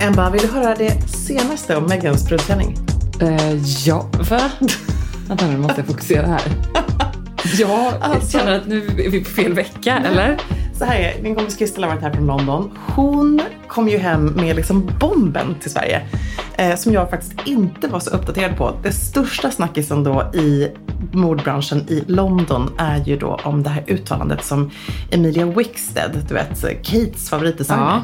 Emma, 0.00 0.30
vill 0.30 0.40
du 0.40 0.48
höra 0.48 0.74
det 0.74 1.08
senaste 1.08 1.76
om 1.76 1.84
Megans 1.86 2.28
brudklänning? 2.28 2.76
Eh, 3.20 3.54
ja, 3.86 4.06
va? 4.30 4.40
Vänta 5.28 5.46
nu 5.46 5.56
måste 5.58 5.80
jag 5.80 5.86
fokusera 5.86 6.26
här. 6.26 6.40
Jag 7.58 7.94
Alltså- 8.00 8.38
känner 8.38 8.56
att 8.58 8.66
nu 8.66 8.86
är 8.86 9.10
vi 9.10 9.24
på 9.24 9.30
fel 9.30 9.52
vecka, 9.52 9.98
eller? 9.98 10.38
Så 10.74 10.84
här 10.84 11.00
är 11.00 11.22
min 11.22 11.34
kompis 11.34 11.56
Kristel 11.56 11.84
har 11.84 11.90
varit 11.90 12.02
här 12.02 12.12
från 12.12 12.26
London. 12.26 12.70
Hon 12.86 13.40
kom 13.68 13.88
ju 13.88 13.98
hem 13.98 14.26
med 14.26 14.56
liksom 14.56 14.90
bomben 15.00 15.54
till 15.60 15.70
Sverige. 15.70 16.02
Eh, 16.56 16.76
som 16.76 16.92
jag 16.92 17.10
faktiskt 17.10 17.32
inte 17.44 17.88
var 17.88 18.00
så 18.00 18.10
uppdaterad 18.10 18.56
på. 18.56 18.72
Det 18.82 18.92
största 18.92 19.50
snackisen 19.50 20.04
då 20.04 20.30
i 20.34 20.68
mordbranschen 21.12 21.78
i 21.88 22.04
London 22.06 22.70
är 22.78 23.04
ju 23.04 23.16
då 23.18 23.40
om 23.44 23.62
det 23.62 23.70
här 23.70 23.84
uttalandet 23.86 24.44
som 24.44 24.70
Emilia 25.10 25.46
Wickstead, 25.46 26.10
du 26.28 26.34
vet 26.34 26.60
Kates 26.86 27.28
favoritdesigner, 27.30 28.02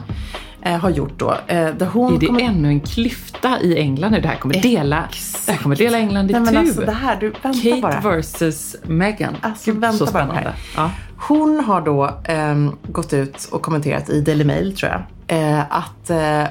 eh, 0.65 0.77
har 0.79 0.91
gjort 0.91 1.19
då. 1.19 1.31
Eh, 1.47 1.67
där 1.75 1.87
hon 1.87 2.15
Är 2.15 2.19
det 2.21 2.27
kommer- 2.27 2.41
ännu 2.41 2.69
en 2.69 2.81
klyfta 2.81 3.61
i 3.61 3.79
England 3.79 4.11
nu? 4.13 4.21
Det 4.21 4.29
här 4.29 4.37
kommer 4.37 4.63
dela, 4.63 5.05
det 5.47 5.53
här 5.53 5.59
kommer 5.59 5.77
dela 5.77 5.99
England 5.99 6.31
i 6.31 6.33
Nej, 6.33 6.41
men 6.43 6.53
tu. 6.53 6.59
alltså 6.59 6.81
det 6.81 6.93
här, 6.93 7.17
du 7.21 7.31
vänta 7.43 7.53
Kate 7.63 7.81
bara. 7.83 8.01
versus 8.01 8.77
Meghan. 8.83 9.37
Alltså 9.41 9.71
Gud, 9.73 9.81
vänta 9.81 9.99
så 9.99 10.05
bara 10.05 10.11
spännande. 10.11 10.41
här. 10.41 10.55
Ja. 10.77 10.91
Hon 11.17 11.61
har 11.65 11.81
då 11.81 12.11
ehm, 12.25 12.73
gått 12.83 13.13
ut 13.13 13.49
och 13.53 13.63
kommenterat 13.63 14.11
i 14.11 14.21
Daily 14.21 14.45
Mail 14.45 14.77
tror 14.77 14.93
jag. 14.93 15.03
Eh, 15.27 15.61
att 15.77 16.11
eh, 16.11 16.45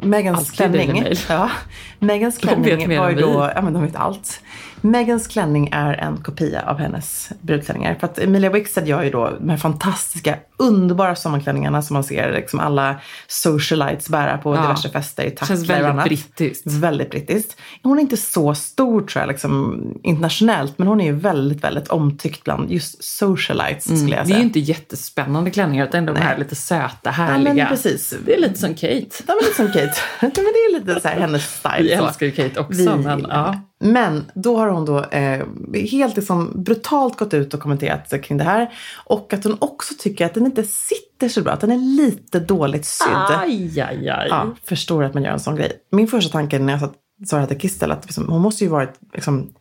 Megans 0.00 0.38
Alltid 0.38 0.54
klänning, 0.54 1.04
ja, 1.28 1.50
Megans 1.98 2.38
klänning 2.42 2.98
var 2.98 3.10
ju 3.10 3.16
då, 3.16 3.50
ja 3.54 3.62
men 3.62 3.72
de 3.72 3.82
vet 3.82 3.96
allt. 3.96 4.40
Megans 4.84 5.26
klänning 5.26 5.68
är 5.72 5.94
en 5.94 6.16
kopia 6.16 6.62
av 6.62 6.78
hennes 6.78 7.30
brudklänningar. 7.40 7.94
För 7.94 8.06
att 8.06 8.18
Emilia 8.18 8.50
Wickstead 8.50 8.86
gör 8.88 9.02
ju 9.02 9.10
då 9.10 9.30
de 9.40 9.48
här 9.48 9.56
fantastiska, 9.56 10.36
underbara 10.56 11.14
sommarklänningarna 11.16 11.82
som 11.82 11.94
man 11.94 12.04
ser 12.04 12.32
liksom 12.32 12.60
alla 12.60 12.96
socialites 13.26 14.08
bära 14.08 14.38
på 14.38 14.54
Ja. 14.54 14.62
diverse 14.62 14.88
fester 14.88 15.24
i 15.24 15.30
tacklar 15.30 15.56
och 15.56 15.68
väldigt 15.70 15.90
annat. 15.90 16.04
brittiskt. 16.04 16.66
Väldigt 16.66 17.10
brittiskt. 17.10 17.56
Hon 17.82 17.98
är 17.98 18.02
inte 18.02 18.16
så 18.16 18.54
stor 18.54 19.00
tror 19.00 19.20
jag 19.22 19.28
liksom, 19.28 19.80
internationellt 20.02 20.78
men 20.78 20.88
hon 20.88 21.00
är 21.00 21.04
ju 21.04 21.12
väldigt, 21.12 21.64
väldigt 21.64 21.88
omtyckt 21.88 22.44
bland 22.44 22.70
just 22.70 23.04
socialites 23.04 23.84
skulle 23.84 23.96
jag 23.98 24.02
Mm. 24.06 24.14
Det 24.14 24.20
är 24.20 24.24
säga. 24.34 24.38
ju 24.38 24.44
inte 24.44 24.60
jättespännande 24.60 25.50
klänningar 25.50 25.86
utan 25.86 25.98
ändå 25.98 26.12
de 26.12 26.20
här 26.20 26.38
lite 26.38 26.54
söta, 26.54 26.90
Ja, 27.04 27.10
härliga. 27.10 27.54
men 27.54 27.56
precis. 27.82 28.14
Det 28.26 28.34
är 28.34 28.40
lite 28.40 28.58
som 28.58 28.74
Kate. 28.74 29.06
Ja, 29.26 29.34
men 29.34 29.36
lite 29.42 29.54
som 29.56 29.66
Kate. 29.66 29.94
Men 30.20 30.30
det 30.30 30.40
är 30.40 30.80
lite 30.80 31.00
så 31.00 31.08
här 31.08 31.20
hennes 31.20 31.56
style. 31.58 31.82
Vi 31.82 31.96
så. 31.96 32.06
älskar 32.06 32.26
ju 32.26 32.32
Kate 32.32 32.60
också, 32.60 32.78
Vi 32.78 32.86
men 33.04 33.26
ja. 33.28 33.60
Men 33.80 34.24
då 34.34 34.56
har 34.56 34.68
hon 34.68 34.84
då 34.84 35.04
eh, 35.04 35.42
helt 35.90 36.16
liksom 36.16 36.62
brutalt 36.64 37.16
gått 37.18 37.34
ut 37.34 37.54
och 37.54 37.60
kommenterat 37.60 38.22
kring 38.24 38.38
det 38.38 38.44
här. 38.44 38.72
Och 39.04 39.32
att 39.32 39.44
hon 39.44 39.56
också 39.58 39.94
tycker 39.98 40.26
att 40.26 40.34
den 40.34 40.46
inte 40.46 40.62
sitter 40.62 41.28
så 41.28 41.42
bra, 41.42 41.52
att 41.52 41.60
den 41.60 41.70
är 41.70 41.78
lite 41.96 42.40
dåligt 42.40 42.84
sydd. 42.84 43.08
Aj, 43.42 43.80
aj, 43.80 44.08
aj. 44.08 44.26
Ja, 44.30 44.54
förstår 44.64 45.04
att 45.04 45.14
man 45.14 45.22
gör 45.22 45.32
en 45.32 45.40
sån 45.40 45.56
grej. 45.56 45.72
Min 45.92 46.08
första 46.08 46.32
tanke 46.32 46.58
när 46.58 46.72
jag 46.72 46.80
sa- 46.80 46.92
sa 47.26 47.36
det 47.36 47.40
här 47.40 47.48
till 47.48 47.58
Kristel 47.60 47.90
att 47.92 48.04
liksom, 48.04 48.28
hon 48.28 48.40
måste 48.42 48.64
ju 48.64 48.70
varit 48.70 48.94
liksom, 49.14 49.52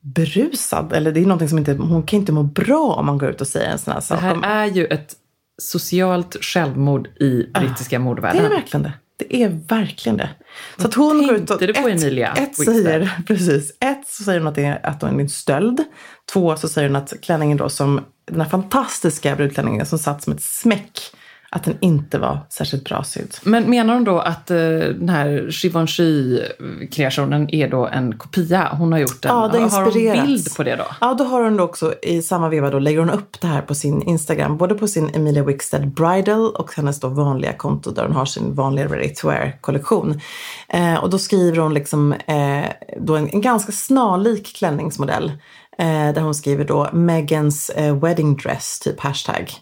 berusad. 0.00 0.92
Eller 0.92 1.12
det 1.12 1.20
är 1.20 1.24
någonting 1.26 1.48
som 1.48 1.58
inte, 1.58 1.72
hon 1.72 2.02
kan 2.02 2.18
inte 2.18 2.32
må 2.32 2.42
bra 2.42 2.94
om 2.98 3.06
man 3.06 3.18
går 3.18 3.30
ut 3.30 3.40
och 3.40 3.46
säger 3.46 3.70
en 3.72 3.78
sån 3.78 3.92
här 3.92 4.00
Det 4.00 4.06
sak. 4.06 4.20
här 4.20 4.32
Om- 4.34 4.44
är 4.44 4.66
ju 4.66 4.86
ett 4.86 5.14
socialt 5.62 6.44
självmord 6.44 7.08
i 7.20 7.46
brittiska 7.54 7.96
Det 7.96 8.04
mordvärlden. 8.04 8.44
är 8.44 8.48
verkligen 8.48 8.82
det. 8.82 8.92
Det 9.18 9.42
är 9.42 9.48
verkligen 9.68 10.16
det. 10.16 10.30
Så 10.78 10.86
att 10.86 10.94
hon 10.94 11.26
går 11.26 11.36
ut 11.36 11.50
och... 11.50 11.60
du 11.60 11.74
på 11.74 11.88
Emilia 11.88 12.32
Ett 12.32 12.56
säger, 12.56 13.10
precis. 13.26 13.76
Ett 13.80 14.06
så 14.06 14.24
säger 14.24 14.38
hon 14.40 14.48
att 14.48 14.54
det 14.54 14.64
är, 14.64 14.86
att 14.86 15.02
hon 15.02 15.16
är 15.16 15.22
en 15.22 15.28
stöld. 15.28 15.84
Två 16.32 16.56
så 16.56 16.68
säger 16.68 16.88
hon 16.88 16.96
att 16.96 17.14
klänningen 17.22 17.58
då 17.58 17.68
som, 17.68 18.00
den 18.30 18.40
här 18.40 18.48
fantastiska 18.48 19.36
brudklänningen 19.36 19.86
som 19.86 19.98
satt 19.98 20.22
som 20.22 20.32
ett 20.32 20.42
smäck, 20.42 21.00
att 21.54 21.64
den 21.64 21.76
inte 21.80 22.18
var 22.18 22.38
särskilt 22.48 22.84
bra 22.84 23.04
sydd. 23.04 23.34
Men 23.42 23.70
menar 23.70 23.94
hon 23.94 24.04
då 24.04 24.18
att 24.18 24.50
eh, 24.50 24.56
den 24.56 25.08
här 25.08 25.48
Givenchy-kreationen 25.50 27.54
är 27.54 27.68
då 27.68 27.86
en 27.86 28.18
kopia? 28.18 28.68
Hon 28.72 28.92
har 28.92 28.98
gjort 28.98 29.22
den. 29.22 29.36
Ja, 29.36 29.48
det 29.52 29.58
har 29.58 29.84
hon 29.84 30.26
bild 30.26 30.56
på 30.56 30.62
det 30.62 30.76
då? 30.76 30.84
Ja, 31.00 31.14
då 31.14 31.24
har 31.24 31.42
hon 31.42 31.56
då 31.56 31.64
också 31.64 31.94
i 32.02 32.22
samma 32.22 32.48
veva 32.48 32.70
då 32.70 32.78
lägger 32.78 32.98
hon 32.98 33.10
upp 33.10 33.40
det 33.40 33.46
här 33.46 33.62
på 33.62 33.74
sin 33.74 34.02
Instagram. 34.02 34.56
Både 34.56 34.74
på 34.74 34.88
sin 34.88 35.10
Emilia 35.14 35.44
Wickstead 35.44 35.88
Bridal 35.88 36.50
och 36.50 36.76
hennes 36.76 37.00
då 37.00 37.08
vanliga 37.08 37.52
konto 37.52 37.90
där 37.90 38.02
hon 38.02 38.12
har 38.12 38.26
sin 38.26 38.54
vanliga 38.54 38.86
ready 38.86 39.14
to 39.14 39.28
wear 39.28 39.58
kollektion. 39.60 40.20
Eh, 40.68 40.94
och 40.94 41.10
då 41.10 41.18
skriver 41.18 41.58
hon 41.58 41.74
liksom 41.74 42.12
eh, 42.12 42.64
då 43.00 43.16
en, 43.16 43.28
en 43.28 43.40
ganska 43.40 43.72
snarlik 43.72 44.56
klänningsmodell. 44.56 45.32
Eh, 45.78 46.12
där 46.14 46.20
hon 46.20 46.34
skriver 46.34 46.64
då 46.64 46.88
Megans 46.92 47.70
eh, 47.70 47.96
wedding 47.96 48.36
dress, 48.36 48.80
typ 48.80 49.00
hashtag. 49.00 49.52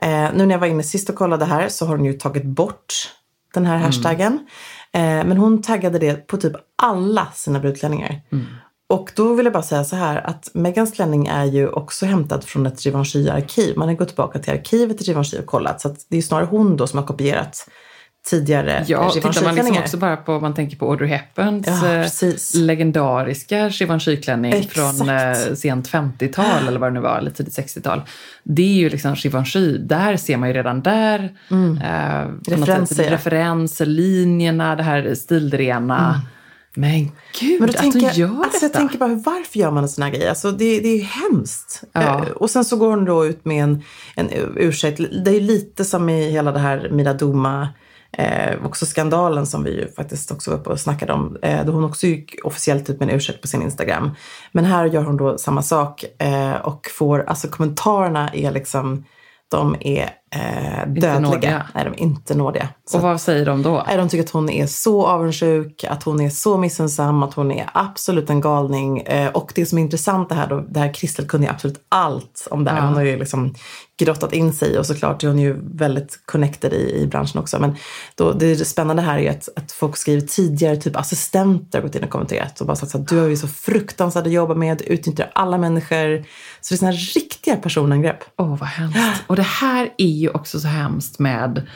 Eh, 0.00 0.28
nu 0.34 0.46
när 0.46 0.54
jag 0.54 0.58
var 0.58 0.66
inne 0.66 0.82
sist 0.82 1.10
och 1.10 1.16
kollade 1.16 1.44
här 1.44 1.68
så 1.68 1.86
har 1.86 1.96
hon 1.96 2.04
ju 2.04 2.12
tagit 2.12 2.44
bort 2.44 2.94
den 3.54 3.66
här 3.66 3.76
hashtaggen. 3.76 4.46
Eh, 4.92 5.00
men 5.00 5.36
hon 5.36 5.62
taggade 5.62 5.98
det 5.98 6.26
på 6.26 6.36
typ 6.36 6.52
alla 6.82 7.26
sina 7.34 7.60
brudklänningar. 7.60 8.20
Och 8.88 9.12
då 9.16 9.34
vill 9.34 9.46
jag 9.46 9.52
bara 9.52 9.62
säga 9.62 9.84
så 9.84 9.96
här 9.96 10.26
att 10.26 10.50
Megans 10.54 10.92
klänning 10.92 11.26
är 11.26 11.44
ju 11.44 11.68
också 11.68 12.06
hämtad 12.06 12.44
från 12.44 12.66
ett 12.66 12.86
Givenchy-arkiv. 12.86 13.76
Man 13.76 13.88
har 13.88 13.94
gått 13.94 14.08
tillbaka 14.08 14.38
till 14.38 14.52
arkivet 14.52 14.98
till 14.98 15.06
Givenchy 15.06 15.38
och 15.38 15.46
kollat. 15.46 15.80
Så 15.80 15.94
det 16.08 16.18
är 16.18 16.22
snarare 16.22 16.46
hon 16.46 16.76
då 16.76 16.86
som 16.86 16.98
har 16.98 17.06
kopierat 17.06 17.68
tidigare 18.26 18.84
Ja, 18.88 19.10
tittar 19.10 19.44
man 19.44 19.54
liksom 19.54 19.78
också 19.78 19.96
bara 19.96 20.16
på, 20.16 20.40
man 20.40 20.54
tänker 20.54 20.76
på 20.76 20.90
Audrey 20.90 21.08
Hepburns 21.08 21.66
Ja, 21.66 22.26
eh, 22.26 22.62
legendariska 22.66 23.68
Givenchy-klänning 23.68 24.68
från 24.68 25.08
eh, 25.08 25.34
sent 25.54 25.88
50-tal 25.88 26.68
eller 26.68 26.78
vad 26.80 26.90
det 26.90 26.94
nu 26.94 27.00
var, 27.00 27.18
eller 27.18 27.30
tidigt 27.30 27.58
60-tal. 27.58 28.02
Det 28.42 28.62
är 28.62 28.74
ju 28.74 28.90
liksom 28.90 29.14
Givenchy, 29.14 29.78
där 29.78 30.16
ser 30.16 30.36
man 30.36 30.48
ju 30.48 30.54
redan 30.54 30.82
där 30.82 31.18
eh, 31.50 31.56
Mm. 31.56 32.40
Referenser, 32.48 32.94
sätt, 32.94 33.06
ja. 33.06 33.12
referenser, 33.12 33.86
linjerna, 33.86 34.76
det 34.76 34.82
här 34.82 35.14
stilrena. 35.14 36.20
Men 36.74 36.98
gud, 37.00 37.10
Mm. 37.42 37.58
Men 37.60 37.66
då 37.66 37.72
att 37.72 37.76
tänker, 37.80 37.98
hon 38.00 38.08
jag- 38.08 38.16
gör 38.16 38.28
alltså 38.28 38.64
jag 38.64 38.70
detta. 38.70 38.78
tänker 38.78 38.98
bara, 38.98 39.14
varför 39.14 39.58
gör 39.58 39.70
man 39.70 39.82
en 39.82 39.88
sån 39.88 40.02
här 40.04 40.10
grej? 40.10 40.28
Alltså 40.28 40.50
det, 40.50 40.80
det 40.80 40.88
är 40.88 40.96
ju 40.96 41.02
hemskt. 41.04 41.82
Ja. 41.92 42.00
Eh, 42.00 42.30
Och 42.32 42.50
sen 42.50 42.64
så 42.64 42.76
går 42.76 42.90
hon 42.90 43.04
då 43.04 43.26
ut 43.26 43.44
med 43.44 43.62
en, 43.64 43.82
en 44.16 44.28
ursäkt. 44.56 45.00
Det 45.24 45.30
är 45.36 45.40
lite 45.40 45.84
som 45.84 46.08
i 46.08 46.30
hela 46.30 46.52
det 46.52 46.58
här 46.58 46.88
Mira 46.92 47.12
Doma, 47.14 47.68
eh, 48.20 48.66
också 48.66 48.86
skandalen 48.86 49.46
som 49.46 49.64
vi 49.64 49.70
ju 49.70 49.92
faktiskt 49.92 50.30
också 50.30 50.50
var 50.50 50.58
uppe 50.58 50.70
och 50.70 50.80
snackade 50.80 51.12
om. 51.12 51.36
Eh, 51.42 51.64
då 51.64 51.72
hon 51.72 51.84
också 51.84 52.06
gick 52.06 52.34
officiellt 52.44 52.90
ut 52.90 53.00
med 53.00 53.08
en 53.08 53.16
ursäkt 53.16 53.40
på 53.40 53.48
sin 53.48 53.62
Instagram. 53.62 54.10
Men 54.52 54.64
här 54.64 54.86
gör 54.86 55.02
hon 55.02 55.16
då 55.16 55.38
samma 55.38 55.62
sak 55.62 56.04
eh, 56.18 56.54
och 56.54 56.86
får, 56.98 57.24
alltså 57.26 57.48
kommentarerna 57.48 58.30
är 58.34 58.50
liksom, 58.50 59.04
de 59.48 59.76
är 59.80 60.10
eh, 60.34 60.86
dödliga. 60.86 61.66
Nej, 61.74 61.84
de 61.84 61.90
är 61.90 62.00
inte 62.00 62.34
nådiga. 62.34 62.68
Så 62.86 62.96
Och 62.96 63.02
vad 63.02 63.20
säger 63.20 63.46
de 63.46 63.62
då? 63.62 63.84
Nej, 63.86 63.96
de 63.96 64.08
tycker 64.08 64.24
att 64.24 64.30
hon 64.30 64.50
är 64.50 64.66
så 64.66 65.06
avundsjuk, 65.06 65.84
att 65.84 66.02
hon 66.02 66.20
är 66.20 66.30
så 66.30 66.58
missunnsam, 66.58 67.22
att 67.22 67.34
hon 67.34 67.52
är 67.52 67.70
absolut 67.74 68.30
en 68.30 68.40
galning. 68.40 69.00
Eh, 69.00 69.28
och 69.30 69.52
det 69.54 69.66
som 69.66 69.78
är 69.78 69.82
intressant 69.82 70.28
det 70.28 70.34
här 70.34 70.46
då, 70.46 70.60
det 70.60 70.80
här 70.80 70.94
Kristel 70.94 71.26
kunde 71.26 71.46
ju 71.46 71.52
absolut 71.52 71.80
allt 71.88 72.48
om 72.50 72.64
det 72.64 72.70
här. 72.70 72.78
Ja. 72.78 72.84
Hon 72.84 72.94
har 72.94 73.02
ju 73.02 73.18
liksom 73.18 73.54
grottat 74.00 74.32
in 74.32 74.52
sig 74.52 74.78
och 74.78 74.86
såklart 74.86 75.24
är 75.24 75.28
hon 75.28 75.38
ju 75.38 75.56
väldigt 75.74 76.20
connected 76.26 76.72
i, 76.72 77.02
i 77.02 77.06
branschen 77.06 77.40
också. 77.40 77.58
Men 77.58 77.76
då, 78.14 78.32
det 78.32 78.56
spännande 78.56 79.02
här 79.02 79.18
är 79.18 79.30
att, 79.30 79.48
att 79.56 79.72
folk 79.72 79.96
skriver 79.96 80.20
tidigare, 80.20 80.76
typ 80.76 80.96
assistenter 80.96 81.78
har 81.78 81.86
gått 81.86 81.94
in 81.94 82.04
och 82.04 82.10
kommenterat 82.10 82.60
och 82.60 82.66
bara 82.66 82.76
sagt 82.76 82.94
att 82.94 83.08
du 83.08 83.18
har 83.18 83.28
ju 83.28 83.36
så 83.36 83.48
fruktansvärt 83.48 84.26
att 84.26 84.32
jobba 84.32 84.54
med, 84.54 84.78
du 84.78 84.84
utnyttjar 84.84 85.30
alla 85.34 85.58
människor. 85.58 86.24
Så 86.60 86.74
det 86.74 86.74
är 86.74 86.78
sådana 86.78 86.96
här 86.96 87.14
riktiga 87.14 87.56
personangrepp. 87.56 88.18
Åh, 88.36 88.56
vad 88.56 88.68
hemskt. 88.68 89.22
Och 89.26 89.36
det 89.36 89.42
här 89.42 89.94
är 89.98 90.19
ju 90.20 90.30
också 90.30 90.60
så 90.60 90.68
hemskt 90.68 91.18
med 91.18 91.66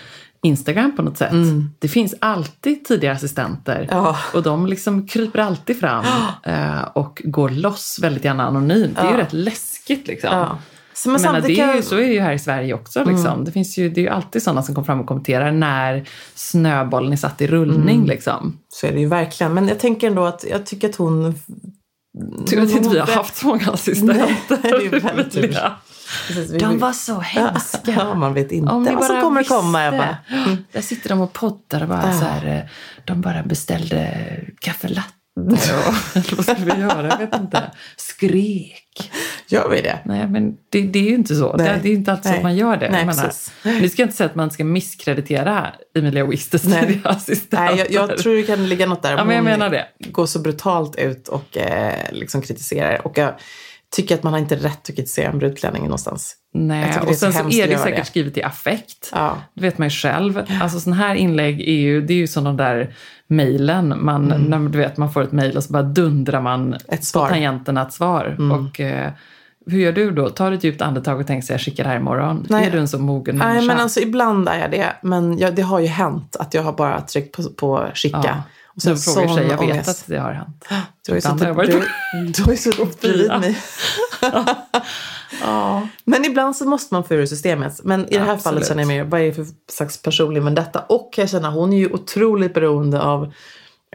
Instagram 0.42 0.96
på 0.96 1.02
något 1.02 1.18
sätt. 1.18 1.32
Det 1.78 1.88
finns 1.88 2.14
alltid 2.18 2.84
tidigare 2.84 3.14
assistenter 3.14 3.76
Mm. 3.76 3.88
Ja. 3.90 4.16
och 4.34 4.42
de 4.42 4.66
liksom 4.66 5.06
kryper 5.06 5.38
alltid 5.38 5.80
fram 5.80 6.04
eh, 6.42 6.82
och 6.82 7.22
går 7.24 7.48
loss 7.48 7.98
väldigt 8.02 8.24
gärna 8.24 8.46
anonymt. 8.46 8.96
Det 8.96 9.02
är 9.02 9.10
ju 9.10 9.16
rätt 9.16 9.32
läskigt 9.32 10.06
liksom. 10.06 10.58
Så, 10.94 11.10
men 11.10 11.22
Men 11.22 11.32
menar, 11.32 11.48
det 11.48 11.60
är 11.60 11.74
ju, 11.74 11.82
så 11.82 11.94
är 11.94 12.00
det 12.00 12.14
ju 12.14 12.20
här 12.20 12.32
i 12.32 12.38
Sverige 12.38 12.74
också. 12.74 13.04
Liksom. 13.04 13.26
Mm. 13.26 13.44
Det, 13.44 13.52
finns 13.52 13.78
ju, 13.78 13.88
det 13.88 14.00
är 14.00 14.02
ju 14.02 14.08
alltid 14.08 14.42
sådana 14.42 14.62
som 14.62 14.74
kommer 14.74 14.86
fram 14.86 15.00
och 15.00 15.06
kommenterar 15.06 15.52
när 15.52 16.08
snöbollen 16.34 17.12
är 17.12 17.16
satt 17.16 17.40
i 17.40 17.46
rullning. 17.46 17.96
Mm. 17.96 18.08
Liksom. 18.08 18.58
Så 18.68 18.86
är 18.86 18.92
det 18.92 19.00
ju 19.00 19.08
verkligen. 19.08 19.54
Men 19.54 19.68
jag 19.68 19.78
tänker 19.78 20.06
ändå 20.06 20.24
att 20.24 20.44
jag 20.50 20.66
tycker 20.66 20.88
att 20.88 20.96
hon 20.96 21.34
Tur 22.46 22.62
att 22.62 22.70
inte 22.70 22.88
vi 22.88 22.98
har 22.98 23.06
haft 23.06 23.36
så 23.36 23.46
många 23.46 23.70
assistenter. 23.70 24.58
Nej, 24.62 24.88
det 24.90 24.96
är 24.96 25.00
väldigt. 25.00 25.58
Precis, 26.28 26.50
vi- 26.50 26.58
De 26.58 26.78
var 26.78 26.92
så 26.92 27.20
hemska. 27.20 27.78
Ja, 27.98 28.14
man 28.14 28.34
vet 28.34 28.52
inte 28.52 28.72
Om 28.72 28.84
vad 28.84 29.04
som 29.04 29.20
kommer 29.20 29.40
visste. 29.40 29.54
komma. 29.54 29.84
Jag 29.84 29.94
bara, 29.94 30.16
Där 30.72 30.80
sitter 30.80 31.08
de 31.08 31.20
och 31.20 31.32
poddar 31.32 31.82
och 31.82 31.88
bara 31.88 32.06
Ja. 32.06 32.18
så 32.18 32.24
här, 32.24 32.46
eh, 32.56 32.70
de 33.04 33.20
bara 33.20 33.42
beställde 33.42 34.08
kaffelatte. 34.60 35.08
och- 35.36 36.16
Eller 36.16 36.36
vad 36.36 36.44
skulle 36.56 36.74
vi 36.74 36.80
göra? 36.80 37.08
Jag 37.08 37.18
vet 37.18 37.34
inte. 37.40 37.70
Skrek. 37.96 39.10
gör 39.48 39.68
vi 39.68 39.80
det? 39.82 39.98
Nej, 40.04 40.28
men 40.28 40.56
det, 40.70 40.80
det 40.82 40.98
är 40.98 41.02
ju 41.02 41.14
inte 41.14 41.34
så. 41.34 41.56
Nej. 41.56 41.78
Det, 41.82 41.88
är 41.88 41.92
inte 41.92 42.12
alltid 42.12 42.30
så 42.30 42.36
att 42.36 42.42
man 42.42 42.56
gör 42.56 42.76
det. 42.76 42.90
Nej, 42.90 42.98
jag 43.06 43.16
menar, 43.16 43.80
ni 43.80 43.88
ska 43.88 44.02
inte 44.02 44.14
säga 44.16 44.26
att 44.30 44.34
man 44.34 44.50
ska 44.50 44.64
misskreditera 44.64 45.72
Emilia 45.98 46.24
Wistes 46.26 46.64
Nej. 46.64 46.86
tidiga 46.86 47.08
assistenter. 47.08 47.74
Nej, 47.76 47.86
jag, 47.90 48.10
jag 48.10 48.18
tror 48.18 48.34
det 48.34 48.42
kan 48.42 48.68
ligga 48.68 48.86
något 48.86 49.02
där. 49.02 49.12
Ja, 49.16 49.24
men 49.24 49.36
jag 49.36 49.44
menar 49.44 49.70
det. 49.70 49.86
går 50.10 50.26
så 50.26 50.38
brutalt 50.38 50.96
ut 50.96 51.28
och 51.28 51.56
eh, 51.56 51.94
liksom 52.12 52.42
kritiserar. 52.42 53.06
Och 53.06 53.18
jag 53.18 53.34
tycker 53.94 54.14
att 54.14 54.22
man 54.22 54.32
har 54.32 54.40
inte 54.40 54.56
rätt 54.56 54.88
att 54.88 54.96
kritisera 54.96 55.30
en 55.30 55.38
brudklänning 55.38 55.82
någonstans. 55.82 56.36
Nej, 56.54 56.98
och 57.00 57.08
så 57.08 57.14
sen 57.14 57.32
så 57.32 57.38
hemskt 57.38 57.58
är 57.58 57.64
att 57.64 57.70
det 57.70 57.78
säkert 57.78 57.98
det. 57.98 58.04
skrivet 58.04 58.36
i 58.36 58.42
affekt. 58.42 59.10
Ja. 59.12 59.36
Det 59.54 59.62
vet 59.62 59.78
man 59.78 59.86
ju 59.86 59.90
själv. 59.90 60.42
Alltså 60.62 60.80
sådana 60.80 61.02
här 61.02 61.14
inlägg 61.14 61.60
är 61.60 61.72
ju, 61.72 62.00
det 62.00 62.12
är 62.12 62.18
ju 62.18 62.26
sådana 62.26 62.52
där 62.52 62.94
mejlen. 63.26 64.04
Man, 64.04 64.24
när 64.48 64.68
du 64.68 64.78
vet, 64.78 64.96
man 64.96 65.12
får 65.12 65.22
ett 65.22 65.32
mejl 65.32 65.56
och 65.56 65.64
så 65.64 65.72
bara 65.72 65.82
dundrar 65.82 66.40
man 66.40 66.64
Mm. 66.64 66.78
Ett 66.88 67.04
svar. 67.04 67.22
Mm. 67.22 67.28
på 67.28 67.34
tangenterna 67.34 67.82
ett 67.82 67.92
svar. 67.92 68.36
Och 68.52 68.80
eh, 68.80 69.12
hur 69.66 69.78
gör 69.78 69.92
du 69.92 70.10
då? 70.10 70.28
Tar 70.28 70.50
du 70.50 70.56
ett 70.56 70.64
djupt 70.64 70.82
andetag 70.82 71.20
och 71.20 71.26
tänker 71.26 71.46
så 71.46 71.52
jag 71.52 71.60
skickar 71.60 71.84
det 71.84 71.90
här 71.90 71.96
imorgon? 71.96 72.46
Nej. 72.50 72.66
Är 72.66 72.70
du 72.70 72.78
en 72.78 72.88
så 72.88 72.98
mogen 72.98 73.38
människa? 73.38 73.54
Nej, 73.54 73.66
men 73.66 73.80
alltså 73.80 74.00
ibland 74.00 74.48
är 74.48 74.58
jag 74.58 74.70
det. 74.70 74.92
Men 75.02 75.38
jag, 75.38 75.54
det 75.54 75.62
har 75.62 75.80
ju 75.80 75.86
hänt 75.86 76.36
att 76.36 76.54
jag 76.54 76.62
har 76.62 76.72
bara 76.72 77.00
tryckt 77.00 77.36
på, 77.36 77.42
på 77.42 77.88
skicka. 77.94 78.20
ja. 78.24 78.42
Och 78.76 78.82
sen 78.82 78.96
frågar 78.96 79.34
sig, 79.34 79.46
jag 79.46 79.66
vet 79.66 79.88
att 79.88 80.04
det 80.06 80.16
har 80.18 80.32
hänt. 80.32 80.64
Du 81.06 81.12
har 81.12 81.16
ju 81.16 81.18
Ibland 81.18 81.40
suttit, 81.40 81.40
har 81.40 81.48
jag 81.48 81.54
varit- 81.54 82.34
du, 82.36 82.42
har 82.42 82.50
ju 82.50 82.56
suttit 82.56 83.00
bredvid 83.00 83.28
mig. 83.40 83.58
Ja. 85.42 85.88
Men 86.04 86.24
ibland 86.24 86.56
så 86.56 86.64
måste 86.68 86.94
man 86.94 87.04
få 87.04 87.14
ur 87.14 87.26
systemet. 87.26 87.80
Men 87.84 88.00
i 88.08 88.12
det 88.12 88.18
här 88.18 88.22
Absolut. 88.24 88.42
fallet 88.42 88.68
känner 88.68 88.82
jag 88.82 88.86
mig, 88.86 89.02
vad 89.04 89.20
är 89.20 89.24
det 89.24 89.32
för 89.34 89.46
slags 89.72 90.02
personlig 90.02 90.42
vendetta? 90.42 90.80
Och 90.80 91.14
jag 91.16 91.28
känner, 91.30 91.50
hon 91.50 91.72
är 91.72 91.76
ju 91.78 91.90
otroligt 91.92 92.54
beroende 92.54 93.02
av 93.02 93.32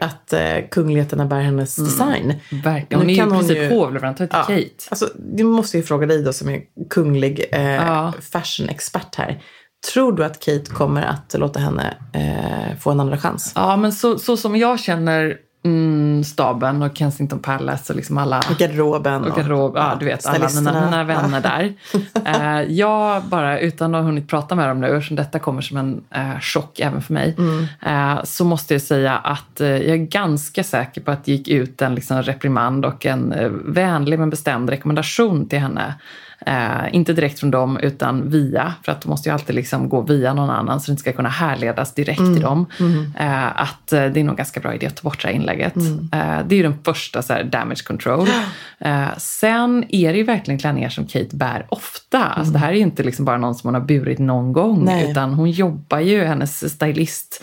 att 0.02 0.32
eh, 0.32 0.56
kungligheterna 0.70 1.26
bär 1.26 1.40
hennes 1.40 1.76
design. 1.76 2.34
Verkligen. 2.50 3.00
Hon 3.00 3.06
Nu 3.06 3.12
är 3.12 3.14
ju 3.14 3.14
i 3.14 3.16
kan 3.18 3.30
princip 3.30 3.72
hovleverantör 3.72 4.26
till 4.26 4.36
Ja. 4.38 4.42
Kate. 4.44 4.70
Alltså, 4.90 5.08
du 5.18 5.44
måste 5.44 5.76
ju 5.76 5.82
fråga 5.82 6.06
dig 6.06 6.22
då 6.22 6.32
som 6.32 6.48
är 6.48 6.60
kunglig 6.90 7.44
eh, 7.52 7.62
Ja. 7.74 8.12
fashion-expert 8.32 9.14
här. 9.16 9.42
Tror 9.94 10.12
du 10.12 10.24
att 10.24 10.40
Kate 10.40 10.70
kommer 10.70 11.02
att 11.02 11.34
låta 11.38 11.60
henne 11.60 11.94
eh, 12.12 12.78
få 12.78 12.90
en 12.90 13.00
andra 13.00 13.18
chans? 13.18 13.52
Ja, 13.54 13.76
men 13.76 13.92
så, 13.92 14.18
så 14.18 14.36
som 14.36 14.56
jag 14.56 14.80
känner 14.80 15.36
mm, 15.64 16.24
staben 16.24 16.82
och 16.82 16.96
Kensington 16.96 17.38
Palace 17.38 17.92
och 17.92 17.96
liksom 17.96 18.18
alla... 18.18 18.38
Och 18.50 18.56
garderoben. 18.58 19.24
Och 19.24 19.36
garderob, 19.36 19.76
ja, 19.76 19.96
du 20.00 20.04
vet 20.06 20.26
alla 20.26 20.48
mina, 20.54 20.84
mina 20.84 21.04
vänner 21.04 21.40
där. 21.40 21.74
Eh, 22.24 22.62
jag 22.72 23.22
bara, 23.22 23.58
utan 23.58 23.94
att 23.94 24.00
ha 24.00 24.06
hunnit 24.06 24.28
prata 24.28 24.54
med 24.54 24.68
dem 24.68 24.80
nu, 24.80 24.96
eftersom 24.96 25.16
detta 25.16 25.38
kommer 25.38 25.62
som 25.62 25.76
en 25.76 26.04
eh, 26.14 26.40
chock 26.40 26.80
även 26.80 27.02
för 27.02 27.14
mig, 27.14 27.36
Mm. 27.38 27.66
eh, 28.16 28.24
så 28.24 28.44
måste 28.44 28.74
jag 28.74 28.82
säga 28.82 29.16
att 29.18 29.60
eh, 29.60 29.68
jag 29.68 29.90
är 29.90 29.96
ganska 29.96 30.64
säker 30.64 31.00
på 31.00 31.10
att 31.10 31.24
det 31.24 31.32
gick 31.32 31.48
ut 31.48 31.82
en 31.82 31.94
liksom, 31.94 32.22
reprimand 32.22 32.84
och 32.84 33.06
en 33.06 33.32
eh, 33.32 33.48
vänlig 33.64 34.18
men 34.18 34.30
bestämd 34.30 34.70
rekommendation 34.70 35.48
till 35.48 35.58
henne. 35.58 35.94
Eh, 36.46 36.94
inte 36.94 37.12
direkt 37.12 37.40
från 37.40 37.50
dem 37.50 37.78
utan 37.82 38.30
via, 38.30 38.74
för 38.82 38.92
att 38.92 39.00
de 39.00 39.08
måste 39.08 39.28
ju 39.28 39.32
alltid 39.32 39.54
liksom 39.54 39.88
gå 39.88 40.00
via 40.00 40.34
någon 40.34 40.50
annan 40.50 40.80
så 40.80 40.86
det 40.86 40.92
inte 40.92 41.00
ska 41.00 41.12
kunna 41.12 41.28
härledas 41.28 41.94
direkt 41.94 42.18
till 42.18 42.40
dem. 42.40 42.66
Eh, 43.18 43.60
att 43.62 43.92
eh, 43.92 44.04
det 44.04 44.20
är 44.20 44.24
nog 44.24 44.36
ganska 44.36 44.60
bra 44.60 44.74
idé 44.74 44.86
att 44.86 44.96
ta 44.96 45.02
bort 45.02 45.22
det 45.22 45.28
här 45.28 45.34
inlägget. 45.34 45.76
Eh, 45.76 46.46
det 46.46 46.54
är 46.54 46.56
ju 46.56 46.62
den 46.62 46.78
första 46.84 47.22
så 47.22 47.32
här, 47.32 47.44
damage 47.44 47.84
control. 47.86 48.28
Eh, 48.78 49.08
sen 49.16 49.84
är 49.88 50.12
det 50.12 50.18
ju 50.18 50.24
verkligen 50.24 50.58
klänningar 50.60 50.88
som 50.88 51.06
Kate 51.06 51.36
bär 51.36 51.66
ofta. 51.68 52.24
Alltså, 52.24 52.52
det 52.52 52.58
här 52.58 52.68
är 52.68 52.74
ju 52.76 52.80
inte 52.80 53.02
liksom 53.02 53.24
bara 53.24 53.38
någon 53.38 53.54
som 53.54 53.68
hon 53.68 53.74
har 53.74 53.86
burit 53.86 54.18
någon 54.18 54.52
gång 54.52 54.84
Nej. 54.84 55.10
utan 55.10 55.34
hon 55.34 55.50
jobbar 55.50 56.00
ju, 56.00 56.24
hennes 56.24 56.74
stylist 56.74 57.42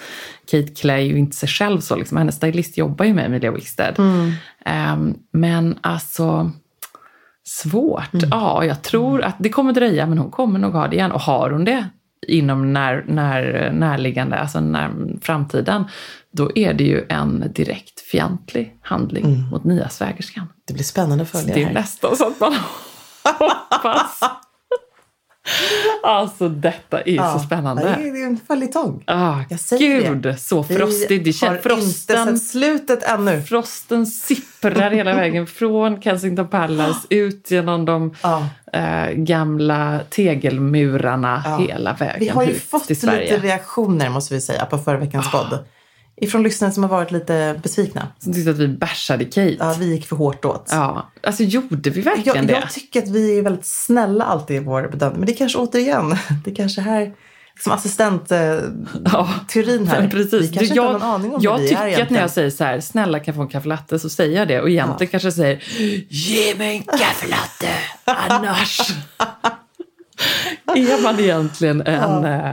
Kate 0.51 0.67
Clay 0.67 1.01
är 1.01 1.11
ju 1.13 1.17
inte 1.17 1.35
sig 1.35 1.49
själv 1.49 1.79
så, 1.79 1.95
liksom. 1.95 2.17
hennes 2.17 2.35
stylist 2.35 2.77
jobbar 2.77 3.05
ju 3.05 3.13
med 3.13 3.25
Emilia 3.25 3.51
Wickstead. 3.51 3.95
Ehm, 4.65 5.15
men 5.31 5.77
alltså 5.81 6.51
svårt. 7.47 8.09
Ja, 8.31 8.65
jag 8.65 8.81
tror 8.81 9.21
att 9.21 9.35
det 9.39 9.49
kommer 9.49 9.73
dröja 9.73 10.05
men 10.05 10.17
hon 10.17 10.31
kommer 10.31 10.59
nog 10.59 10.73
ha 10.73 10.88
det 10.88 10.95
igen. 10.95 11.11
Och 11.11 11.21
har 11.21 11.49
hon 11.49 11.65
det 11.65 11.85
inom 12.27 12.73
när, 12.73 13.05
när, 13.07 13.71
närliggande, 13.71 14.39
alltså 14.39 14.59
när, 14.59 14.91
framtiden, 15.21 15.83
då 16.31 16.51
är 16.55 16.73
det 16.73 16.83
ju 16.83 17.05
en 17.09 17.51
direkt 17.55 17.99
fientlig 17.99 18.77
handling 18.81 19.49
mot 19.51 19.63
nya 19.63 19.89
svägerskan. 19.89 20.47
Det 20.67 20.73
blir 20.73 20.83
spännande 20.83 21.21
att 21.21 21.29
följa 21.29 21.53
Det 21.53 21.61
är 21.61 21.65
här. 21.65 21.73
nästan 21.73 22.15
så 22.15 22.27
att 22.27 22.39
man 22.39 22.53
hoppas. 23.39 24.19
Alltså 26.03 26.49
detta 26.49 27.01
är 27.01 27.33
så 27.33 27.39
spännande. 27.39 27.83
Det 27.83 28.09
är 28.09 28.25
en 28.25 28.39
följetong. 28.47 29.03
Ah, 29.07 29.35
gud, 29.79 30.17
det. 30.17 30.38
så 30.38 30.63
frostigt. 30.63 31.23
Det 31.25 31.33
känns 31.33 31.41
har 31.49 31.55
inte 31.55 31.69
frosten. 31.69 32.38
sett 32.38 32.47
slutet 32.47 33.03
ännu. 33.03 33.41
Frosten 33.41 34.05
sipprar 34.05 34.91
hela 34.91 35.13
vägen 35.15 35.47
från 35.57 36.01
Kensington 36.01 36.47
Palace 36.47 36.99
ut 37.09 37.51
genom 37.51 37.85
de 37.85 38.15
Ja. 38.23 38.44
eh, 38.73 39.09
gamla 39.13 39.99
tegelmurarna 40.09 41.44
Ja. 41.45 41.57
hela 41.57 41.94
vägen 41.94 42.15
Vi 42.19 42.27
har 42.29 42.44
ju 42.44 42.53
fått 42.53 42.89
lite 42.89 43.38
reaktioner 43.38 44.09
måste 44.09 44.33
vi 44.33 44.41
säga 44.41 44.65
på 44.65 44.77
förra 44.77 44.97
veckans 44.97 45.31
podd. 45.31 45.59
Ifrån 46.22 46.44
lyssnare 46.44 46.72
som 46.72 46.84
har 46.84 46.90
varit 46.90 47.12
lite 47.12 47.60
besvikna. 47.64 48.08
Som 48.19 48.34
tyckte 48.34 48.52
att 48.52 48.58
vi 48.58 48.68
bashade 48.68 49.25
Kate. 49.25 49.56
Ja, 49.60 49.75
vi 49.80 49.86
gick 49.86 50.06
för 50.06 50.16
hårt 50.16 50.46
åt. 50.46 50.69
Ja, 50.72 51.12
alltså 51.24 51.44
gjorde 51.44 51.90
vi 51.90 52.02
verkligen 52.02 52.36
Jag, 52.38 52.48
det? 52.48 52.54
jag 52.54 52.72
tycker 52.72 53.02
att 53.02 53.10
vi 53.10 53.38
är 53.38 53.42
väldigt 53.42 53.66
snälla 53.66 54.24
alltid 54.24 54.56
i 54.56 54.60
vår 54.60 54.88
bedömning. 54.88 55.19
Men 55.19 55.25
det 55.28 55.34
är 55.34 55.38
kanske 55.38 55.58
återigen, 55.58 56.16
det 56.46 56.56
kanske 56.56 56.81
här 56.81 57.14
som 57.64 57.72
assistent 57.72 58.31
eh, 58.31 58.40
Ja, 59.06 59.30
här. 59.88 60.10
precis. 60.10 60.34
Vi 60.34 60.48
kanske 60.48 60.66
jag 60.66 60.69
inte 60.69 60.81
har 60.81 60.92
någon 60.94 61.02
aning 61.02 61.34
om 61.36 61.42
jag 61.42 61.58
vi 61.58 61.68
tycker 61.68 61.81
är 61.81 61.86
att 61.86 61.90
när 61.92 61.96
egentligen. 61.98 62.22
jag 62.22 62.31
säger 62.31 62.50
så 62.50 62.64
här, 62.64 62.80
snälla 62.80 63.19
kan 63.19 63.25
jag 63.25 63.36
få 63.36 63.42
en 63.42 63.48
kaffelatte, 63.48 64.00
så 64.00 64.10
säger 64.10 64.40
jag 64.40 64.48
det. 64.48 64.62
Och 64.62 64.69
egentligen 64.69 65.12
kanske 65.12 65.28
jag 65.28 65.34
säger, 65.34 65.64
ge 66.10 66.56
mig 66.56 66.75
en 66.78 66.84
kaffelatte, 67.00 67.68
annars. 68.06 68.80
är 70.66 71.04
man 71.04 71.19
egentligen 71.19 71.81
en, 71.81 72.25
eh, 72.25 72.52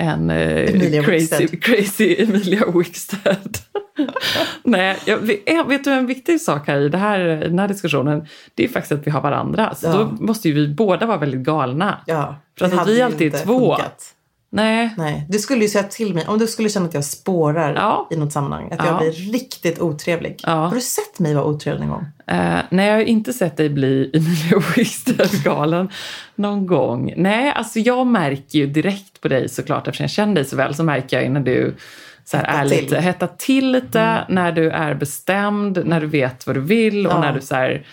en 0.00 0.30
eh, 0.30 0.70
Emilia 0.74 1.02
crazy, 1.02 1.36
Wickstead. 1.46 1.62
crazy 1.62 2.16
Emilia 2.22 2.64
Wickstead? 2.74 3.58
Nej, 4.64 4.96
jag, 5.04 5.16
vet- 5.18 5.42
jag 5.46 5.68
vet 5.68 5.84
du 5.84 5.90
en 5.90 6.06
viktig 6.06 6.40
sak 6.40 6.66
här 6.68 6.80
i, 6.80 6.88
det 6.88 6.98
här 6.98 7.20
i 7.44 7.48
den 7.48 7.58
här 7.58 7.68
diskussionen? 7.68 8.26
Det 8.54 8.64
är 8.64 8.68
faktiskt 8.68 8.92
att 8.92 9.06
vi 9.06 9.10
har 9.10 9.20
varandra. 9.20 9.74
Så 9.74 9.86
Ja. 9.86 9.92
då 9.92 10.24
måste 10.24 10.48
ju 10.48 10.54
vi 10.54 10.68
båda 10.74 11.06
vara 11.06 11.18
väldigt 11.18 11.40
galna. 11.40 11.98
Ja, 12.06 12.36
För 12.58 12.66
att 12.66 12.72
hade 12.72 12.92
vi 12.92 13.02
alltid 13.02 13.34
är 13.34 13.38
två. 13.38 13.74
funkat. 13.76 14.04
Nej, 14.52 14.94
Nej, 14.96 15.26
du 15.28 15.38
skulle 15.38 15.62
ju 15.62 15.68
säga 15.68 15.84
till 15.84 16.14
mig, 16.14 16.24
om 16.28 16.38
du 16.38 16.46
skulle 16.46 16.68
känna 16.68 16.86
att 16.86 16.94
jag 16.94 17.04
spårar 17.04 17.74
Ja. 17.74 18.08
i 18.10 18.16
något 18.16 18.32
sammanhang, 18.32 18.72
att 18.72 18.78
Ja. 18.78 18.86
jag 18.86 18.98
blir 18.98 19.32
riktigt 19.32 19.80
otrevlig. 19.80 20.40
Ja. 20.46 20.50
Har 20.52 20.74
du 20.74 20.80
sett 20.80 21.18
mig 21.18 21.34
vara 21.34 21.44
otrevlig 21.44 21.80
någon 21.86 21.90
gång? 21.90 22.06
Uh, 22.38 22.58
nej, 22.70 22.86
jag 22.88 22.94
har 22.94 23.00
inte 23.02 23.32
sett 23.32 23.56
dig 23.56 23.68
bli 23.68 24.10
Emilia 24.14 24.62
Wickstead-galen 24.76 25.88
någon 26.34 26.66
gång. 26.66 27.14
Nej, 27.16 27.52
alltså 27.52 27.78
jag 27.78 28.06
märker 28.06 28.58
ju 28.58 28.66
direkt 28.66 29.20
på 29.20 29.28
dig 29.28 29.48
såklart, 29.48 29.88
eftersom 29.88 30.04
jag 30.04 30.10
känner 30.10 30.34
dig 30.34 30.44
så 30.44 30.56
väl, 30.56 30.74
så 30.74 30.82
märker 30.84 31.16
jag 31.16 31.24
ju 31.24 31.30
när 31.30 31.40
du 31.40 31.76
så 32.24 32.36
här, 32.36 32.44
Hettar 32.44 32.64
är 32.64 32.68
till. 32.68 32.82
lite, 32.84 33.00
hettar 33.00 33.30
till 33.38 33.72
lite, 33.72 34.24
när 34.28 34.52
du 34.52 34.70
är 34.70 34.94
bestämd, 34.94 35.82
när 35.86 36.00
du 36.00 36.06
vet 36.06 36.46
vad 36.46 36.56
du 36.56 36.60
vill 36.60 37.06
och 37.06 37.20
när 37.20 37.32
du 37.32 37.40
så 37.40 37.54
här, 37.54 37.84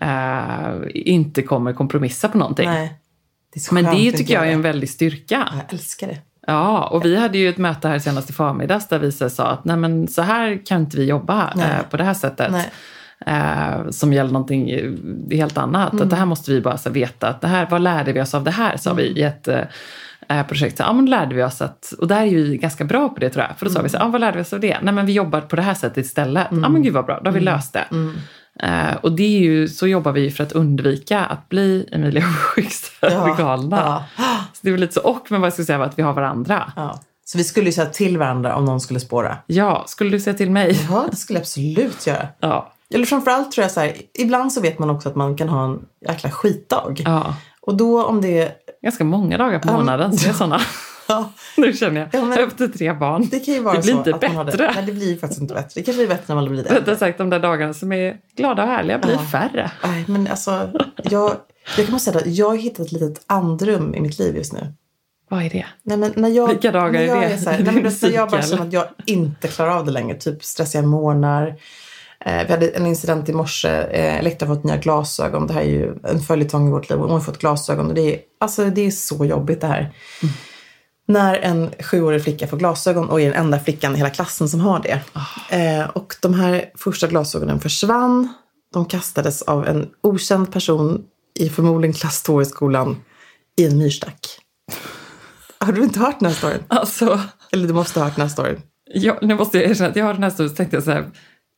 eh, 0.00 0.88
inte 0.94 1.42
kommer 1.42 1.72
kompromissa 1.72 2.28
på 2.28 2.38
någonting. 2.38 2.68
Nej. 2.68 2.92
Det 3.54 3.72
Men 3.72 3.84
det 3.84 4.12
tycker 4.12 4.34
jag 4.34 4.48
är 4.48 4.52
en 4.52 4.62
väldigt 4.62 4.90
styrka. 4.90 5.48
Ja, 5.52 5.56
Jag 5.56 5.72
älskar 5.72 6.06
det. 6.06 6.18
Ja, 6.46 6.86
och 6.86 7.04
vi 7.04 7.16
hade 7.16 7.38
ju 7.38 7.48
ett 7.48 7.58
möte 7.58 7.88
här 7.88 7.98
senast 7.98 8.30
i 8.30 8.32
förmiddags 8.32 8.88
där 8.88 8.98
vi 8.98 9.12
sa 9.12 9.46
att 9.46 9.64
nej 9.64 9.76
men 9.76 10.08
så 10.08 10.22
här 10.22 10.66
kan 10.66 10.80
inte 10.80 10.96
vi 10.96 11.04
jobba 11.04 11.52
eh, 11.58 11.82
på 11.90 11.96
det 11.96 12.04
här 12.04 12.14
sättet. 12.14 12.52
Nej. 12.52 12.70
Eh, 13.26 13.90
som 13.90 14.12
gäller 14.12 14.32
någonting 14.32 14.70
eh, 14.70 14.90
helt 15.30 15.58
annat. 15.58 15.92
Mm. 15.92 16.04
Att 16.04 16.10
det 16.10 16.16
här 16.16 16.26
måste 16.26 16.50
vi 16.50 16.60
bara 16.60 16.78
så 16.78 16.90
veta. 16.90 17.28
Att 17.28 17.40
det 17.40 17.48
här, 17.48 17.66
vad 17.70 17.80
lärde 17.80 18.12
vi 18.12 18.20
oss 18.20 18.34
av 18.34 18.44
det 18.44 18.50
här? 18.50 18.76
Sa 18.76 18.94
vi 18.94 19.02
i 19.02 19.22
ett 19.22 19.48
eh, 19.48 20.46
projekt. 20.48 20.76
Så, 20.76 20.82
ja, 20.82 20.92
men 20.92 21.06
lärde 21.06 21.34
vi 21.34 21.42
oss 21.42 21.62
att, 21.62 21.94
och 21.98 22.08
där 22.08 22.20
är 22.20 22.24
ju 22.24 22.56
ganska 22.56 22.84
bra 22.84 23.08
på 23.08 23.20
det 23.20 23.30
tror 23.30 23.44
jag. 23.48 23.58
För 23.58 23.66
då 23.66 23.72
sa 23.72 23.82
vi 23.82 23.88
så, 23.88 23.96
ja, 24.00 24.08
vad 24.08 24.20
lärde 24.20 24.36
vi 24.36 24.42
oss 24.42 24.52
av 24.52 24.60
det? 24.60 24.78
Nej 24.82 24.94
men 24.94 25.06
vi 25.06 25.12
jobbar 25.12 25.40
på 25.40 25.56
det 25.56 25.62
här 25.62 25.74
sättet 25.74 26.04
istället. 26.04 26.46
Ja 26.50 26.68
men 26.68 26.82
gud 26.82 26.92
vad 26.92 27.06
bra, 27.06 27.20
då 27.20 27.30
har 27.30 27.34
vi 27.34 27.40
löst 27.40 27.72
det. 27.72 27.84
Eh, 28.62 28.96
och 29.02 29.12
det 29.12 29.22
är 29.22 29.40
ju, 29.40 29.68
så 29.68 29.86
jobbar 29.86 30.12
vi 30.12 30.30
för 30.30 30.44
att 30.44 30.52
undvika 30.52 31.20
att 31.24 31.48
bli 31.48 31.88
Emilia 31.92 32.24
Wickstead 32.56 33.36
galna. 33.38 34.04
Ja. 34.16 34.44
Så 34.52 34.58
det 34.62 34.68
är 34.68 34.72
väl 34.72 34.80
lite 34.80 34.92
så, 34.94 35.00
och 35.00 35.26
men 35.30 35.40
vad 35.40 35.46
jag 35.46 35.52
skulle 35.52 35.66
säga 35.66 35.78
var 35.78 35.86
att 35.86 35.98
vi 35.98 36.02
har 36.02 36.12
varandra. 36.12 36.72
Ja. 36.76 37.00
Så 37.24 37.38
vi 37.38 37.44
skulle 37.44 37.66
ju 37.66 37.72
säga 37.72 37.86
till 37.86 38.18
varandra 38.18 38.56
om 38.56 38.64
någon 38.64 38.80
skulle 38.80 39.00
spåra. 39.00 39.36
Ja, 39.46 39.84
skulle 39.86 40.10
du 40.10 40.20
säga 40.20 40.34
till 40.34 40.50
mig? 40.50 40.80
Ja, 40.90 41.06
det 41.10 41.16
skulle 41.16 41.36
jag 41.38 41.42
absolut 41.42 42.06
göra. 42.06 42.28
Ja. 42.40 42.72
Eller 42.94 43.06
framförallt 43.06 43.52
tror 43.52 43.62
jag 43.62 43.70
så 43.70 43.80
här, 43.80 43.92
ibland 44.18 44.52
så 44.52 44.60
vet 44.60 44.78
man 44.78 44.90
också 44.90 45.08
att 45.08 45.14
man 45.16 45.36
kan 45.36 45.48
ha 45.48 45.64
en 45.64 45.78
jäkla 46.08 46.30
skitdag. 46.30 47.02
ja. 47.04 47.34
Och 47.60 47.74
då 47.76 48.04
om 48.04 48.20
det 48.20 48.38
är 48.38 48.52
Ganska 48.82 49.04
många 49.04 49.38
dagar 49.38 49.58
på 49.58 49.68
Ja, 49.68 49.72
månaden 49.76 50.18
som 50.18 50.30
är 50.30 50.34
sådana. 50.38 50.60
Nu 51.56 51.72
känner 51.72 52.00
jag, 52.00 52.08
Ja, 52.12 52.24
men- 52.24 52.38
efter 52.48 52.68
tre 52.68 52.92
barn. 52.92 53.28
det 53.30 53.40
kan 53.40 53.54
ju 53.54 53.60
vara 53.60 53.74
det 53.74 53.82
blir 53.82 53.92
så 53.92 53.98
inte 53.98 54.14
att 54.14 54.20
bättre. 54.20 54.72
Nej, 54.74 54.84
det 54.86 54.92
blir 54.92 55.16
faktiskt 55.16 55.40
inte 55.40 55.54
bättre. 55.54 55.70
Det 55.74 55.82
kanske 55.82 55.98
blir 56.06 56.08
bättre 56.16 56.24
när 56.26 56.34
man 56.34 56.48
blir 56.52 56.64
det. 56.64 56.74
Rättare 56.74 56.96
sagt, 56.96 57.18
de 57.18 57.30
där 57.30 57.38
dagarna 57.40 57.74
som 57.74 57.92
är 57.92 58.16
glada 58.36 58.62
och 58.62 58.68
härliga 58.68 58.98
blir 58.98 59.12
Ja. 59.12 59.18
färre. 59.32 59.70
Nej, 59.84 60.04
men 60.08 60.28
alltså, 60.28 60.70
jag, 60.96 61.30
jag 61.76 61.86
kan 61.86 61.92
bara 61.92 61.98
säga 61.98 62.18
att 62.18 62.26
jag 62.26 62.48
har 62.48 62.56
hittat 62.56 62.86
ett 62.86 62.92
litet 62.92 63.22
andrum 63.26 63.94
i 63.94 64.00
mitt 64.00 64.18
liv 64.18 64.36
just 64.36 64.52
nu. 64.52 64.72
Vad 65.30 65.42
är 65.42 65.50
det? 65.50 65.66
Nej, 65.82 65.96
men 65.96 66.12
när 66.16 66.28
jag, 66.28 66.48
Vilka 66.48 66.72
dagar 66.72 66.92
när 66.92 67.00
är 67.00 67.06
jag 67.06 67.20
det? 67.20 67.24
Är 67.26 67.36
så 67.36 67.50
här, 67.50 67.58
Är 67.60 67.62
nej, 67.64 67.74
men 67.74 67.92
när 68.02 68.10
jag 68.10 68.30
bara 68.30 68.42
känner 68.42 68.66
att 68.66 68.72
jag 68.72 68.84
inte 69.06 69.48
klarar 69.48 69.70
av 69.78 69.84
det 69.86 69.92
längre. 69.92 70.16
Typ 70.18 70.44
stressiga 70.44 70.82
morgnar. 70.82 71.54
Eh, 72.26 72.46
vi 72.46 72.52
hade 72.52 72.68
en 72.68 72.86
incident 72.86 73.28
i 73.28 73.32
morse. 73.32 73.68
Eh, 73.68 74.18
Elektra 74.18 74.48
har 74.48 74.54
fått 74.54 74.64
nya 74.64 74.76
glasögon. 74.76 75.46
Det 75.46 75.52
här 75.54 75.60
är 75.60 75.64
ju 75.68 75.94
en 76.04 76.20
följetong 76.20 76.68
i 76.68 76.70
vårt 76.70 76.90
liv. 76.90 76.98
Hon 76.98 77.10
har 77.10 77.20
fått 77.20 77.38
glasögon 77.38 77.86
och 77.88 77.94
det 77.94 78.14
är, 78.14 78.20
alltså, 78.40 78.64
det 78.64 78.80
är 78.86 78.90
så 78.90 79.24
jobbigt 79.24 79.60
det 79.60 79.66
här. 79.66 79.92
När 81.06 81.34
en 81.34 81.70
sjuårig 81.80 82.22
flicka 82.22 82.46
får 82.46 82.56
glasögon 82.56 83.08
och 83.08 83.20
är 83.20 83.24
den 83.30 83.44
enda 83.44 83.60
flickan 83.60 83.94
i 83.94 83.96
hela 83.96 84.10
klassen 84.10 84.48
som 84.48 84.60
har 84.60 84.80
det. 84.82 85.00
Eh, 85.50 85.88
och 85.88 86.14
de 86.22 86.34
här 86.34 86.70
första 86.74 87.06
glasögonen 87.06 87.60
försvann. 87.60 88.28
De 88.72 88.86
kastades 88.86 89.42
av 89.42 89.66
en 89.66 89.90
okänd 90.00 90.52
person 90.52 91.04
i 91.38 91.48
förmodligen 91.48 91.94
klass 91.94 92.22
2 92.22 92.42
i 92.42 92.44
skolan 92.44 92.96
i 93.56 93.66
en 93.66 93.78
myrstack. 93.78 94.38
Har 95.58 95.72
du 95.72 95.82
inte 95.82 95.98
hört 95.98 96.20
den 96.20 96.28
här 96.28 96.36
storyn? 96.36 96.62
Alltså, 96.68 97.20
Eller 97.52 97.68
du 97.68 97.74
måste 97.74 98.00
ha 98.00 98.06
hört 98.06 98.16
den 98.16 98.22
här 98.22 98.32
storyn. 98.32 98.62
jag, 98.94 99.18
nu 99.22 99.34
måste 99.34 99.58
jag 99.58 99.70
erkänna 99.70 99.90
att 99.90 99.96
jag 99.96 100.04
har 100.04 100.14
den 100.14 100.22
här 100.22 100.30
stunden 100.30 100.50
så 100.50 100.56
tänkte 100.56 100.76
jag 100.76 100.84
så 100.84 100.90
här, 100.90 101.10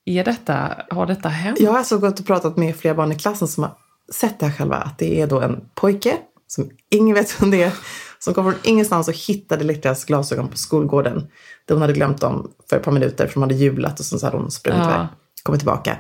är 0.05 0.25
detta, 0.25 0.77
har 0.91 1.07
detta 1.07 1.29
hänt? 1.29 1.61
Jag 1.61 1.71
har 1.71 1.79
alltså 1.79 1.99
gått 1.99 2.21
och 2.21 2.27
pratat 2.27 2.57
med 2.57 2.77
flera 2.77 2.95
barn 2.95 3.13
i 3.13 3.19
klassen 3.19 3.49
som 3.49 3.63
har 3.63 3.73
sett 4.13 4.41
det 4.41 4.47
här 4.47 4.53
själva. 4.53 4.77
Att 4.77 4.99
det 4.99 5.21
är 5.21 5.27
då 5.27 5.41
en 5.41 5.61
pojke 5.75 6.17
som 6.47 6.71
ingen 6.91 7.15
vet 7.15 7.43
vem 7.43 7.51
det 7.51 7.63
är. 7.63 7.73
Som 8.19 8.35
kommer 8.35 8.51
från 8.51 8.61
ingenstans 8.65 9.09
och 9.09 9.15
hittade 9.15 9.65
Elektras 9.65 10.05
glasögon 10.05 10.49
på 10.49 10.57
skolgården. 10.57 11.27
Där 11.67 11.75
hon 11.75 11.83
hade 11.83 11.93
glömt 11.93 12.21
dem 12.21 12.51
för 12.71 12.77
ett 12.77 12.83
par 12.83 12.93
minuter 12.93 13.27
för 13.27 13.35
de 13.35 13.43
hade 13.43 13.55
julat 13.55 14.01
och 14.01 14.07
sen 14.07 14.19
så 14.19 14.27
hade 14.27 14.37
hon 14.39 14.51
sprungit 14.51 14.83
Ja. 14.85 14.95
iväg. 14.95 15.07
Kommit 15.43 15.61
tillbaka. 15.61 15.97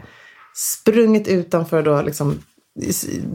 Sprungit 0.54 1.28
utanför 1.28 1.82
då 1.82 2.02
liksom 2.02 2.38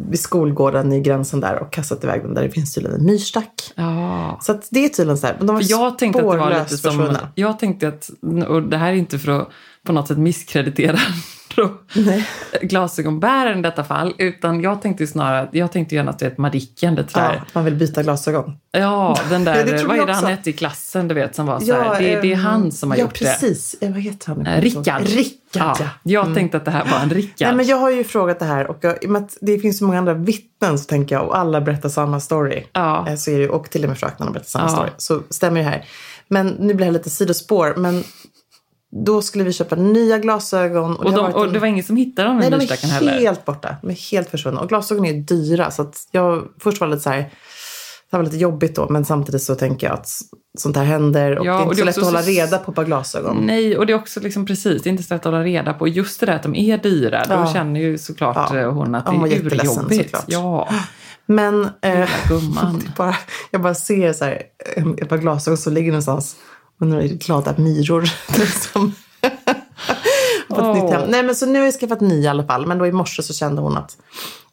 vid 0.09 0.19
skolgården 0.19 0.93
i 0.93 0.99
gränsen 1.01 1.39
där 1.39 1.55
och 1.59 1.73
kastat 1.73 2.03
iväg 2.03 2.21
den 2.21 2.33
där 2.33 2.43
det 2.43 2.49
finns 2.51 2.73
tydligen 2.73 2.99
en 2.99 3.05
myrstack. 3.05 3.73
Ja. 3.75 4.39
Så 4.41 4.51
att 4.51 4.67
det 4.71 4.85
är 4.85 4.89
tydligen 4.89 5.17
så 5.17 5.27
här. 5.27 5.35
Men 5.37 5.47
de 5.47 5.55
var 5.55 5.63
jag 5.65 5.97
tänkte 5.97 6.19
att 6.19 6.31
det 6.31 6.37
var 6.37 6.47
spårlöst 6.47 6.71
lite 6.71 6.81
som, 6.83 6.91
försvunna. 6.91 7.31
jag 7.35 7.59
tänkte 7.59 7.87
att, 7.87 8.09
och 8.47 8.61
det 8.63 8.77
här 8.77 8.91
är 8.91 8.95
inte 8.95 9.19
för 9.19 9.31
att 9.31 9.47
på 9.85 9.93
något 9.93 10.07
sätt 10.07 10.17
misskreditera 10.17 10.97
Nej. 11.93 12.27
glasögonbäraren 12.61 13.59
i 13.59 13.61
detta 13.61 13.83
fall, 13.83 14.13
utan 14.17 14.61
jag 14.61 14.81
tänkte 14.81 15.07
snarare, 15.07 15.49
jag 15.51 15.71
tänkte 15.71 15.95
gärna 15.95 16.11
att 16.11 16.19
det 16.19 16.25
är 16.25 16.31
ett 16.31 16.37
Madicken, 16.37 16.95
det 16.95 17.05
Ja, 17.15 17.21
att 17.21 17.55
man 17.55 17.65
vill 17.65 17.75
byta 17.75 18.03
glasögon. 18.03 18.57
Ja, 18.71 19.17
den 19.29 19.43
Ja, 19.45 19.53
där, 19.53 19.65
det 19.65 19.77
tror 19.79 19.87
vad 19.89 19.99
är 19.99 20.05
det 20.05 20.13
han 20.13 20.25
hette 20.25 20.49
i 20.49 20.53
klassen, 20.53 21.07
du 21.07 21.15
vet, 21.15 21.35
som 21.35 21.45
var 21.45 21.59
så 21.59 21.73
här, 21.73 21.99
det, 22.01 22.21
det 22.21 22.31
är 22.31 22.33
ehm, 22.33 22.39
han 22.39 22.71
som 22.71 22.91
har 22.91 22.97
ja, 22.97 23.03
gjort 23.03 23.19
det. 23.19 23.25
precis. 23.25 23.75
Ja, 23.79 23.87
vad 23.89 23.99
heter 24.01 24.27
han? 24.27 24.45
Eh, 24.47 24.61
Rickard. 24.61 25.01
Rickard, 25.01 25.37
Ja, 25.53 25.75
ja. 25.79 25.85
jag 26.03 26.35
tänkte 26.35 26.57
att 26.57 26.65
det 26.65 26.71
här 26.71 26.85
var 26.91 26.99
en 26.99 27.09
Rickard. 27.09 27.47
Nej, 27.47 27.55
men 27.55 27.65
jag 27.65 27.77
har 27.77 27.89
ju 27.89 28.03
frågat 28.03 28.39
det 28.39 28.45
här 28.45 28.67
och 28.67 28.77
jag, 28.81 29.03
i 29.03 29.07
och 29.07 29.09
med 29.11 29.21
att 29.23 29.37
det 29.41 29.59
finns 29.59 29.77
så 29.77 29.83
många 29.85 29.97
andra 29.99 30.13
vittnen 30.13 30.79
så 30.79 30.85
tänker 30.85 31.15
jag 31.15 31.27
och 31.27 31.37
alla 31.37 31.61
berättar 31.61 31.89
samma 31.89 32.19
story. 32.19 32.63
Ja. 32.73 33.05
Eh, 33.09 33.15
Så 33.15 33.31
är 33.31 33.39
det, 33.39 33.49
och 33.49 33.69
till 33.69 33.83
och 33.83 33.89
med 33.89 33.97
fröknarna 33.97 34.31
berättar 34.31 34.49
samma 34.49 34.65
Ja. 34.65 34.69
story. 34.69 34.89
Så 34.97 35.21
stämmer 35.29 35.59
det 35.59 35.65
här. 35.69 35.85
Men 36.27 36.47
nu 36.47 36.73
blir 36.73 36.85
det 36.85 36.91
lite 36.91 37.09
sidospår. 37.09 37.73
Men 37.77 38.03
då 39.05 39.21
skulle 39.21 39.43
vi 39.43 39.53
köpa 39.53 39.75
nya 39.75 40.17
glasögon. 40.17 40.95
och, 40.95 41.11
har 41.11 41.17
de, 41.17 41.33
och 41.33 41.45
en- 41.45 41.53
det 41.53 41.59
var 41.59 41.67
ingen 41.67 41.83
som 41.83 41.95
hittade 41.97 42.27
dem 42.27 42.37
i 42.37 42.41
Nej, 42.41 42.49
de 42.51 42.57
myrstacken 42.57 42.89
är 42.89 42.93
heller. 42.93 43.19
helt 43.19 43.45
borta. 43.45 43.75
De 43.81 43.89
är 43.91 44.11
helt 44.11 44.29
försvunna. 44.29 44.61
Och 44.61 44.69
glasögon 44.69 45.05
är 45.05 45.13
dyra. 45.13 45.71
Så 45.71 45.81
att 45.81 45.97
jag 46.11 46.43
först 46.59 46.81
var 46.81 46.87
lite 46.87 47.01
så 47.01 47.09
här. 47.09 47.29
Det 48.11 48.17
var 48.17 48.23
lite 48.23 48.37
jobbigt 48.37 48.75
då. 48.75 48.87
Men 48.89 49.05
samtidigt 49.05 49.43
så 49.43 49.55
tänker 49.55 49.87
jag 49.87 49.93
att 49.93 50.07
sånt 50.57 50.75
här 50.77 50.83
händer. 50.83 51.39
Och 51.39 51.45
Ja, 51.45 51.51
det 51.53 51.57
är 51.63 51.65
och 51.67 51.71
inte 51.73 51.75
det 51.75 51.79
så 51.81 51.85
lätt 51.85 51.97
att 51.97 52.03
hålla 52.13 52.21
reda 52.21 52.57
på 52.57 52.71
par 52.71 52.85
glasögon. 52.85 53.37
Nej, 53.45 53.77
och 53.77 53.85
det 53.85 53.93
är 53.93 53.97
också 53.97 54.19
liksom 54.19 54.45
precis, 54.45 54.83
det 54.83 54.89
är 54.89 54.91
inte 54.91 55.03
så 55.03 55.13
lätt 55.13 55.21
att 55.25 55.31
hålla 55.33 55.43
reda 55.43 55.73
på. 55.73 55.87
Just 55.87 56.19
det 56.19 56.25
där 56.25 56.33
att 56.33 56.43
de 56.43 56.55
är 56.55 56.77
dyra, 56.77 57.23
då 57.27 57.33
Ja. 57.33 57.53
känner 57.53 57.79
ju 57.79 57.97
såklart 57.97 58.35
Ja. 58.51 58.57
eh, 58.59 58.71
hon 58.73 58.95
att 58.95 59.05
det 59.05 59.11
Hon 59.11 59.31
är 59.31 59.35
urjobbigt. 59.45 60.03
såklart. 60.09 60.23
Ja, 60.27 60.69
Men 61.25 61.69
eh, 61.81 62.09
bara, 62.97 63.15
jag 63.51 63.61
bara 63.61 63.73
ser 63.75 64.13
så 64.13 64.25
här, 64.25 64.41
en- 64.75 64.95
ett 65.01 65.09
par 65.09 65.17
glasögon 65.17 65.57
som 65.57 65.73
ligger 65.73 65.91
någonstans. 65.91 66.35
Och 66.81 66.87
några 66.87 67.03
glada 67.03 67.55
myror. 67.57 68.03
som 68.73 68.93
har 70.49 70.55
fått 70.55 70.77
ett 70.77 70.83
nytt 70.83 70.93
hem. 70.93 71.01
Åh. 71.03 71.09
Nej 71.09 71.23
men 71.23 71.35
så 71.35 71.45
nu 71.45 71.59
har 71.59 71.65
jag 71.65 71.73
skaffat 71.73 72.01
nya 72.01 72.23
i 72.23 72.27
alla 72.27 72.43
fall. 72.43 72.65
Men 72.67 72.77
då 72.77 72.87
i 72.87 72.91
morse 72.91 73.23
så 73.23 73.33
kände 73.33 73.61
hon 73.61 73.77
att 73.77 73.97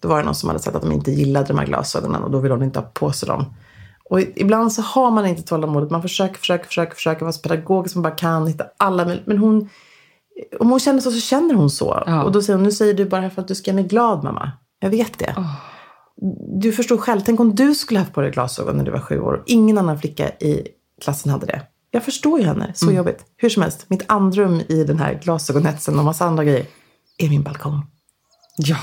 då 0.01 0.09
var 0.09 0.19
det 0.19 0.25
någon 0.25 0.35
som 0.35 0.49
hade 0.49 0.59
sagt 0.61 0.77
att 0.77 0.83
de 0.83 0.93
inte 0.93 1.11
gillade 1.11 1.47
de 1.47 1.59
här 1.59 1.67
glasögonen. 1.67 2.23
Och 2.23 2.31
då 2.31 2.39
vill 2.39 2.53
hon 2.53 2.63
inte 2.63 2.79
ha 2.79 2.87
på 2.87 3.13
sig 3.13 3.27
dem. 3.27 3.45
Och 4.11 4.21
ibland 4.21 4.73
så 4.73 4.83
har 4.83 5.11
man 5.11 5.27
inte 5.27 5.43
tålamodet. 5.43 5.91
Man 5.91 6.03
försöker, 6.03 6.39
försöker, 6.39 6.65
försöker, 6.65 6.95
försöker 6.95 7.23
vara 7.23 7.33
så 7.33 7.41
pedagogisk 7.41 7.95
man 7.97 8.03
bara 8.03 8.15
kan. 8.15 8.47
Hitta 8.47 8.65
alla. 8.77 9.17
Men, 9.25 9.39
hon, 9.39 9.69
om 10.61 10.71
hon 10.71 10.81
känner 10.81 11.01
så 11.01 11.11
så 11.11 11.21
känner 11.21 11.55
hon 11.55 11.71
så. 11.71 12.03
Ja. 12.07 12.23
Och 12.23 12.33
då 12.33 12.43
säger 12.43 12.57
hon, 12.57 12.65
nu 12.65 12.73
säger 12.73 12.95
du 12.95 13.05
bara 13.05 13.31
för 13.31 13.43
att 13.43 13.49
du 13.49 13.55
ska 13.55 13.71
göra 13.71 13.81
mig 13.81 13.89
glad 13.89 14.25
mamma. 14.25 14.53
Jag 14.81 14.91
vet 14.91 15.19
det. 15.19 15.45
Du 16.61 16.73
förstår 16.73 16.97
själv, 16.97 17.21
tänk 17.27 17.41
om 17.41 17.55
du 17.55 17.75
skulle 17.75 18.01
haft 18.01 18.13
på 18.13 18.21
dig 18.21 18.31
glasögon 18.31 18.77
när 18.77 18.85
du 18.85 18.91
var 18.91 19.01
sju 19.01 19.21
år 19.21 19.33
och 19.33 19.43
ingen 19.47 19.79
annan 19.79 19.99
flicka 19.99 20.29
i 20.29 20.69
klassen 21.03 21.33
hade 21.33 21.47
det. 21.47 21.63
Jag 21.90 22.04
förstår 22.04 22.40
ju 22.40 22.47
henne, 22.47 22.73
så 22.75 22.92
jobbigt. 22.92 23.25
Hur 23.37 23.49
som 23.49 23.62
helst, 23.62 23.85
mitt 23.88 24.02
andrum 24.07 24.61
i 24.68 24.85
den 24.85 24.99
här 24.99 25.14
glasögonhetsen 25.23 25.99
och 25.99 26.04
massa 26.04 26.25
andra 26.25 26.45
grejer 26.45 26.66
är 27.18 27.28
min 27.28 27.42
balkong. 27.42 27.87
ja. 28.57 28.76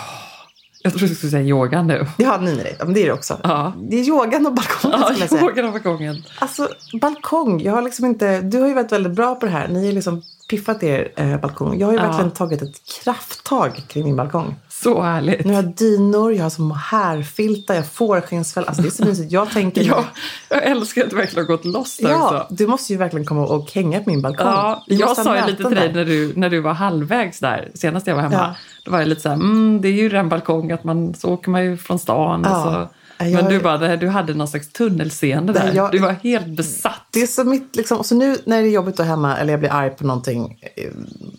Jag 0.84 0.94
trodde 0.94 1.08
du 1.08 1.16
skulle 1.16 1.30
säga 1.32 1.44
yoga 1.44 1.82
nu. 1.82 2.08
Ja, 2.18 2.38
nej, 2.42 2.56
nej, 2.56 2.76
men 2.80 2.94
det 2.94 3.02
är 3.02 3.06
det 3.06 3.12
också. 3.14 3.40
Ja. 3.44 3.74
Det 3.90 3.96
är 4.00 4.04
yogan 4.04 4.46
och 4.46 4.54
balkongen 4.54 5.00
Ja, 5.00 5.06
skulle 5.08 5.20
jag 5.24 5.30
säga. 5.30 5.42
yogan 5.42 5.66
över 5.66 5.80
gången. 5.80 6.24
Alltså, 6.40 6.70
balkong. 7.02 7.62
Jag 7.62 7.74
har 7.74 7.82
liksom 7.82 8.06
inte... 8.06 8.42
Du 8.42 8.60
har 8.62 8.68
ju 8.68 8.74
varit 8.74 8.92
väldigt 8.92 9.14
bra 9.14 9.36
på 9.36 9.46
det 9.46 9.52
här. 9.52 9.68
Ni 9.68 9.86
har 9.86 9.94
liksom 9.94 10.22
piffat 10.50 10.84
er 10.84 11.12
eh, 11.16 11.40
balkong. 11.40 11.80
Jag 11.80 11.88
har 11.88 11.92
ju 11.94 12.00
Ja. 12.00 12.06
verkligen 12.08 12.32
tagit 12.32 12.62
ett 12.62 12.76
krafttag 13.04 13.82
kring 13.88 14.04
min 14.04 14.16
balkong. 14.16 14.56
Så 14.84 15.02
härligt. 15.02 15.46
Nu 15.46 15.54
har 15.54 15.64
jag 15.64 15.76
dynor, 15.76 16.34
jag 16.34 16.44
har 16.44 16.50
som 16.50 16.72
härfiltar, 16.72 17.74
jag 17.74 17.82
har 17.82 17.88
fårskinnsfäll. 17.88 18.64
Alltså 18.68 18.82
det 18.82 18.88
är 18.88 18.92
så 18.92 19.06
mysigt. 19.06 19.32
Jag 19.32 19.50
tänker... 19.52 19.84
Ja, 19.88 20.06
jag 20.50 20.64
älskar 20.64 21.04
att 21.04 21.10
du 21.10 21.16
verkligen 21.16 21.46
har 21.46 21.56
gått 21.58 21.66
loss 21.66 21.98
där 21.98 22.10
Ja, 22.10 22.26
också. 22.26 22.56
du 22.56 22.68
måste 22.68 22.94
ju 22.94 23.00
verkligen 23.00 23.26
komma 23.26 23.46
och 23.48 23.72
hänga 23.72 24.00
på 24.00 24.10
min 24.10 24.22
balkong. 24.22 24.48
Ja, 24.48 24.84
Vi 24.88 24.96
jag 24.96 25.18
sa 25.18 25.36
ju 25.38 25.46
lite 25.46 25.64
till 25.64 25.76
dig 25.76 25.94
när 25.94 26.06
du, 26.06 26.34
när 26.36 26.50
du 26.50 26.60
var 26.60 26.74
halvvägs 26.74 27.40
där, 27.40 27.72
senast 27.76 28.08
jag 28.08 28.16
var 28.16 28.22
hemma. 28.22 28.36
Ja. 28.36 28.56
Då 28.84 28.92
var 28.92 29.00
jag 29.00 29.08
lite 29.08 29.22
så 29.22 29.30
här, 29.30 29.36
mm, 29.36 29.82
det 29.82 29.88
är 29.88 29.94
ju 29.94 30.10
den 30.10 30.30
balkong 30.30 30.72
att 30.72 30.84
man, 30.84 31.14
så 31.14 31.30
åker 31.30 31.50
man 31.50 31.64
ju 31.64 31.78
från 31.78 32.00
stan. 32.00 32.42
Ja. 32.46 32.58
Och 32.66 32.74
så. 32.74 32.90
Jag- 33.18 33.32
Men 33.32 33.46
du 33.50 33.60
bara, 33.60 33.96
du 33.96 34.08
hade 34.08 34.34
någon 34.34 34.48
slags 34.48 34.68
tunnelseende 34.70 35.54
där. 35.54 35.72
jag- 35.74 35.92
Du 35.92 36.00
var 36.00 36.12
helt 36.24 36.48
besatt. 36.48 37.02
Det 37.12 37.22
är 37.22 37.28
så 37.28 37.44
mitt, 37.44 37.76
liksom, 37.76 37.98
och 37.98 38.06
så 38.06 38.16
nu 38.16 38.38
när 38.46 38.62
det 38.62 38.68
är 38.68 38.72
jobbigt 38.72 39.00
att 39.00 39.06
hemma 39.06 39.38
eller 39.38 39.54
jag 39.54 39.60
blir 39.60 39.72
arg 39.74 39.90
på 39.90 40.06
någonting 40.08 40.60
eh, 40.76 40.92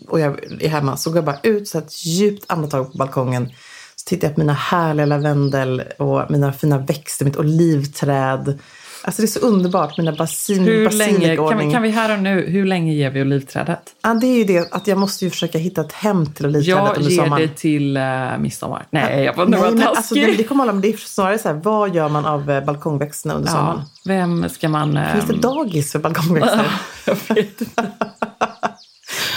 och 0.07 0.19
jag 0.19 0.39
är 0.61 0.69
hemma 0.69 0.97
så 0.97 1.09
går 1.09 1.17
jag 1.17 1.25
bara 1.25 1.39
ut 1.43 1.67
så 1.67 1.77
ett 1.77 2.05
djupt 2.05 2.45
andetag 2.47 2.91
på 2.91 2.97
balkongen. 2.97 3.49
Så 3.95 4.09
tittar 4.09 4.27
jag 4.27 4.35
på 4.35 4.39
mina 4.41 4.53
härliga 4.53 5.05
lavendel 5.05 5.83
och 5.97 6.31
mina 6.31 6.53
fina 6.53 6.77
växter, 6.77 7.25
mitt 7.25 7.37
olivträd. 7.37 8.59
Alltså 9.07 9.21
det 9.21 9.25
är 9.25 9.27
så 9.27 9.39
underbart, 9.39 9.97
mina 9.97 10.11
basin, 10.11 10.63
Hur 10.63 10.89
länge, 10.89 11.35
kan, 11.35 11.57
vi, 11.57 11.71
kan 11.71 11.81
vi 11.81 11.89
här 11.89 12.13
och 12.17 12.19
nu, 12.23 12.45
hur 12.47 12.65
länge 12.65 12.93
ger 12.93 13.09
vi 13.09 13.21
olivträdet? 13.21 13.79
Ja, 14.03 14.13
det 14.13 14.27
är 14.27 14.37
ju 14.37 14.43
det 14.43 14.73
att 14.73 14.87
jag 14.87 14.97
måste 14.97 15.25
ju 15.25 15.31
försöka 15.31 15.57
hitta 15.57 15.81
ett 15.81 15.91
hem 15.91 16.33
till 16.33 16.45
olivträdet 16.45 16.67
Jag 16.85 16.97
under 16.97 17.09
ger 17.11 17.23
sommaren. 17.23 17.47
det 17.47 17.55
till 17.55 17.97
uh, 17.97 18.37
midsommar. 18.37 18.85
Nej, 18.89 19.23
jag 19.23 19.33
var 19.35 19.45
nog 19.45 19.59
men 19.61 19.87
alltså, 19.87 20.15
det, 20.15 20.21
taskig. 20.21 20.37
det 20.37 20.43
kommer 20.43 20.63
alla, 20.63 20.71
men 20.73 20.81
det 20.81 20.93
är 20.93 20.97
snarare 20.97 21.37
så 21.39 21.47
här, 21.47 21.55
vad 21.55 21.95
gör 21.95 22.09
man 22.09 22.25
av 22.25 22.51
eh, 22.51 22.63
balkongväxterna 22.65 23.33
under 23.33 23.49
sommaren? 23.51 23.79
ja, 23.79 23.85
vem 24.05 24.49
ska 24.49 24.69
man... 24.69 24.97
eh, 24.97 25.11
Finns 25.13 25.25
det 25.25 25.37
dagis 25.37 25.91
för 25.91 25.99
balkongväxter? 25.99 26.71
jag 27.05 27.15
vet 27.35 27.61
inte. 27.61 27.91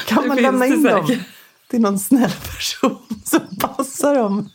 Kan 0.06 0.28
man 0.28 0.36
lämna 0.36 0.66
in 0.66 0.82
dem 0.82 1.06
säkert. 1.06 1.22
till 1.70 1.80
någon 1.80 1.98
snäll 1.98 2.30
person 2.56 2.98
som 3.24 3.40
passar 3.60 4.14
dem? 4.14 4.48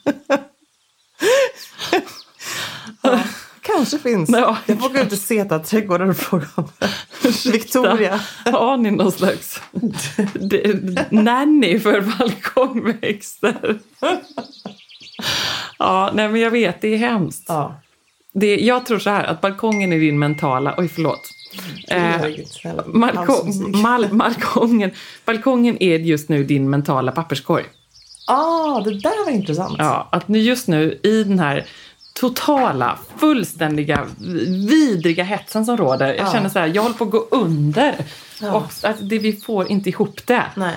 ja, 3.02 3.20
kanske 3.66 4.00
finns. 4.00 4.30
Ja. 4.30 4.58
Jag 4.66 4.80
får 4.80 4.90
gå 4.90 5.00
ut 5.00 5.14
i 5.14 5.18
Zeta-trädgården 5.18 6.10
och 6.10 6.18
fråga 6.18 6.48
om 6.56 6.68
Victoria. 7.52 8.20
Har 8.46 8.78
ni 8.78 8.92
någon 8.92 9.12
slags 9.12 9.62
nanny 11.10 11.80
för 11.80 12.02
balkongväxter? 12.02 13.80
Ja, 15.80 16.12
nej 16.14 16.30
men 16.30 16.42
jag 16.42 16.52
vet, 16.52 16.82
det 16.82 16.94
är 16.94 16.98
hemskt. 16.98 17.46
Ja. 17.48 17.82
Det, 18.34 18.56
jag 18.56 18.86
tror 18.86 19.00
så 19.00 19.10
här 19.10 19.24
att 19.24 19.42
balkongen 19.42 19.94
är 19.94 20.00
din 20.00 20.20
mentala... 20.20 20.76
Oj, 20.78 20.88
förlåt. 20.88 21.22
Eh, 21.88 22.22
balkong, 22.86 23.82
mal, 23.82 24.08
balkongen, 24.12 24.92
balkongen 25.26 25.84
är 25.84 26.00
just 26.00 26.30
nu 26.30 26.44
din 26.44 26.70
mentala 26.70 27.12
papperskorg. 27.12 27.64
Ah, 28.28 28.82
det 28.82 29.00
där 29.00 29.26
var 29.26 29.32
intressant. 29.32 29.76
Ja, 29.78 30.10
att 30.12 30.28
nu 30.28 30.40
just 30.40 30.68
nu 30.68 31.00
i 31.04 31.24
den 31.24 31.40
här 31.40 31.66
totala, 32.20 32.98
fullständiga, 33.18 34.06
vidriga 34.70 35.24
hetsen 35.24 35.66
som 35.66 35.78
råder. 35.78 36.08
Jag 36.14 36.28
Ja. 36.28 36.32
känner 36.32 36.50
så 36.50 36.60
här, 36.60 36.72
jag 36.76 36.82
håller 36.82 36.96
på 36.96 37.04
att 37.04 37.10
gå 37.12 37.28
under. 37.32 37.96
Ja. 38.42 38.54
Och 38.54 38.72
att 38.90 39.10
det, 39.10 39.20
vi 39.20 39.34
får 39.34 39.68
inte 39.72 39.90
ihop 39.90 40.28
det. 40.28 40.44
Nej. 40.56 40.76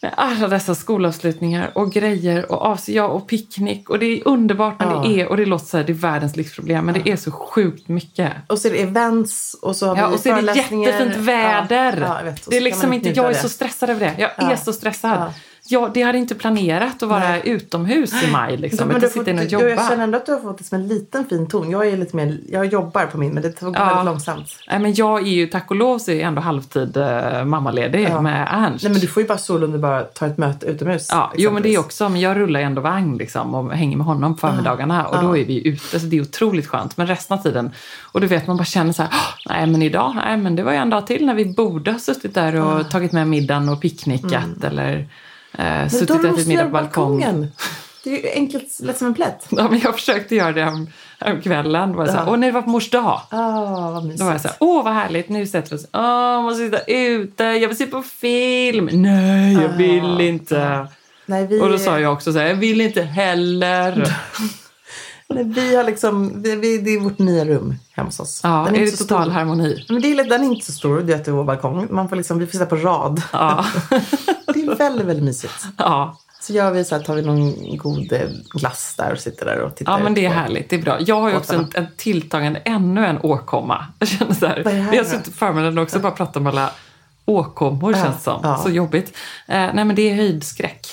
med 0.00 0.12
alla 0.16 0.48
dessa 0.48 0.74
skolavslutningar 0.74 1.70
och 1.74 1.92
grejer 1.92 2.52
och 2.52 2.62
av, 2.62 2.80
ja, 2.86 3.04
och 3.04 3.28
picknick. 3.28 3.90
Och 3.90 3.98
det 3.98 4.06
är 4.06 4.28
underbart 4.28 4.80
när 4.80 4.90
Ja. 4.90 5.02
det 5.06 5.20
är, 5.20 5.26
och 5.28 5.36
det 5.36 5.44
låter 5.46 5.66
så 5.66 5.76
här, 5.76 5.84
det 5.84 5.92
är 5.92 5.94
världens 5.94 6.36
lyxproblem, 6.36 6.84
men 6.86 6.94
det 6.94 7.10
är 7.12 7.16
så 7.16 7.30
sjukt 7.30 7.88
mycket. 7.88 8.32
Och 8.46 8.58
så 8.58 8.68
är 8.68 8.72
det 8.72 8.82
events 8.82 9.56
och 9.62 9.76
så 9.76 9.86
har 9.86 9.96
Ja, 9.96 10.08
vi 10.08 10.16
och 10.16 10.20
så 10.20 10.28
är 10.28 10.42
det 10.42 10.52
jättefint 10.56 11.16
väder. 11.16 12.00
Ja, 12.00 12.20
ja, 12.26 12.32
det 12.46 12.56
är 12.56 12.60
liksom 12.60 12.92
inte, 12.92 13.08
jag 13.08 13.24
är 13.24 13.28
av 13.30 13.34
så 13.34 13.42
det. 13.42 13.48
stressad 13.48 13.90
över 13.90 14.00
det. 14.00 14.14
Jag 14.18 14.30
Ja. 14.38 14.50
är 14.50 14.56
så 14.56 14.72
stressad. 14.72 15.32
Ja. 15.68 15.90
Det 15.94 16.02
hade 16.02 16.18
inte 16.18 16.34
planerat 16.34 17.02
att 17.02 17.08
vara 17.08 17.40
utomhus 17.40 18.22
i 18.24 18.30
maj. 18.30 18.56
Liksom, 18.56 18.88
Men 18.88 19.00
du 19.00 19.06
inne 19.30 19.44
och 19.44 19.50
fått, 19.50 19.60
jag, 19.62 19.88
känner 19.88 20.04
ändå 20.04 20.18
att 20.18 20.26
du 20.26 20.32
har 20.32 20.40
fått 20.40 20.60
liksom 20.60 20.80
en 20.80 20.88
liten 20.88 21.24
fin 21.24 21.46
ton. 21.48 21.70
Jag 21.70 21.86
är 21.88 21.96
lite 21.96 22.16
mer, 22.16 22.38
jag 22.48 22.66
jobbar 22.66 23.06
på 23.06 23.18
min 23.18 23.32
men 23.32 23.42
det 23.42 23.52
tog 23.52 23.76
Ja. 23.76 23.84
väldigt 23.86 24.04
långsamt. 24.04 24.48
Nej, 24.68 24.78
men 24.78 24.94
jag 24.94 25.20
är 25.22 25.30
ju, 25.32 25.46
tack 25.46 25.70
och 25.70 25.76
lov, 25.76 25.98
så 25.98 26.10
är 26.10 26.14
jag 26.14 26.22
ändå 26.28 26.40
halvtid 26.40 26.96
eh, 26.96 27.44
mammaledig 27.44 28.08
Ja. 28.10 28.20
med 28.20 28.48
Ernst. 28.50 28.84
Nej 28.84 28.92
men 28.92 29.00
du 29.00 29.06
får 29.06 29.22
ju 29.22 29.28
bara 29.28 29.38
sol 29.38 29.64
om 29.64 29.72
du 29.72 29.78
bara 29.78 30.02
tar 30.02 30.26
ett 30.26 30.38
möte 30.38 30.66
utomhus. 30.66 31.08
Ja, 31.10 31.32
jo 31.36 31.50
men 31.50 31.62
det 31.62 31.74
är 31.74 31.78
också, 31.78 32.08
men 32.08 32.20
jag 32.20 32.36
rullar 32.36 32.60
ju 32.60 32.66
ändå 32.66 32.80
vagn 32.82 33.16
liksom 33.16 33.54
och 33.54 33.72
hänger 33.72 33.96
med 33.96 34.06
honom 34.06 34.34
på 34.36 34.46
förmiddagarna 34.46 35.06
och 35.06 35.22
då 35.22 35.36
är 35.36 35.44
vi 35.44 35.68
ute, 35.68 36.00
så 36.00 36.06
det 36.06 36.16
är 36.16 36.20
otroligt 36.22 36.66
skönt. 36.66 36.96
Men 36.96 37.06
resten 37.06 37.38
av 37.38 37.42
tiden, 37.42 37.70
och 38.02 38.20
du 38.20 38.26
vet 38.26 38.46
man 38.46 38.56
bara 38.56 38.64
känner 38.64 38.92
så 38.92 39.02
här, 39.02 39.10
"Åh, 39.12 39.52
nej 39.54 39.66
men 39.66 39.82
idag, 39.82 40.12
nej 40.24 40.36
men 40.36 40.56
det 40.56 40.62
var 40.62 40.72
ju 40.72 40.78
en 40.78 40.90
dag 40.90 41.06
till 41.06 41.26
när 41.26 41.34
vi 41.34 41.44
borde 41.44 41.92
ha 41.92 41.98
suttit 41.98 42.34
där 42.34 42.54
och 42.54 42.90
tagit 42.90 43.12
med 43.12 43.28
middagen 43.28 43.68
och 43.68 43.80
picknickat 43.80 44.64
eller 44.64 45.08
eh, 45.58 45.88
suttit 45.88 46.10
och 46.10 46.24
ätit 46.24 46.46
middag 46.46 46.64
på 46.64 46.70
balkong. 46.70 47.20
balkongen. 47.20 47.52
Det 48.04 48.10
är 48.10 48.22
ju 48.22 48.30
enkelt, 48.34 48.80
lätt 48.80 48.98
som 48.98 49.06
en 49.06 49.14
plätt. 49.14 49.46
Ja, 49.50 49.68
men 49.70 49.80
jag 49.80 49.94
försökte 49.94 50.34
göra 50.34 50.52
det 50.52 50.86
hem, 51.20 51.40
kvällen. 51.42 51.92
Då 51.92 51.96
var 51.98 52.04
jag 52.04 52.12
så 52.14 52.18
här, 52.18 52.24
Ja. 52.26 52.32
Åh, 52.32 52.36
när 52.38 52.46
det 52.46 52.52
var 52.52 52.62
på 52.62 52.70
mors 52.70 52.90
dag. 52.90 53.20
Ah, 53.30 53.90
vad 53.90 54.02
mysigt. 54.04 54.18
Då 54.18 54.24
var 54.24 54.32
jag 54.32 54.40
så 54.40 54.48
här, 54.48 54.56
åh 54.60 54.84
vad 54.84 54.92
härligt, 54.92 55.28
nu 55.28 55.46
sätter 55.46 55.70
vi 55.70 55.76
oss. 55.76 55.86
Åh, 55.92 56.42
måste 56.42 56.64
sitta 56.64 56.78
ute, 56.80 57.44
jag 57.44 57.68
vill 57.68 57.76
se 57.76 57.86
på 57.86 58.02
film. 58.02 58.88
Nej, 58.92 59.52
jag 59.54 59.68
vill 59.68 60.20
inte. 60.20 60.86
Nej, 61.26 61.46
vi, 61.46 61.60
Och 61.60 61.68
då 61.70 61.78
sa 61.78 62.00
jag 62.00 62.12
också 62.12 62.32
så 62.32 62.38
här, 62.38 62.46
jag 62.46 62.54
vill 62.54 62.80
inte 62.80 63.02
heller. 63.02 64.16
nej, 65.28 65.44
vi 65.44 65.76
har 65.76 65.84
liksom, 65.84 66.42
vi, 66.42 66.56
vi, 66.56 66.78
det 66.78 66.90
är 66.90 67.00
vårt 67.00 67.18
nya 67.18 67.44
rum 67.44 67.74
hemma 67.92 68.08
hos 68.08 68.20
oss. 68.20 68.40
Ja, 68.42 68.62
Den 68.66 68.76
är 68.76 68.80
det 68.80 68.90
total 68.90 69.22
stor. 69.24 69.32
harmoni? 69.32 69.84
Men 69.88 70.02
det 70.02 70.12
är, 70.12 70.24
den 70.24 70.42
är 70.42 70.46
inte 70.46 70.66
så 70.66 70.72
stor, 70.72 70.96
du 70.96 71.02
vet, 71.02 71.28
vår 71.28 71.44
balkong. 71.44 71.88
Man 71.90 72.08
får 72.08 72.16
liksom, 72.16 72.38
vi 72.38 72.46
får 72.46 72.52
sitta 72.52 72.66
på 72.66 72.76
rad. 72.76 73.22
Ja. 73.32 73.64
Är 74.68 74.74
väldigt, 74.76 75.06
väldigt 75.06 75.24
mysigt. 75.24 75.64
ja. 75.76 76.18
Så 76.40 76.52
gör 76.52 76.70
vi 76.70 76.84
så 76.84 76.96
här, 76.96 77.02
tar 77.02 77.14
vi 77.14 77.22
någon 77.22 77.76
god 77.78 78.12
eh, 78.12 78.20
glass 78.54 78.94
där 78.98 79.12
och 79.12 79.18
sitter 79.18 79.46
där 79.46 79.58
och 79.60 79.76
tittar 79.76 79.92
ja, 79.92 79.98
men 79.98 80.14
det 80.14 80.26
är 80.26 80.30
härligt. 80.30 80.70
Det 80.70 80.76
är 80.76 80.82
bra. 80.82 81.00
Jag 81.00 81.20
har 81.20 81.28
ju 81.28 81.36
också 81.36 81.54
en, 81.54 81.70
en 81.74 81.86
tilltagande, 81.96 82.58
ännu 82.64 83.06
en 83.06 83.18
åkomma. 83.22 83.86
Jag 83.98 84.08
känner 84.08 84.34
så 84.34 84.46
här, 84.46 84.56
det 84.64 84.72
vi 84.90 84.96
har 84.96 85.04
suttit 85.04 85.24
på 85.24 85.30
förmiddagen 85.32 85.78
också 85.78 85.98
bara 85.98 86.12
pratat 86.12 86.36
om 86.36 86.46
alla 86.46 86.70
åkommor 87.24 87.92
Ja, 87.92 88.02
känns 88.04 88.22
som. 88.22 88.40
ja. 88.42 88.56
Så 88.58 88.70
jobbigt. 88.70 89.16
Eh, 89.46 89.54
nej 89.74 89.84
men 89.84 89.94
det 89.96 90.10
är 90.10 90.14
höjdskräck. 90.14 90.86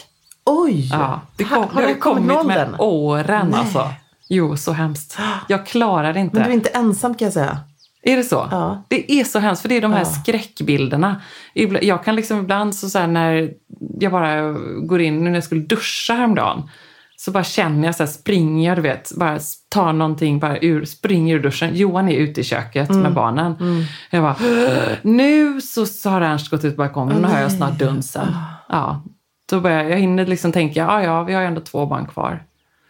Oj! 0.45 0.89
Ja, 0.91 1.21
det, 1.35 1.43
Har- 1.43 1.55
kom, 1.55 1.69
har 1.75 1.81
det 1.81 1.87
har 1.87 1.93
kommit 1.95 2.31
kommit 2.31 2.45
med 2.57 2.75
åren 2.79 3.47
Nej. 3.51 3.59
alltså. 3.59 3.89
Jo, 4.27 4.57
så 4.57 4.71
hemskt. 4.71 5.17
Jag 5.47 5.65
klarar 5.65 6.13
det 6.13 6.19
inte. 6.19 6.35
Men 6.35 6.43
du 6.43 6.49
är 6.49 6.53
inte 6.53 6.69
ensam 6.69 7.15
kan 7.15 7.25
jag 7.25 7.33
säga. 7.33 7.59
Är 8.03 8.17
det 8.17 8.23
så? 8.23 8.47
Ja. 8.51 8.83
Det 8.87 9.11
är 9.11 9.23
så 9.23 9.39
hemskt, 9.39 9.61
för 9.61 9.69
det 9.69 9.77
är 9.77 9.81
de 9.81 9.93
här 9.93 9.99
Ja. 9.99 10.05
skräckbilderna. 10.05 11.21
Jag 11.81 12.03
kan 12.03 12.15
liksom 12.15 12.39
ibland 12.39 12.75
så, 12.75 12.89
så 12.89 13.07
när 13.07 13.53
jag 13.99 14.11
bara 14.11 14.51
går 14.83 15.01
in, 15.01 15.17
nu 15.23 15.29
när 15.29 15.37
jag 15.37 15.43
skulle 15.43 15.61
duscha 15.61 16.13
häromdagen, 16.13 16.69
så 17.15 17.31
bara 17.31 17.43
känner 17.43 17.85
jag 17.87 17.95
så 17.95 18.03
här, 18.03 18.11
springer 18.11 18.69
jag, 18.69 18.77
du 18.77 18.81
vet, 18.81 19.11
bara 19.15 19.39
tar 19.69 19.93
någonting, 19.93 20.39
bara 20.39 20.57
ur, 20.59 20.85
springer 20.85 21.35
ur 21.35 21.39
duschen. 21.43 21.75
Johan 21.75 22.09
är 22.09 22.17
ute 22.17 22.41
i 22.41 22.43
köket 22.43 22.89
Mm. 22.89 23.01
med 23.01 23.13
barnen. 23.13 23.55
Jag 24.09 24.23
bara, 24.23 24.35
nu 25.01 25.61
så, 25.61 25.85
så 25.85 26.09
har 26.09 26.21
Ernst 26.21 26.49
gått 26.49 26.63
ut 26.65 26.75
på 26.75 26.81
balkongen, 26.81 27.21
nu 27.21 27.27
hör 27.27 27.41
jag 27.41 27.51
snart 27.51 27.79
dunsen. 27.79 28.27
Ja. 28.69 29.03
Då 29.49 29.59
börjar 29.59 29.83
jag, 29.83 29.91
jag 29.91 29.97
hinner 29.97 30.25
liksom 30.25 30.51
tänka, 30.51 30.79
ja 30.79 31.03
ja, 31.03 31.23
vi 31.23 31.33
har 31.33 31.41
ju 31.41 31.47
ändå 31.47 31.61
två 31.61 31.85
barn 31.85 32.05
kvar. 32.05 32.43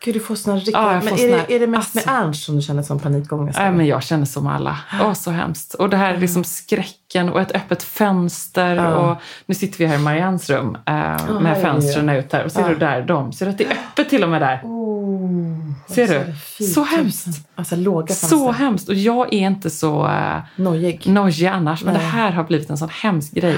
Gud, 0.04 0.16
du 0.16 0.20
får 0.20 0.36
såna 0.36 0.56
riktiga... 0.58 0.78
Ja, 0.80 1.02
men 1.04 1.14
är, 1.14 1.28
det, 1.28 1.56
är 1.56 1.60
det 1.60 1.68
mest 1.68 1.96
alltså- 1.96 2.12
med 2.12 2.22
Ernst 2.24 2.44
som 2.44 2.56
du 2.56 2.62
känner 2.62 2.84
som 2.84 3.00
panikångest? 3.00 3.60
Nej, 3.60 3.72
men 3.72 3.86
jag 3.86 4.04
känner 4.04 4.26
som 4.26 4.48
alla. 4.48 4.78
Åh, 5.02 5.14
så 5.14 5.32
hemskt. 5.32 5.74
Och 5.74 5.90
det 5.90 5.98
här 5.98 6.14
är 6.14 6.18
liksom 6.18 6.44
skräcken 6.44 7.30
och 7.30 7.42
ett 7.42 7.52
öppet 7.56 7.84
fönster. 7.84 8.76
Ja. 8.76 8.96
Och 8.96 9.18
nu 9.46 9.56
sitter 9.56 9.78
vi 9.78 9.86
här 9.86 9.96
i 9.96 10.00
Mariannes 10.00 10.50
rum 10.50 10.76
eh, 10.76 10.94
med 10.94 11.16
herregud. 11.28 11.62
fönstren 11.62 12.10
ut 12.10 12.34
här. 12.34 12.46
Och 12.46 12.52
ser 12.52 12.62
Ja. 12.62 12.68
du 12.70 12.76
där, 12.76 13.02
de. 13.02 13.34
Ser 13.34 13.46
du 13.46 13.52
att 13.52 13.58
det 13.58 13.66
är 13.66 13.72
öppet 13.72 14.10
till 14.10 14.24
och 14.24 14.30
med 14.30 14.42
där? 14.42 14.62
Oh, 14.64 15.72
Ser 15.88 16.08
du? 16.08 16.14
det 16.14 16.34
fint. 16.36 16.72
Så 16.74 16.84
hemskt. 16.84 17.28
Alltså 17.56 17.76
låga 17.76 18.14
Så 18.16 18.28
fönster. 18.28 18.52
hemskt. 18.64 18.90
Och 18.90 18.96
jag 18.96 19.34
är 19.34 19.48
inte 19.48 19.70
så 19.70 20.08
eh, 20.08 20.38
Nojig. 20.56 21.08
nojig 21.08 21.46
annars. 21.48 21.84
Men 21.84 21.94
Nej. 21.94 22.04
det 22.04 22.10
här 22.10 22.32
har 22.32 22.44
blivit 22.44 22.70
en 22.70 22.78
sån 22.78 22.90
hemsk 22.90 23.34
grej. 23.34 23.58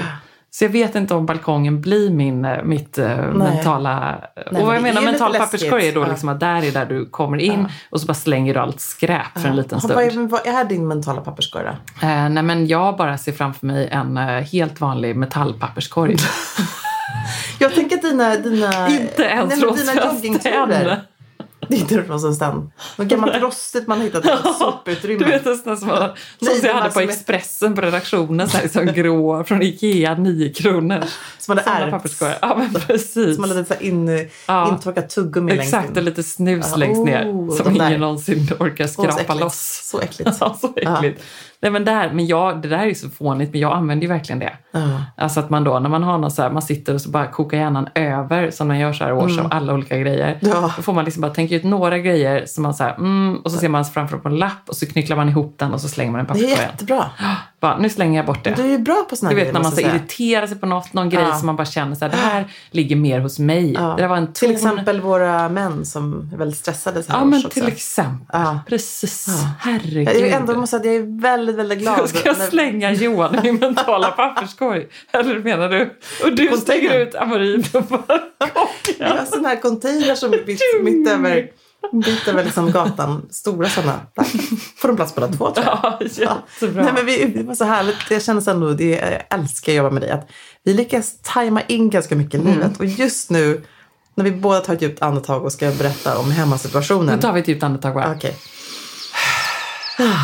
Så 0.54 0.64
jag 0.64 0.70
vet 0.70 0.94
inte 0.94 1.14
om 1.14 1.26
balkongen 1.26 1.80
blir 1.80 2.10
min, 2.10 2.44
eh, 2.44 2.62
mitt 2.64 2.98
eh, 2.98 3.16
mentala... 3.16 4.18
men 4.50 4.60
och 4.60 4.66
vad 4.66 4.76
jag 4.76 4.82
menar 4.82 5.02
mental 5.02 5.34
papperskorg 5.34 5.88
är 5.88 5.92
då 5.94 6.00
Ja. 6.00 6.06
liksom 6.06 6.28
att 6.28 6.40
där 6.40 6.62
är 6.64 6.72
där 6.72 6.86
du 6.86 7.06
kommer 7.06 7.38
in 7.38 7.68
och 7.90 8.00
så 8.00 8.06
bara 8.06 8.14
slänger 8.14 8.54
du 8.54 8.60
allt 8.60 8.80
skräp 8.80 9.38
för 9.38 9.48
en 9.48 9.56
liten 9.56 9.76
Ja, 9.76 9.80
stund. 9.80 9.94
Vad 9.94 10.04
är, 10.04 10.28
vad 10.28 10.46
är 10.46 10.64
din 10.64 10.88
mentala 10.88 11.20
papperskorg 11.20 11.64
då? 11.64 12.06
Eh, 12.06 12.28
nej 12.28 12.42
men 12.42 12.66
jag 12.66 12.96
bara 12.96 13.18
ser 13.18 13.32
framför 13.32 13.66
mig 13.66 13.88
en 13.88 14.16
eh, 14.16 14.24
helt 14.24 14.80
vanlig 14.80 15.16
metallpapperskorg. 15.16 16.16
Jag 17.58 17.74
tänker 17.74 17.96
att 17.96 18.02
dina... 18.02 18.36
dina 18.36 18.88
Inte 19.00 19.22
ens 19.22 19.60
nej, 19.60 20.20
dina. 20.22 20.38
Tenn. 20.38 20.96
Det 21.68 21.76
är 21.76 21.80
inte 21.80 22.38
Tenn. 22.38 22.70
Något 22.96 23.08
gammalt 23.08 23.42
rostigt 23.42 23.86
man 23.86 23.98
har 23.98 24.04
hittat 24.04 24.24
i 24.26 24.28
ett 24.28 24.56
soputrymme. 24.58 25.18
Du 25.24 25.30
vet 25.30 25.46
en 25.46 25.56
sån 25.56 25.68
där 25.68 25.76
som, 25.76 25.88
var- 25.88 25.98
som 25.98 26.14
Nej, 26.40 26.54
jag 26.62 26.74
de 26.76 26.78
hade 26.80 26.90
på 26.94 27.00
Expressen 27.00 27.74
på 27.74 27.80
redaktionen, 27.80 28.48
så 28.48 28.56
här, 28.56 28.92
grå 28.92 29.44
från 29.44 29.62
Ikea, 29.62 30.14
9 30.14 30.52
kronor. 30.52 31.04
som 31.38 31.56
hade 31.58 31.70
ärvts. 31.70 32.22
Ja 32.42 32.56
men 32.58 32.74
precis. 32.80 33.34
Som 33.34 33.44
hade 33.44 33.54
lite 33.60 33.74
så 33.76 33.82
in, 33.84 34.28
Ja. 34.46 34.68
intorkat 34.68 35.08
tuggummi 35.10 35.56
längst 35.56 35.74
Exakt, 35.74 35.96
och 35.96 36.02
lite 36.02 36.22
snus 36.22 36.76
längst 36.76 37.04
ner 37.04 37.24
oh, 37.30 37.56
som 37.56 37.74
där. 37.74 37.86
ingen 37.88 38.00
någonsin 38.00 38.48
orkar 38.60 38.86
så 38.86 38.92
skrapa 38.92 39.20
äckligt. 39.20 39.40
loss. 39.40 39.80
Så 39.90 40.00
äckligt. 40.00 40.30
Ja, 40.40 40.58
så 40.60 40.72
äckligt. 40.76 41.22
Nej, 41.60 41.70
men 41.70 41.84
där, 41.84 42.10
men 42.12 42.26
jag, 42.26 42.62
det 42.62 42.68
där 42.68 42.78
är 42.78 42.84
ju 42.86 42.94
så 42.94 43.08
fånigt, 43.10 43.52
men 43.52 43.60
jag 43.60 43.72
använder 43.72 44.02
ju 44.06 44.12
verkligen 44.12 44.38
det. 44.38 44.52
Ja. 44.72 44.80
Alltså 45.16 45.40
att 45.40 45.50
man 45.50 45.64
då, 45.64 45.78
när 45.78 45.90
man 45.90 46.02
har 46.02 46.18
någon 46.18 46.30
så 46.30 46.42
här, 46.42 46.50
man 46.50 46.62
sitter 46.62 46.94
och 46.94 47.00
så 47.00 47.10
bara 47.10 47.26
kokar 47.26 47.58
hjärnan 47.58 47.88
över, 47.94 48.50
som 48.50 48.68
man 48.68 48.78
gör 48.78 48.92
så 48.92 49.04
här 49.04 49.12
års 49.12 49.38
av 49.38 49.46
alla 49.50 49.74
olika 49.74 49.98
grejer. 49.98 50.38
Mm. 50.42 50.54
Ja. 50.54 50.72
Då 50.76 50.82
får 50.82 50.92
man 50.92 51.04
liksom 51.04 51.20
bara 51.20 51.34
tänka 51.34 51.54
ut 51.54 51.64
några 51.64 51.98
grejer 51.98 52.46
som 52.46 52.62
man 52.62 52.74
så 52.74 52.84
här, 52.84 52.94
mm, 52.94 53.36
och 53.44 53.52
så 53.52 53.58
ser 53.58 53.68
man 53.68 53.84
framför 53.84 54.18
på 54.18 54.28
en 54.28 54.36
lapp 54.36 54.68
och 54.68 54.76
så 54.76 54.86
knycklar 54.86 55.16
man 55.16 55.28
ihop 55.28 55.54
den 55.58 55.74
och 55.74 55.80
så 55.80 55.88
slänger 55.88 56.12
man 56.12 56.18
den 56.18 56.26
på 56.26 56.32
Det 56.34 56.38
är 56.40 56.42
papperskorgen. 56.42 56.70
jättebra. 56.72 57.04
Bara, 57.64 57.78
nu 57.78 57.88
slänger 57.90 58.16
jag 58.18 58.26
bort 58.26 58.44
det. 58.44 58.50
Du 58.56 58.62
är 58.62 58.66
ju 58.66 58.78
bra 58.78 59.06
på 59.10 59.16
såna 59.16 59.30
Du 59.30 59.36
vet 59.36 59.52
när 59.52 59.62
man 59.62 59.72
så 59.72 59.80
jag 59.80 59.90
irriterar 59.90 60.46
sig 60.46 60.58
på 60.58 60.66
något, 60.66 60.92
någon 60.92 61.10
grej 61.10 61.24
Ja. 61.28 61.36
som 61.36 61.46
man 61.46 61.56
bara 61.56 61.64
känner 61.64 61.94
så 61.94 62.04
här, 62.04 62.10
det 62.12 62.16
här 62.16 62.44
ligger 62.70 62.96
mer 62.96 63.20
hos 63.20 63.38
mig. 63.38 63.72
Ja. 63.72 63.94
Det 63.98 64.06
var 64.06 64.16
en 64.16 64.26
ton. 64.26 64.32
Till 64.34 64.50
exempel 64.52 65.00
våra 65.00 65.48
män 65.48 65.84
som 65.86 66.30
är 66.32 66.36
väldigt 66.36 66.58
stressade 66.58 67.02
så 67.02 67.12
här 67.12 67.18
Ja 67.18 67.24
men 67.24 67.38
också. 67.38 67.48
till 67.50 67.68
exempel. 67.68 68.26
Ja. 68.32 68.60
Precis. 68.68 69.26
Ja. 69.28 69.48
Herregud. 69.60 70.08
Jag 70.08 70.16
är 70.28 70.36
ändå 70.36 70.54
måste 70.54 70.78
säga 70.78 70.80
att 70.80 70.86
jag 70.86 70.94
är 70.94 71.20
väldigt, 71.22 71.56
väldigt 71.56 71.78
glad. 71.78 72.08
Ska 72.08 72.28
jag 72.28 72.38
när- 72.38 72.46
slänga 72.46 72.92
Johan 72.92 73.34
i 73.34 73.42
min 73.42 73.56
mentala 73.60 74.10
papperskorg? 74.16 74.86
Eller 75.12 75.38
menar 75.38 75.68
du? 75.68 75.80
Och 76.24 76.32
du 76.36 76.48
Container. 76.48 76.56
slänger 76.56 76.98
ut 77.00 77.14
Amarie 77.14 77.62
på 77.62 77.78
Jag 77.78 77.88
balkongen. 78.38 79.18
har 79.18 79.24
sådana 79.24 79.48
här 79.48 79.56
containrar 79.60 80.14
som 80.14 80.30
mitt, 80.30 80.46
mitt 80.82 81.08
över, 81.08 81.46
mitt 81.92 82.28
över 82.28 82.44
liksom 82.44 82.70
gatan. 82.72 83.26
Stora 83.30 83.68
sådana. 83.68 84.00
Där 84.14 84.24
får 84.76 84.88
de 84.88 84.96
plats 84.96 85.14
båda 85.14 85.28
två 85.28 85.50
tror 85.50 85.66
jag. 85.66 85.78
Ja, 86.16 86.42
jättebra. 86.60 86.82
Nej, 86.84 86.92
men 86.92 87.06
vi, 87.06 87.24
det 87.24 87.42
var 87.42 87.54
så 87.54 87.64
härligt. 87.64 87.96
Jag 88.10 88.22
känner 88.22 88.48
ändå, 88.50 88.72
det, 88.72 88.90
jag 88.90 89.40
älskar 89.40 89.72
att 89.72 89.76
jobba 89.76 89.90
med 89.90 90.02
dig. 90.02 90.10
Att 90.10 90.28
vi 90.64 90.74
lyckas 90.74 91.14
tajma 91.22 91.62
in 91.62 91.90
ganska 91.90 92.16
mycket 92.16 92.40
Mm. 92.40 92.52
i 92.52 92.54
livet. 92.54 92.78
Och 92.80 92.86
just 92.86 93.30
nu 93.30 93.64
när 94.14 94.24
vi 94.24 94.32
båda 94.32 94.60
tar 94.60 94.74
ett 94.74 94.82
djupt 94.82 95.02
andetag 95.02 95.44
och 95.44 95.52
ska 95.52 95.70
berätta 95.70 96.18
om 96.18 96.30
hemmasituationen. 96.30 97.14
Nu 97.16 97.20
tar 97.22 97.32
vi 97.32 97.40
ett 97.40 97.48
djupt 97.48 97.62
andetag 97.62 97.94
bara. 97.94 98.12
Okej. 98.16 98.36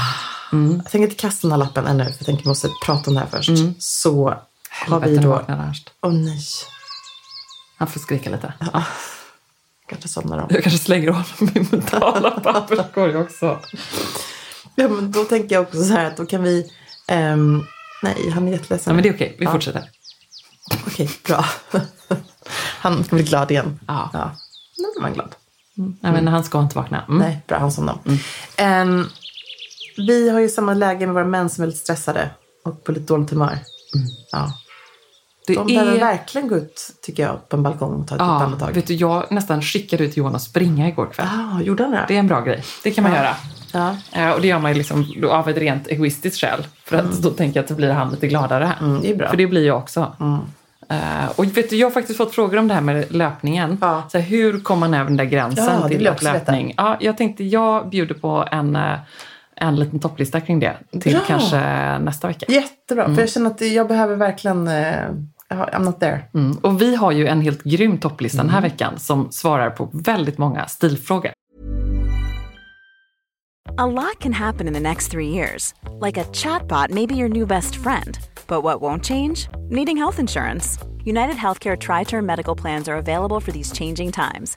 Jag 0.52 0.90
tänker 0.90 0.98
inte 0.98 1.14
kasta 1.14 1.46
den 1.48 1.52
här 1.52 1.58
lappen 1.58 1.86
ännu. 1.86 2.04
För 2.04 2.12
jag 2.18 2.26
tänker 2.26 2.42
vi 2.44 2.48
måste 2.48 2.68
prata 2.84 3.10
om 3.10 3.14
det 3.14 3.20
här 3.20 3.26
först. 3.30 3.50
Så 3.78 4.28
har 4.28 5.00
vi 5.00 5.16
Helvete, 5.16 5.20
nu 5.20 5.26
då... 5.26 5.44
Åh 6.02 6.12
nej. 6.12 6.40
Han 7.76 7.88
får 7.88 8.00
skrika 8.00 8.30
lite. 8.30 8.52
Ja. 8.72 8.82
Kanske 9.90 10.08
somnar 10.08 10.38
de. 10.38 10.46
Jag 10.54 10.62
kanske 10.62 10.78
slänger 10.84 11.08
i 11.10 11.14
min 11.54 11.68
mentala 11.70 12.30
papperskorg 12.44 13.16
också. 13.16 13.58
Ja, 14.74 14.88
men 14.88 15.12
då 15.12 15.24
tänker 15.24 15.54
jag 15.54 15.62
också 15.62 15.84
så 15.84 15.92
här 15.92 16.04
att 16.04 16.16
då 16.16 16.26
kan 16.26 16.42
vi... 16.42 16.72
ehm, 17.08 17.62
nej, 18.02 18.30
han 18.30 18.48
är 18.48 18.52
jätteledsen. 18.52 18.90
Ja, 18.90 18.94
men 18.94 19.02
det 19.02 19.08
är 19.08 19.14
okej. 19.14 19.36
Vi 19.38 19.44
Ja. 19.44 19.52
fortsätter. 19.52 19.90
Okej, 20.86 21.10
bra. 21.26 21.44
han 22.80 23.04
ska 23.04 23.16
bli 23.16 23.24
glad 23.24 23.50
igen. 23.50 23.80
Ja. 23.88 24.10
ja. 24.12 24.30
Nu 24.78 24.84
blir 24.94 25.02
man 25.02 25.12
glad. 25.12 25.34
Nej, 25.74 26.12
men 26.12 26.28
han 26.28 26.44
ska 26.44 26.60
inte 26.60 26.76
vakna. 26.76 27.04
Mm. 27.08 27.18
Nej, 27.18 27.40
bra. 27.48 27.58
Han 27.58 27.72
somnade. 27.72 27.98
Ehm, 28.56 29.06
vi 29.96 30.30
har 30.30 30.40
ju 30.40 30.48
samma 30.48 30.74
läge 30.74 31.06
med 31.06 31.14
våra 31.14 31.24
män 31.24 31.50
som 31.50 31.62
är 31.62 31.66
lite 31.66 31.78
stressade 31.78 32.30
och 32.64 32.84
på 32.84 32.92
lite 32.92 33.06
dåligt 33.06 33.30
humör. 33.30 33.58
Ja. 34.32 34.52
Det 35.54 35.60
De 35.60 35.66
behöver 35.66 35.92
är... 35.96 36.00
verkligen 36.00 36.48
gå 36.48 36.56
ut, 36.56 36.90
tycker 37.02 37.22
jag, 37.22 37.48
på 37.48 37.56
en 37.56 37.62
balkong 37.62 38.00
och 38.00 38.08
ta 38.08 38.14
ett 38.14 38.20
Ja, 38.20 38.42
andetag. 38.42 38.72
vet 38.72 38.86
du, 38.86 38.94
jag 38.94 39.24
nästan 39.32 39.62
skickade 39.62 40.04
ut 40.04 40.16
Johan 40.16 40.34
att 40.34 40.42
springa 40.42 40.88
igår 40.88 41.06
kväll. 41.06 41.26
Ah, 41.30 41.60
gjorde 41.62 41.82
han 41.82 41.92
det? 41.92 42.04
Det 42.08 42.14
är 42.14 42.18
en 42.18 42.26
bra 42.28 42.40
grej. 42.40 42.62
Det 42.82 42.90
kan 42.90 43.04
man 43.04 43.12
Ja. 43.12 43.18
göra. 43.18 43.34
Ja. 43.72 43.96
Eh, 44.12 44.30
Och 44.30 44.40
det 44.40 44.48
gör 44.48 44.58
man 44.58 44.70
ju 44.72 44.78
liksom 44.78 45.24
av 45.30 45.48
ett 45.48 45.56
rent 45.56 45.86
egoistiskt 45.88 46.40
skäl. 46.40 46.66
För 46.84 46.96
att 46.96 47.12
då 47.22 47.30
tänker 47.30 47.58
jag 47.58 47.62
att 47.64 47.68
då 47.68 47.74
blir 47.74 47.90
han 47.92 48.10
lite 48.10 48.26
gladare. 48.28 48.72
Mm, 48.80 49.00
det 49.02 49.10
är 49.10 49.14
bra. 49.16 49.28
För 49.28 49.36
det 49.36 49.46
blir 49.46 49.66
jag 49.66 49.78
också. 49.78 50.12
Eh, 50.88 51.30
och 51.36 51.44
vet 51.56 51.70
du, 51.70 51.76
jag 51.76 51.86
har 51.86 51.90
faktiskt 51.92 52.16
fått 52.16 52.34
frågor 52.34 52.56
om 52.58 52.68
det 52.68 52.74
här 52.74 52.80
med 52.80 53.12
löpningen. 53.14 53.78
Ja. 53.80 54.02
Så 54.12 54.18
här, 54.18 54.24
hur 54.24 54.60
kommer 54.60 54.80
man 54.88 54.94
över 54.94 55.04
den 55.04 55.16
där 55.16 55.24
gränsen 55.24 55.64
Ja, 55.82 55.88
till 55.88 56.02
löpning? 56.22 56.74
Ja, 56.76 56.96
jag 57.00 57.16
tänkte 57.16 57.44
jag 57.44 57.88
bjuder 57.90 58.14
på 58.14 58.48
en, 58.50 58.76
eh, 58.76 58.98
en 59.56 59.76
liten 59.76 60.00
topplista 60.00 60.40
kring 60.40 60.60
det 60.60 60.76
till 61.00 61.12
Bra. 61.12 61.20
kanske 61.26 61.58
nästa 61.98 62.28
vecka. 62.28 62.46
Jättebra, 62.48 63.04
för 63.14 63.20
jag 63.20 63.30
känner 63.30 63.50
att 63.50 63.60
jag 63.60 63.88
behöver 63.88 64.16
verkligen... 64.16 64.68
eh, 64.68 64.94
I'm 65.50 65.82
not 65.82 66.00
there. 66.00 66.22
Mm. 66.34 66.56
Och 66.58 66.82
vi 66.82 66.96
har 66.96 67.12
ju 67.12 67.26
en 67.26 67.40
helt 67.40 67.62
grym 67.62 67.98
topplista 67.98 68.42
den 68.42 68.50
här 68.50 68.60
veckan 68.60 68.98
som 68.98 69.32
svarar 69.32 69.70
på 69.70 69.90
väldigt 69.92 70.38
många 70.38 70.66
stilfrågor. 70.66 71.32
A 73.76 73.86
lot 73.86 74.20
can 74.20 74.32
happen 74.32 74.66
in 74.66 74.74
the 74.74 74.80
next 74.80 75.10
three 75.10 75.28
years. 75.28 75.74
Like 76.00 76.20
a 76.20 76.24
chatbot 76.32 76.90
may 76.90 77.06
be 77.06 77.14
your 77.14 77.28
new 77.28 77.46
best 77.46 77.76
friend. 77.76 78.18
But 78.46 78.62
what 78.62 78.80
won't 78.80 79.04
change? 79.04 79.48
Needing 79.70 79.96
health 79.96 80.18
insurance. 80.18 80.78
United 81.04 81.36
Healthcare 81.36 81.76
Tri 81.76 82.04
Term 82.04 82.26
Medical 82.26 82.54
Plans 82.54 82.88
are 82.88 82.96
available 82.96 83.40
for 83.40 83.52
these 83.52 83.72
changing 83.72 84.12
times. 84.12 84.56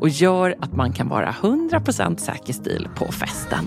och 0.00 0.08
gör 0.08 0.56
att 0.60 0.72
man 0.76 0.92
kan 0.92 1.08
vara 1.08 1.34
100% 1.42 2.16
säker 2.16 2.52
stil 2.52 2.88
på 2.96 3.12
festen. 3.12 3.64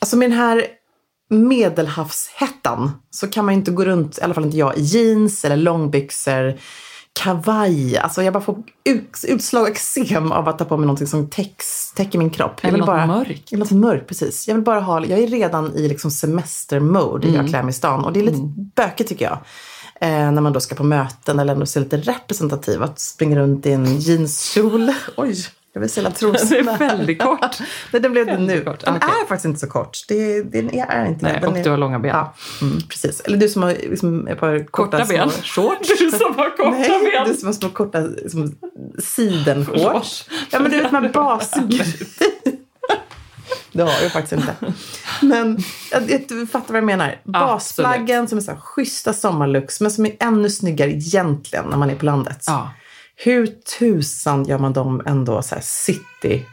Alltså 0.00 0.16
med 0.16 0.30
den 0.30 0.38
här 0.38 0.66
medelhavshettan 1.30 2.90
så 3.10 3.26
kan 3.28 3.44
man 3.44 3.54
ju 3.54 3.58
inte 3.58 3.70
gå 3.70 3.84
runt, 3.84 4.18
i 4.18 4.22
alla 4.22 4.34
fall 4.34 4.44
inte 4.44 4.56
jag, 4.56 4.78
i 4.78 4.80
jeans 4.80 5.44
eller 5.44 5.56
långbyxor, 5.56 6.58
kavaj. 7.22 7.98
Alltså 7.98 8.22
jag 8.22 8.32
bara 8.32 8.42
får 8.42 8.62
ut, 8.84 9.24
utslag 9.28 9.62
och 9.62 9.68
eksem 9.68 10.32
av 10.32 10.48
att 10.48 10.58
ta 10.58 10.64
på 10.64 10.76
mig 10.76 10.86
någonting 10.86 11.06
som 11.06 11.30
täcks, 11.30 11.92
täcker 11.92 12.18
min 12.18 12.30
kropp. 12.30 12.52
Jag 12.62 12.68
Eller 12.68 12.72
vill 12.72 12.80
något 12.80 12.86
bara, 12.86 13.06
mörkt. 13.06 13.52
Något 13.52 13.70
mörkt, 13.70 14.08
precis. 14.08 14.48
Jag 14.48 14.54
vill 14.54 14.64
bara 14.64 14.80
ha, 14.80 15.04
jag 15.04 15.18
är 15.18 15.26
redan 15.26 15.74
i 15.76 15.88
liksom 15.88 16.10
semestermode 16.10 17.26
i 17.26 17.30
Mm. 17.30 17.40
jag 17.40 17.50
klär 17.50 17.62
mig 17.62 17.70
i 17.70 17.74
stan. 17.74 18.04
Och 18.04 18.12
det 18.12 18.20
är 18.20 18.24
lite 18.24 18.52
bökigt 18.76 19.08
tycker 19.08 19.24
jag. 19.24 19.38
Eh, 20.00 20.32
när 20.32 20.40
man 20.40 20.52
då 20.52 20.60
ska 20.60 20.74
på 20.74 20.84
möten 20.84 21.38
eller 21.38 21.52
ändå 21.52 21.66
ser 21.66 21.80
lite 21.80 21.96
representativ. 21.96 22.82
Att 22.82 23.00
springa 23.00 23.38
runt 23.38 23.66
i 23.66 23.72
en 23.72 23.98
jeanskjol. 24.00 24.92
Oj, 25.16 25.34
jag 25.72 25.80
vill 25.80 25.90
sälja 25.90 26.10
trosor. 26.10 26.48
Det 26.50 26.58
är 26.58 26.78
väldigt 26.78 27.22
kort. 27.22 27.58
Nej, 27.92 28.02
den 28.02 28.12
blev 28.12 28.26
det 28.26 28.38
nu. 28.38 28.60
kort. 28.64 28.80
Den 28.84 28.96
Okej. 28.96 29.08
är 29.22 29.26
faktiskt 29.26 29.44
inte 29.44 29.60
så 29.60 29.66
kort. 29.66 29.98
Det, 30.08 30.42
den 30.42 30.74
är 30.74 31.06
inte 31.06 31.24
Nej. 31.24 31.38
Den 31.40 31.50
och 31.50 31.58
är, 31.58 31.64
du 31.64 31.70
har 31.70 31.76
långa 31.76 31.98
ben. 31.98 32.10
Ja, 32.10 32.34
mm, 32.62 32.80
precis. 32.88 33.20
Eller 33.20 33.36
du 33.36 33.48
som 33.48 33.62
har 33.62 33.70
liksom 33.70 34.26
ett 34.28 34.40
par 34.40 34.64
korta, 34.64 34.98
Korta 34.98 35.08
ben. 35.12 35.30
shorts. 35.30 35.88
Du 35.98 36.10
som 36.10 36.34
har 36.36 36.56
korta 36.56 36.70
Nej, 36.70 37.10
ben. 37.12 37.28
du 37.28 37.34
som 37.34 37.46
har 37.46 37.52
små 37.52 37.68
korta 37.68 38.00
liksom, 38.00 38.54
sidenshorts. 38.98 40.28
Ja, 40.50 40.60
men 40.60 40.70
du 40.70 40.76
vet 40.76 40.90
de 40.90 40.96
här 40.96 41.08
bas... 41.12 41.50
Det 43.72 43.82
har 43.82 44.02
jag 44.02 44.12
faktiskt 44.12 44.32
inte. 44.32 44.54
Men 45.22 45.58
du 46.28 46.46
fattar 46.46 46.68
vad 46.68 46.76
jag 46.76 46.84
menar. 46.84 47.20
Basplaggen 47.24 48.28
som 48.28 48.38
är 48.38 48.42
så 48.42 48.50
här 48.50 48.58
schyssta 48.58 49.12
sommarlooks 49.12 49.80
men 49.80 49.90
som 49.90 50.06
är 50.06 50.16
ännu 50.20 50.50
snyggare 50.50 50.90
egentligen 50.90 51.64
när 51.64 51.76
man 51.76 51.90
är 51.90 51.94
på 51.94 52.04
landet. 52.04 52.44
Ja. 52.46 52.70
Hur 53.16 53.46
tusan 53.78 54.44
gör 54.44 54.58
man 54.58 54.72
dem 54.72 55.02
ändå 55.06 55.42
så 55.42 55.54
här 55.54 55.62
city 55.62 56.46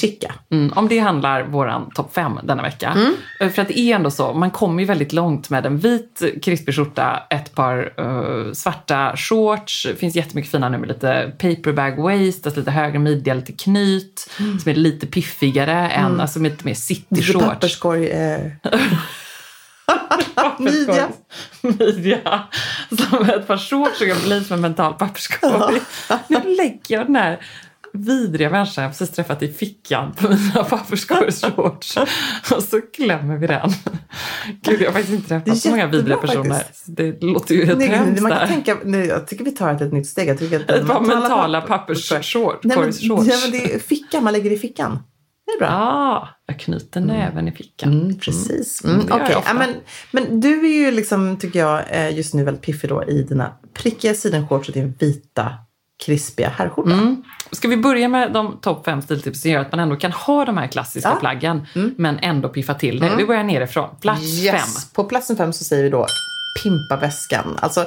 chica? 0.00 0.34
Mm, 0.50 0.72
om 0.76 0.88
det 0.88 0.98
handlar 0.98 1.42
våran 1.42 1.90
topp 1.90 2.14
fem 2.14 2.38
denna 2.42 2.62
vecka. 2.62 3.12
Eh, 3.40 3.48
För 3.48 3.62
att 3.62 3.68
det 3.68 3.78
är 3.78 3.94
ändå 3.94 4.10
så, 4.10 4.32
man 4.34 4.50
kommer 4.50 4.80
ju 4.82 4.86
väldigt 4.86 5.12
långt 5.12 5.50
med 5.50 5.66
en 5.66 5.78
vit 5.78 6.22
krispig 6.42 6.74
skjorta, 6.74 7.22
ett 7.30 7.54
par 7.54 7.92
eh, 7.98 8.52
svarta 8.52 9.16
shorts, 9.16 9.82
det 9.90 9.96
finns 9.96 10.14
jättemycket 10.16 10.50
fina 10.50 10.68
nu 10.68 10.78
med 10.78 10.88
lite 10.88 11.32
paperbag 11.38 11.96
waist, 12.02 12.46
alltså 12.46 12.60
lite 12.60 12.70
högre 12.70 12.98
midja, 12.98 13.34
lite 13.34 13.52
knyt, 13.52 14.30
som 14.62 14.70
är 14.70 14.74
lite 14.74 15.06
piffigare 15.06 15.88
än, 15.88 16.20
alltså 16.20 16.38
med 16.40 16.50
lite 16.50 16.64
mer 16.64 16.74
city 16.74 17.04
Lite 17.08 17.32
shorts. 17.32 17.44
papperskorg. 17.46 18.06
Eh. 18.10 18.40
Midja. 20.58 21.08
Midja. 21.60 22.42
Som 22.88 23.22
ett 23.30 23.46
par 23.46 23.56
shorts 23.58 23.98
som 23.98 24.06
kan 24.08 24.16
bli 24.24 24.44
som 24.44 24.54
en 24.54 24.60
mental 24.60 24.94
papperskorg. 24.94 25.80
Nu 26.28 26.56
lägger 26.56 26.80
jag 26.96 27.06
den 27.06 27.16
här 27.16 27.38
vidriga 27.94 28.50
människan 28.50 28.84
jag 28.84 28.90
precis 28.92 29.10
träffat 29.10 29.42
i 29.42 29.52
fickan 29.52 30.12
på 30.12 30.28
mina 30.28 30.64
papperskorgsshorts. 30.70 31.96
Och 32.56 32.62
så 32.62 32.80
klämmer 32.80 33.36
vi 33.36 33.46
den. 33.46 33.70
Gud, 34.62 34.80
jag 34.80 34.86
har 34.86 34.92
faktiskt 34.92 35.12
inte 35.14 35.28
träffat 35.28 35.58
så 35.58 35.70
många 35.70 35.86
vidriga 35.86 36.16
personer. 36.16 36.54
faktiskt. 36.54 36.84
Det 36.86 37.22
låter 37.22 37.54
ju 37.54 37.64
helt 37.64 37.78
Nej, 37.78 37.88
hemskt 37.88 38.22
man 38.22 38.30
kan 38.32 38.40
där. 38.40 38.46
tänka, 38.46 38.76
nej, 38.84 39.06
jag 39.06 39.26
tycker 39.26 39.44
vi 39.44 39.50
tar 39.50 39.72
ett, 39.74 39.80
ett 39.80 39.92
nytt 39.92 40.06
steg. 40.06 40.28
Jag 40.28 40.38
tycker 40.38 40.60
att 40.60 40.70
Ett 40.70 40.86
par 40.86 41.00
mentala 41.00 41.20
mentala 41.20 41.60
papper- 41.60 41.68
pappersshorts. 41.78 42.58
Nej, 42.64 42.76
men, 42.78 42.92
ja, 43.00 43.16
men 43.42 43.50
det 43.50 43.74
är 43.74 43.78
fickan, 43.78 44.24
man 44.24 44.32
lägger 44.32 44.50
i 44.50 44.58
fickan. 44.58 44.98
Det 45.46 45.52
är 45.52 45.58
bra. 45.58 45.68
Ah, 45.68 46.28
jag 46.46 46.58
knyter 46.60 47.00
näven 47.00 47.48
i 47.48 47.52
fickan. 47.52 47.92
Mm, 48.00 48.18
precis. 48.18 48.84
Mm, 48.84 49.00
Mm, 49.00 49.12
ofta. 49.22 49.32
ja, 49.46 49.54
men, 49.54 49.74
men 50.12 50.40
du 50.40 50.60
är 50.66 50.84
ju 50.84 50.90
liksom, 50.90 51.36
tycker 51.36 51.58
jag, 51.58 51.82
eh, 51.90 52.16
just 52.16 52.34
nu 52.34 52.44
väldigt 52.44 52.62
piffig 52.62 52.90
då 52.90 53.04
i 53.04 53.22
dina 53.22 53.52
prickiga 53.74 54.14
sidenshorts 54.14 54.68
och 54.68 54.74
din 54.74 54.94
vita 54.98 55.52
krispiga 56.06 56.48
herrskjorta. 56.48 56.92
Mm. 56.92 57.22
Ska 57.54 57.68
vi 57.68 57.76
börja 57.76 58.08
med 58.08 58.32
de 58.32 58.56
topp 58.60 58.84
fem 58.84 59.02
stiltips 59.02 59.42
som 59.42 59.50
gör 59.50 59.60
att 59.60 59.72
man 59.72 59.80
ändå 59.80 59.96
kan 59.96 60.12
ha 60.12 60.44
de 60.44 60.56
här 60.56 60.66
klassiska 60.66 61.08
Ja. 61.08 61.16
plaggen 61.20 61.66
men 61.96 62.18
ändå 62.18 62.48
piffa 62.48 62.74
till 62.74 63.00
det? 63.00 63.10
Vi 63.18 63.26
börjar 63.26 63.42
nerifrån. 63.44 63.88
Plats 64.00 64.20
fem. 64.20 64.54
Yes. 64.54 64.92
På 64.92 65.04
platsen 65.04 65.36
fem 65.36 65.52
så 65.52 65.64
säger 65.64 65.82
vi 65.82 65.88
då 65.90 66.06
pimpa 66.62 66.96
väskan. 66.96 67.58
Alltså, 67.60 67.84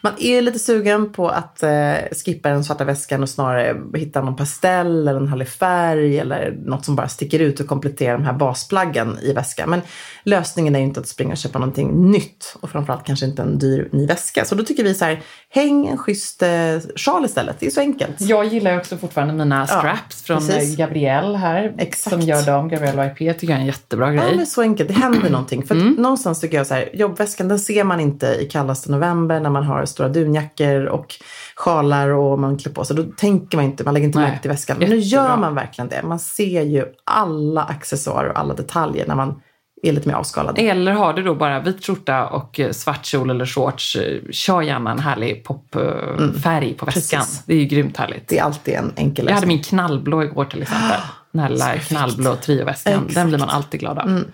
man 0.00 0.12
är 0.20 0.40
lite 0.42 0.58
sugen 0.58 1.12
på 1.12 1.28
att 1.28 1.62
eh, 1.62 1.94
skippa 2.24 2.48
den 2.48 2.64
svarta 2.64 2.84
väskan 2.84 3.22
och 3.22 3.28
snarare 3.28 3.76
hitta 3.94 4.22
någon 4.22 4.36
pastell 4.36 5.08
eller 5.08 5.20
en 5.20 5.28
härlig 5.28 5.48
färg 5.48 6.18
eller 6.18 6.58
något 6.64 6.84
som 6.84 6.96
bara 6.96 7.08
sticker 7.08 7.38
ut 7.38 7.60
och 7.60 7.66
kompletterar 7.66 8.12
de 8.18 8.24
här 8.24 8.32
basplaggen 8.32 9.18
i 9.22 9.32
väskan. 9.32 9.70
Men 9.70 9.80
lösningen 10.24 10.74
är 10.74 10.78
ju 10.78 10.84
inte 10.84 11.00
att 11.00 11.08
springa 11.08 11.30
och 11.32 11.36
köpa 11.38 11.58
någonting 11.58 12.10
nytt 12.10 12.56
och 12.60 12.70
framförallt 12.70 13.06
kanske 13.06 13.26
inte 13.26 13.42
en 13.42 13.58
dyr 13.58 13.88
ny 13.92 14.06
väska. 14.06 14.44
Så 14.44 14.54
då 14.54 14.64
tycker 14.64 14.84
vi 14.84 14.94
så 14.94 15.04
här, 15.04 15.22
häng 15.48 15.86
en 15.88 15.98
schysst 15.98 16.42
eh, 16.42 16.48
sjal 16.96 17.24
istället. 17.24 17.56
Det 17.60 17.66
är 17.66 17.70
så 17.70 17.80
enkelt. 17.80 18.20
Jag 18.20 18.44
gillar 18.44 18.76
också 18.78 18.96
fortfarande 18.96 19.34
mina 19.34 19.66
straps 19.66 20.22
från 20.22 20.38
precis. 20.38 20.78
eh, 20.78 20.86
Gabrielle 20.86 21.38
här. 21.38 21.74
Exakt. 21.78 22.12
Som 22.14 22.20
gör 22.20 22.42
dem. 22.46 22.68
Gabrielle 22.68 23.06
YP 23.06 23.18
tycker 23.18 23.46
jag 23.52 23.56
är 23.56 23.60
en 23.60 23.66
jättebra 23.66 24.14
Ja, 24.14 24.22
grej. 24.22 24.36
men 24.36 24.46
så 24.46 24.62
enkelt. 24.62 24.88
Det 24.88 24.94
händer 24.94 25.30
någonting. 25.30 25.66
För 25.66 25.74
Mm. 25.74 25.92
någonstans 25.98 26.40
tycker 26.40 26.56
jag 26.56 26.66
så 26.66 26.74
här, 26.74 26.90
jobbväskan 26.96 27.48
den 27.48 27.58
ser 27.58 27.84
man 27.84 28.00
inte 28.00 28.26
i 28.26 28.44
kallaste 28.52 28.90
november 28.90 29.40
när 29.40 29.50
man 29.50 29.64
har 29.64 29.84
stora 29.90 30.08
dunjackor 30.08 30.84
och 30.84 31.14
sjalar 31.56 32.08
och 32.08 32.38
man 32.38 32.58
klär 32.58 32.72
på 32.72 32.84
sig. 32.84 32.96
Då 32.96 33.02
tänker 33.02 33.56
man 33.58 33.64
inte, 33.64 33.84
man 33.84 33.94
lägger 33.94 34.06
inte 34.06 34.18
Nej, 34.18 34.28
märke 34.28 34.42
till 34.42 34.50
väskan. 34.50 34.76
Men 34.80 34.90
nu 34.90 34.98
gör 34.98 35.36
man 35.36 35.54
verkligen 35.54 35.88
det. 35.88 36.02
Man 36.02 36.18
ser 36.18 36.62
ju 36.62 36.84
alla 37.04 37.62
accessoarer 37.62 38.28
och 38.30 38.38
alla 38.38 38.54
detaljer 38.54 39.06
när 39.06 39.14
man 39.14 39.40
är 39.82 39.92
lite 39.92 40.08
mer 40.08 40.14
avskalad. 40.14 40.58
Eller 40.58 40.92
har 40.92 41.12
du 41.12 41.22
då 41.22 41.34
bara 41.34 41.60
vit 41.60 41.86
skjorta 41.86 42.26
och 42.26 42.60
eh, 42.60 42.70
svart 42.70 43.06
kjol 43.06 43.30
eller 43.30 43.46
shorts, 43.46 43.96
eh, 43.96 44.20
kör 44.30 44.62
gärna 44.62 44.90
en 44.90 44.98
härlig 44.98 45.44
popfärg 45.44 46.74
på 46.74 46.86
väskan. 46.86 47.18
Mm. 47.18 47.26
Precis. 47.26 47.42
Det 47.46 47.54
är 47.54 47.58
ju 47.58 47.64
grymt 47.64 47.96
härligt. 47.96 48.28
Det 48.28 48.38
är 48.38 48.42
alltid 48.42 48.74
en 48.74 48.92
enkel 48.96 49.24
Jag 49.24 49.34
hade 49.34 49.46
lösning. 49.46 49.56
min 49.56 49.64
knallblå 49.64 50.22
igår 50.22 50.44
till 50.44 50.62
exempel. 50.62 51.00
Den 51.32 51.42
här 51.42 51.48
lilla 51.48 51.78
knallblå 51.78 52.36
trioväskan. 52.36 53.08
Den 53.14 53.28
blir 53.28 53.38
man 53.38 53.48
alltid 53.48 53.80
glad 53.80 53.98
av. 53.98 54.24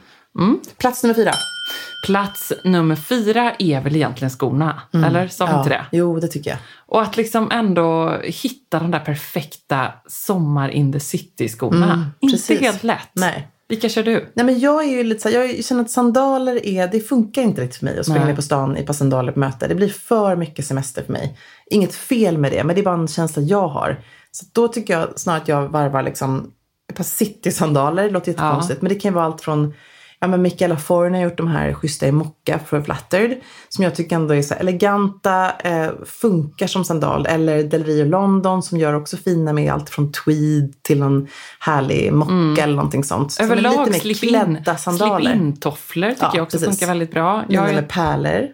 Plats 0.78 1.02
nummer 1.02 1.14
fyra. 1.14 1.32
Plats 2.06 2.52
nummer 2.64 2.96
fyra 2.96 3.54
är 3.58 3.80
väl 3.80 3.96
egentligen 3.96 4.30
skorna. 4.30 4.82
Eller 4.92 5.28
sa 5.28 5.46
vi 5.46 5.52
inte 5.52 5.68
det? 5.68 5.86
Jo, 5.92 6.20
det 6.20 6.28
tycker 6.28 6.50
jag. 6.50 6.58
Och 6.86 7.02
att 7.02 7.16
liksom 7.16 7.50
ändå 7.50 8.18
hitta 8.24 8.78
de 8.78 8.90
där 8.90 9.00
perfekta 9.00 9.92
sommar 10.06 10.68
in 10.68 10.92
the 10.92 11.00
city-skorna. 11.00 12.10
inte 12.20 12.36
precis. 12.36 12.60
helt 12.60 12.82
lätt. 12.82 13.10
Nej. 13.12 13.48
Vilka 13.68 13.88
kör 13.88 14.02
du? 14.02 14.32
Nej 14.34 14.46
men 14.46 14.60
jag 14.60 14.84
är 14.84 14.88
ju 14.88 15.04
lite 15.04 15.20
så 15.22 15.28
här, 15.28 15.36
jag 15.36 15.64
känner 15.64 15.82
att 15.82 15.90
sandaler 15.90 16.66
är, 16.66 16.88
det 16.88 17.00
funkar 17.00 17.42
inte 17.42 17.62
riktigt 17.62 17.78
för 17.78 17.84
mig 17.84 17.98
att 17.98 18.04
springa 18.04 18.18
Nej. 18.18 18.28
ner 18.28 18.36
på 18.36 18.42
stan 18.42 18.76
i 18.76 18.80
ett 18.80 18.86
par 18.86 18.94
sandaler 18.94 19.32
på 19.32 19.38
möte. 19.38 19.68
Det 19.68 19.74
blir 19.74 19.88
för 19.88 20.36
mycket 20.36 20.66
semester 20.66 21.02
för 21.02 21.12
mig. 21.12 21.38
Inget 21.70 21.94
fel 21.94 22.38
med 22.38 22.52
det, 22.52 22.64
men 22.64 22.74
det 22.74 22.80
är 22.80 22.84
bara 22.84 22.94
en 22.94 23.08
känsla 23.08 23.42
jag 23.42 23.68
har. 23.68 24.00
Så 24.30 24.44
då 24.52 24.68
tycker 24.68 24.98
jag 24.98 25.18
snarare 25.18 25.42
att 25.42 25.48
jag 25.48 25.68
varvar 25.68 26.02
liksom 26.02 26.52
ett 26.90 26.96
par 26.96 27.04
citysandaler, 27.04 28.02
det 28.02 28.10
låter 28.10 28.32
jättekonstigt, 28.32 28.82
men 28.82 28.88
det 28.88 28.94
kan 28.94 29.10
ju 29.10 29.14
vara 29.14 29.24
allt 29.24 29.40
från 29.40 29.74
Ja, 30.20 30.26
men 30.26 30.42
Michaela 30.42 30.76
Forni 30.76 31.18
har 31.18 31.24
gjort 31.24 31.36
de 31.36 31.48
här 31.48 31.72
schyssta 31.72 32.06
i 32.06 32.12
mocka 32.12 32.58
för 32.66 32.82
Flattered. 32.82 33.36
Som 33.68 33.84
jag 33.84 33.94
tycker 33.94 34.16
ändå 34.16 34.34
är 34.34 34.42
så 34.42 34.54
eleganta, 34.54 35.52
eh, 35.58 35.88
funkar 36.04 36.66
som 36.66 36.84
sandal. 36.84 37.26
Eller 37.26 37.62
Del 37.62 37.84
Rio 37.84 38.04
London 38.04 38.62
som 38.62 38.78
gör 38.78 38.94
också 38.94 39.16
fina 39.16 39.52
med 39.52 39.72
allt 39.72 39.90
från 39.90 40.12
tweed 40.12 40.82
till 40.82 40.98
någon 40.98 41.26
härlig 41.60 42.12
mocka 42.12 42.62
eller 42.62 42.76
någonting 42.76 43.04
sånt. 43.04 43.36
Mm. 43.40 43.50
Överlag, 43.52 43.90
mer 43.90 43.98
slip 43.98 44.22
in, 44.22 44.30
tycker 46.14 46.26
Ja, 46.26 46.32
jag 46.34 46.42
också 46.42 46.58
precis. 46.58 46.78
funkar 46.78 46.86
väldigt 46.86 47.10
bra. 47.10 47.44
Jag 47.48 47.62
Mina 47.62 47.68
är 47.70 47.74
med 47.74 47.88
pärlor. 47.88 48.48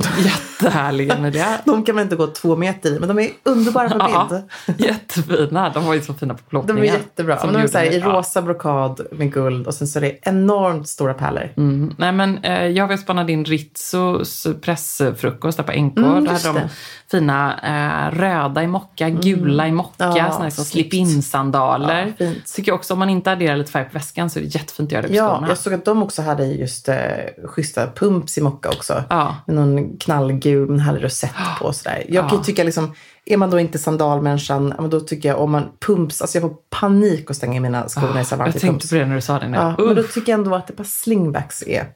jättehärliga 0.24 1.18
med 1.18 1.32
det. 1.32 1.46
De 1.64 1.84
kan 1.84 1.94
man 1.94 2.04
inte 2.04 2.16
gå 2.16 2.26
två 2.26 2.56
meter 2.56 2.90
i, 2.96 2.98
men 2.98 3.08
de 3.08 3.18
är 3.18 3.30
underbara 3.42 3.88
på 3.88 3.96
Ja, 3.98 4.28
bild. 4.66 4.80
jättefina. 4.80 5.70
De 5.70 5.84
var 5.86 5.94
ju 5.94 6.00
så 6.00 6.14
fina 6.14 6.34
på 6.34 6.40
De 6.44 6.50
plåtningen. 6.50 6.82
är 6.84 6.98
jättebra. 6.98 7.38
De 7.42 7.56
är 7.56 7.66
så 7.66 7.78
här, 7.78 7.84
i. 7.92 7.98
Ja. 7.98 8.06
rosa 8.06 8.42
brokad 8.42 9.00
med 9.12 9.32
guld 9.32 9.66
och 9.66 9.74
sen 9.74 9.86
så 9.88 9.98
är 9.98 10.00
det 10.00 10.18
enormt 10.22 10.88
stora 10.88 11.14
pärlor. 11.14 11.48
Mm. 11.56 11.94
Nej, 11.98 12.12
men, 12.12 12.38
eh, 12.38 12.66
jag 12.66 12.98
spannade 12.98 13.32
in 13.32 13.44
Rizzos 13.44 14.46
pressfrukost 14.62 15.56
där 15.56 15.64
på 15.64 15.72
NK. 15.72 15.96
Mm, 15.98 16.24
Då 16.24 16.30
hade 16.32 16.60
de 16.60 16.68
fina 17.10 17.54
eh, 17.62 18.18
röda 18.18 18.62
i 18.62 18.66
mocka, 18.66 19.10
gula 19.10 19.68
i 19.68 19.72
mocka, 19.72 20.04
Mm. 20.06 20.16
Ja, 20.16 20.30
såna 20.32 20.44
här 20.44 20.50
slip-in-sandaler. 20.50 22.14
Ja. 22.18 22.26
Tycker 22.54 22.70
jag 22.72 22.76
också 22.78 22.92
om 22.92 22.98
man 22.98 23.10
inte 23.10 23.32
adderar 23.32 23.56
lite 23.56 23.70
färg 23.72 23.84
på 23.84 23.90
väskan 23.92 24.30
så 24.30 24.38
är 24.38 24.42
det 24.42 24.54
jättefint 24.54 24.88
att 24.88 24.92
göra 24.92 25.02
det 25.02 25.08
på 25.08 25.14
Ja, 25.14 25.28
skorna. 25.34 25.48
jag 25.48 25.58
såg 25.58 25.74
att 25.74 25.84
de 25.84 26.02
också 26.02 26.22
hade 26.22 26.46
just 26.46 26.88
eh, 26.88 26.96
schyssta 27.44 27.86
pumps 27.86 28.38
i 28.38 28.40
mocka 28.40 28.68
också. 28.68 29.04
Ja. 29.10 29.36
Med 29.46 29.56
någon 29.56 29.85
knallgul, 30.00 30.70
en 30.70 30.80
härlig 30.80 31.04
rosett 31.04 31.34
på 31.58 31.64
och 31.64 31.74
sådär. 31.76 32.04
Jag 32.08 32.28
kan 32.28 32.38
ju 32.38 32.44
tycka 32.44 32.64
liksom, 32.64 32.94
är 33.24 33.36
man 33.36 33.50
då 33.50 33.60
inte 33.60 33.78
sandalmänniskan, 33.78 34.74
ja, 34.76 34.80
men 34.82 34.90
då 34.90 35.00
tycker 35.00 35.28
jag 35.28 35.40
om 35.40 35.50
man 35.50 35.68
pumps, 35.86 36.22
alltså 36.22 36.38
jag 36.38 36.42
får 36.50 36.56
panik 36.70 37.30
att 37.30 37.36
stänga 37.36 37.60
mina 37.60 37.88
skor 37.88 38.02
när 38.06 38.14
det 38.14 38.20
är 38.20 38.24
så 38.24 38.36
varmt 38.36 38.54
jag 38.54 38.60
tänkte 38.60 38.66
pumps. 38.72 38.90
på 38.90 38.94
det 38.96 39.06
när 39.06 39.14
du 39.14 39.20
sa 39.20 39.38
det 39.38 39.48
nu. 39.48 39.56
Ja, 39.56 39.70
Uff. 39.78 39.86
men 39.86 39.94
då 39.96 40.02
tycker 40.02 40.32
jag 40.32 40.38
ändå 40.38 40.54
att 40.54 40.70
ett 40.70 40.76
par 40.76 40.84
slingbacks 40.84 41.62
är 41.66 41.86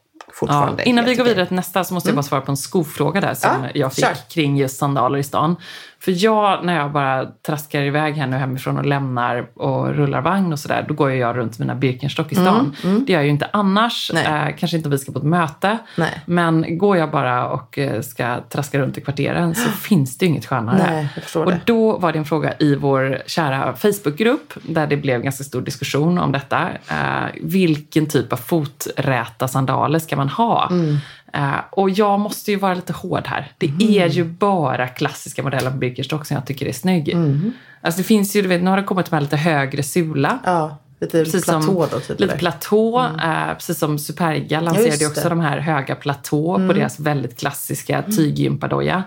Ja, 0.41 0.77
innan 0.85 1.05
vi 1.05 1.15
går 1.15 1.25
vidare 1.25 1.47
till 1.47 1.57
nästa 1.57 1.85
så 1.85 1.95
måste 1.95 2.09
jag 2.09 2.17
bara 2.17 2.23
svara 2.23 2.41
på 2.41 2.51
en 2.53 2.57
skofråga 2.57 3.21
där 3.21 3.35
som 3.35 3.51
Ja, 3.63 3.69
jag 3.75 3.93
fick 3.95 4.05
kör. 4.05 4.15
kring 4.31 4.57
just 4.57 4.79
sandaler 4.79 5.19
i 5.19 5.23
stan. 5.23 5.57
För 6.03 6.25
jag, 6.25 6.65
när 6.65 6.77
jag 6.77 6.93
bara 6.93 7.27
traskar 7.27 7.83
iväg 7.83 8.15
här 8.15 8.27
nu 8.27 8.37
hemifrån 8.37 8.79
och 8.79 8.87
lämnar 8.87 9.47
och 9.55 9.95
rullar 9.95 10.21
vagn 10.21 10.53
och 10.53 10.59
sådär, 10.59 10.85
då 10.89 10.95
går 10.95 11.11
jag 11.11 11.37
runt 11.37 11.59
mina 11.59 11.75
Birkenstock 11.75 12.33
i 12.33 12.35
stan. 12.35 12.77
Det 12.83 13.13
gör 13.13 13.19
jag 13.19 13.25
ju 13.25 13.31
inte 13.31 13.51
annars. 13.53 14.11
Mm. 14.11 14.49
Eh, 14.49 14.57
kanske 14.57 14.77
inte 14.77 14.87
om 14.87 14.91
vi 14.91 14.99
ska 14.99 15.13
på 15.13 15.19
ett 15.19 15.25
möte. 15.25 15.79
Nej. 15.97 16.23
Men 16.27 16.79
går 16.79 16.97
jag 16.97 17.11
bara 17.11 17.49
och 17.49 17.79
eh, 17.79 18.01
ska 18.01 18.41
traska 18.49 18.79
runt 18.79 18.99
i 18.99 19.01
kvarteren 19.01 19.55
så 19.55 19.71
finns 19.89 20.19
det 20.19 20.27
ju 20.27 20.31
inget 20.31 20.47
skönare. 20.47 20.77
Nej, 20.91 21.09
och 21.45 21.53
då 21.65 21.99
var 21.99 22.13
det 22.13 22.19
en 22.19 22.25
fråga 22.25 22.55
i 22.59 22.75
vår 22.75 23.23
kära 23.27 23.77
Facebookgrupp 23.77 24.55
där 24.63 24.87
det 24.87 24.97
blev 24.97 25.23
ganska 25.23 25.45
stor 25.45 25.61
diskussion 25.63 26.19
om 26.19 26.33
detta. 26.33 26.69
Eh, 26.89 27.29
vilken 27.43 28.07
typ 28.07 28.33
av 28.33 28.37
foträta 28.37 29.49
sandaler 29.49 29.99
ska 29.99 30.17
man 30.17 30.29
ha? 30.29 30.69
Mm. 30.71 30.97
Eh, 31.33 31.55
och 31.71 31.91
jag 31.91 32.21
måste 32.21 32.51
ju 32.51 32.57
vara 32.57 32.75
lite 32.75 32.93
hård 32.93 33.27
här. 33.27 33.53
Det 33.59 33.67
Mm. 33.67 33.81
är 33.81 34.07
ju 34.07 34.25
bara 34.25 34.89
klassiska 34.89 35.43
modeller 35.43 35.71
på 35.71 35.77
Birkenstock 35.77 36.27
som 36.27 36.35
jag 36.35 36.47
tycker 36.47 36.67
är 36.67 36.73
snygg. 36.73 37.09
Mm. 37.09 37.53
Alltså 37.81 37.99
det 37.99 38.05
finns 38.05 38.37
ju, 38.37 38.43
du 38.43 38.49
vet, 38.49 38.63
nu 38.63 38.71
har 38.71 38.77
det 38.77 38.83
kommit 38.83 39.11
med 39.11 39.23
lite 39.23 39.37
högre 39.37 39.83
sula. 39.83 40.39
Ja, 40.45 40.79
lite 41.01 41.25
Precis 41.25 41.45
platå 41.45 41.87
då 41.91 42.01
typ. 42.01 42.21
Lite 42.21 42.37
platå, 42.37 43.01
eh, 43.25 43.55
precis 43.55 43.79
som 43.79 43.99
Superga 43.99 44.61
lanserade 44.61 44.97
ju 44.97 45.07
också. 45.07 45.27
Mm. 45.27 45.39
de 45.39 45.45
här 45.45 45.59
höga 45.59 45.95
platå 45.95 46.55
på 46.55 46.73
deras 46.73 47.01
väldigt 47.01 47.39
klassiska 47.41 48.03
tyggympadojja. 48.03 49.03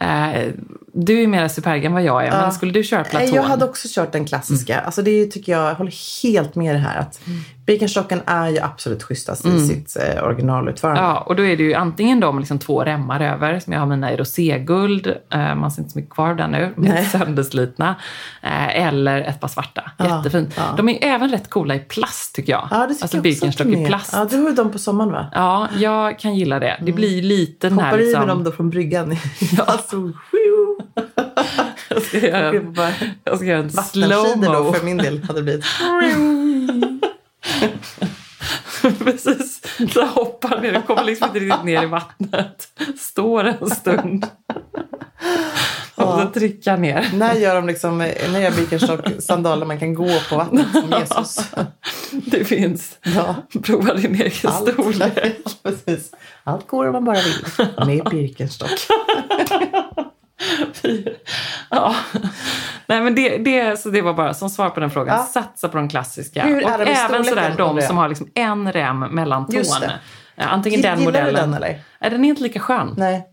Eh, 0.00 0.52
du 0.92 1.22
är 1.22 1.26
mer 1.26 1.48
Superga 1.48 1.86
än 1.86 1.92
vad 1.92 2.02
jag 2.02 2.26
är, 2.26 2.30
men 2.30 2.52
skulle 2.52 2.72
du 2.72 2.82
köra 2.82 3.04
platån? 3.04 3.26
Nej, 3.26 3.34
Jag 3.34 3.42
hade 3.42 3.64
också 3.64 3.88
kört 3.90 4.12
den 4.12 4.24
klassiska. 4.24 4.80
Alltså 4.80 5.02
det 5.02 5.26
tycker 5.26 5.52
jag, 5.52 5.70
jag 5.70 5.74
håller 5.74 6.22
helt 6.22 6.54
med 6.54 6.74
det 6.74 6.78
här. 6.78 6.98
Att 6.98 7.20
Birkenstocken 7.66 8.20
är 8.26 8.48
ju 8.48 8.58
absolut 8.58 9.02
schysstast 9.02 9.46
i 9.46 9.60
sitt 9.60 9.96
eh, 9.96 10.24
originalutförande. 10.24 11.00
Ja, 11.00 11.18
och 11.20 11.36
då 11.36 11.42
är 11.42 11.56
det 11.56 11.62
ju 11.62 11.74
antingen 11.74 12.20
de 12.20 12.38
liksom 12.38 12.58
två 12.58 12.84
remmar 12.84 13.20
över, 13.20 13.60
som 13.60 13.72
jag 13.72 13.80
har 13.80 13.86
mina 13.86 14.12
i 14.12 14.16
roséguld, 14.16 15.14
eh, 15.32 15.54
man 15.54 15.70
ser 15.70 15.80
inte 15.82 15.92
så 15.92 15.98
mycket 15.98 16.14
kvar 16.14 16.30
av 16.30 16.36
den 16.36 16.50
nu, 16.50 16.72
med 16.76 17.06
sönderslitna, 17.06 17.94
eh, 18.42 18.86
eh, 18.86 19.28
ett 19.28 19.40
par 19.40 19.48
svarta. 19.48 19.90
Ja, 19.96 20.16
Jättefint. 20.16 20.54
ja. 20.56 20.62
De 20.76 20.88
är 20.88 20.98
även 21.02 21.30
rätt 21.30 21.50
coola 21.50 21.74
i 21.74 21.78
plast 21.78 22.34
tycker 22.34 22.52
jag. 22.52 22.68
Ja, 22.70 22.76
det 22.76 22.86
tycker 22.86 23.04
alltså 23.04 23.16
jag 23.16 23.22
Birkenstock 23.22 23.66
i 23.66 23.86
plast. 23.86 24.12
Ja, 24.12 24.26
du 24.30 24.36
har 24.36 24.48
ju 24.48 24.54
dem 24.54 24.72
på 24.72 24.78
sommaren 24.78 25.12
va? 25.12 25.26
Ja, 25.32 25.68
jag 25.78 26.18
kan 26.18 26.34
gilla 26.34 26.58
det. 26.58 26.76
Det 26.82 26.92
blir 26.92 27.22
lite 27.22 27.68
den 27.68 27.78
här 27.78 27.84
Hoppar 27.84 27.98
i 27.98 28.04
liksom... 28.04 28.20
med 28.20 28.28
dem 28.28 28.44
då 28.44 28.52
från 28.52 28.70
bryggan. 28.70 29.16
alltså, 29.66 29.89
whew. 29.96 30.76
Jag 31.88 32.02
ska 32.02 32.18
göra 32.18 32.48
en, 32.48 32.76
jag 33.24 33.36
ska 33.36 33.46
göra 33.46 33.58
en 33.58 33.70
slow-mo. 33.70 34.72
för 34.72 34.84
min 34.84 34.96
del 34.96 35.22
hade 35.22 35.38
det 35.38 35.42
blivit. 35.42 35.64
Precis. 38.98 39.62
Så 39.92 40.04
hoppar 40.04 40.60
ner. 40.60 40.72
Du 40.72 40.82
kommer 40.82 41.04
liksom 41.04 41.26
inte 41.28 41.40
riktigt 41.40 41.64
ner 41.64 41.82
i 41.82 41.86
vattnet. 41.86 42.68
Står 42.98 43.44
en 43.44 43.70
stund. 43.70 44.26
Och 45.94 46.20
så 46.20 46.30
trycker 46.34 46.70
jag 46.70 46.80
ner. 46.80 47.10
När 47.14 47.34
gör 47.34 47.54
de 47.54 47.66
liksom, 47.66 47.98
när 47.98 48.40
gör 48.40 48.50
Birkenstock-sandaler 48.50 49.66
man 49.66 49.78
kan 49.78 49.94
gå 49.94 50.20
på 50.28 50.36
vattnet 50.36 50.66
som 50.72 50.90
Jesus? 51.00 51.50
Det 52.10 52.44
finns. 52.44 52.98
Ja. 53.02 53.34
Prova 53.62 53.94
din 53.94 54.14
egen 54.14 54.32
Allt. 54.44 54.72
storlek. 54.72 55.36
Precis. 55.62 56.10
Allt 56.44 56.66
går 56.68 56.86
om 56.86 56.92
man 56.92 57.04
bara 57.04 57.18
vill. 57.20 57.66
Med 57.86 58.04
Birkenstock. 58.10 58.70
Ja. 61.70 61.94
Nej 62.86 63.00
men 63.00 63.14
det, 63.14 63.38
det, 63.38 63.80
så 63.80 63.88
det 63.90 64.02
var 64.02 64.14
bara 64.14 64.34
som 64.34 64.50
svar 64.50 64.70
på 64.70 64.80
den 64.80 64.90
frågan. 64.90 65.16
Ja. 65.16 65.24
Satsa 65.24 65.68
på 65.68 65.76
de 65.76 65.88
klassiska. 65.88 66.42
Hur 66.42 66.62
är 66.62 66.80
och 66.80 66.88
även 66.88 67.24
sådär 67.24 67.54
de 67.58 67.82
som 67.82 67.98
har 67.98 68.08
liksom 68.08 68.28
en 68.34 68.72
rem 68.72 68.98
mellan 68.98 69.46
tån. 69.46 69.64
Antingen 70.36 70.80
den 70.80 70.98
Gillar 70.98 71.12
du 71.12 71.18
modellen. 71.18 71.50
den 71.50 71.62
eller? 71.62 71.78
Nej, 72.00 72.10
den 72.10 72.24
är 72.24 72.28
inte 72.28 72.42
lika 72.42 72.60
skön. 72.60 72.94
Nej. 72.96 73.26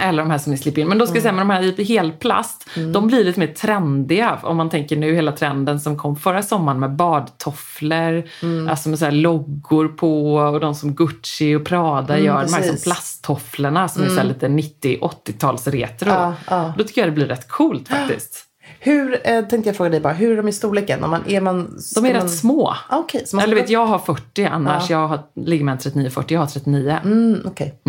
Eller 0.00 0.22
de 0.22 0.30
här 0.30 0.38
som 0.38 0.52
är 0.52 0.56
slip-in. 0.56 0.88
Men 0.88 0.98
då 0.98 1.06
ska 1.06 1.14
jag 1.14 1.22
säga 1.22 1.32
med 1.32 1.40
de 1.40 1.50
här 1.50 1.80
i 1.80 1.84
helplast, 1.84 2.68
Mm. 2.76 2.92
de 2.92 3.06
blir 3.06 3.24
lite 3.24 3.40
mer 3.40 3.46
trendiga. 3.46 4.38
Om 4.42 4.56
man 4.56 4.70
tänker 4.70 4.96
nu 4.96 5.14
hela 5.14 5.32
trenden 5.32 5.80
som 5.80 5.96
kom 5.98 6.16
förra 6.16 6.42
sommaren 6.42 6.80
med 6.80 6.96
badtofflor, 6.96 8.22
Mm. 8.42 8.68
alltså 8.68 8.88
med 8.88 8.98
så 8.98 9.10
loggor 9.10 9.88
på 9.88 10.34
och 10.34 10.60
de 10.60 10.74
som 10.74 10.94
Gucci 10.94 11.54
och 11.54 11.64
Prada 11.64 12.18
gör. 12.18 12.24
De 12.24 12.28
här 12.34 12.44
Mm, 12.46 12.52
precis. 12.54 12.82
som 12.82 12.90
plasttofflorna 12.92 13.88
som 13.88 14.02
är 14.02 14.08
så 14.08 14.14
här 14.14 14.24
lite 14.24 14.48
90-80-tals 14.48 15.66
retro. 15.66 16.08
Ja, 16.08 16.34
ja. 16.50 16.74
Då 16.78 16.84
tycker 16.84 17.00
jag 17.00 17.08
det 17.08 17.14
blir 17.14 17.26
rätt 17.26 17.48
coolt 17.48 17.88
faktiskt. 17.88 18.44
Hur, 18.80 19.20
eh, 19.24 19.44
tänkte 19.44 19.68
jag 19.68 19.76
fråga 19.76 19.90
dig 19.90 20.00
bara, 20.00 20.12
hur 20.12 20.32
är 20.32 20.36
de 20.36 20.48
i 20.48 20.52
storleken? 20.52 21.04
Om 21.04 21.10
man, 21.10 21.22
är 21.26 21.40
man, 21.40 21.78
De 21.94 22.04
är 22.06 22.12
man... 22.14 22.22
rätt 22.22 22.30
små. 22.30 22.74
Ah, 22.88 23.02
man 23.32 23.42
Eller 23.42 23.54
vet, 23.54 23.70
jag 23.70 23.86
har 23.86 23.98
40 23.98 24.44
annars. 24.44 24.90
Jag 24.90 25.08
har, 25.08 25.20
ligger 25.36 25.64
mellan 25.64 25.78
39-40. 25.78 26.24
Jag 26.28 26.40
har 26.40 26.46
39. 26.46 26.98
Mm, 27.04 27.40
okej. 27.46 27.80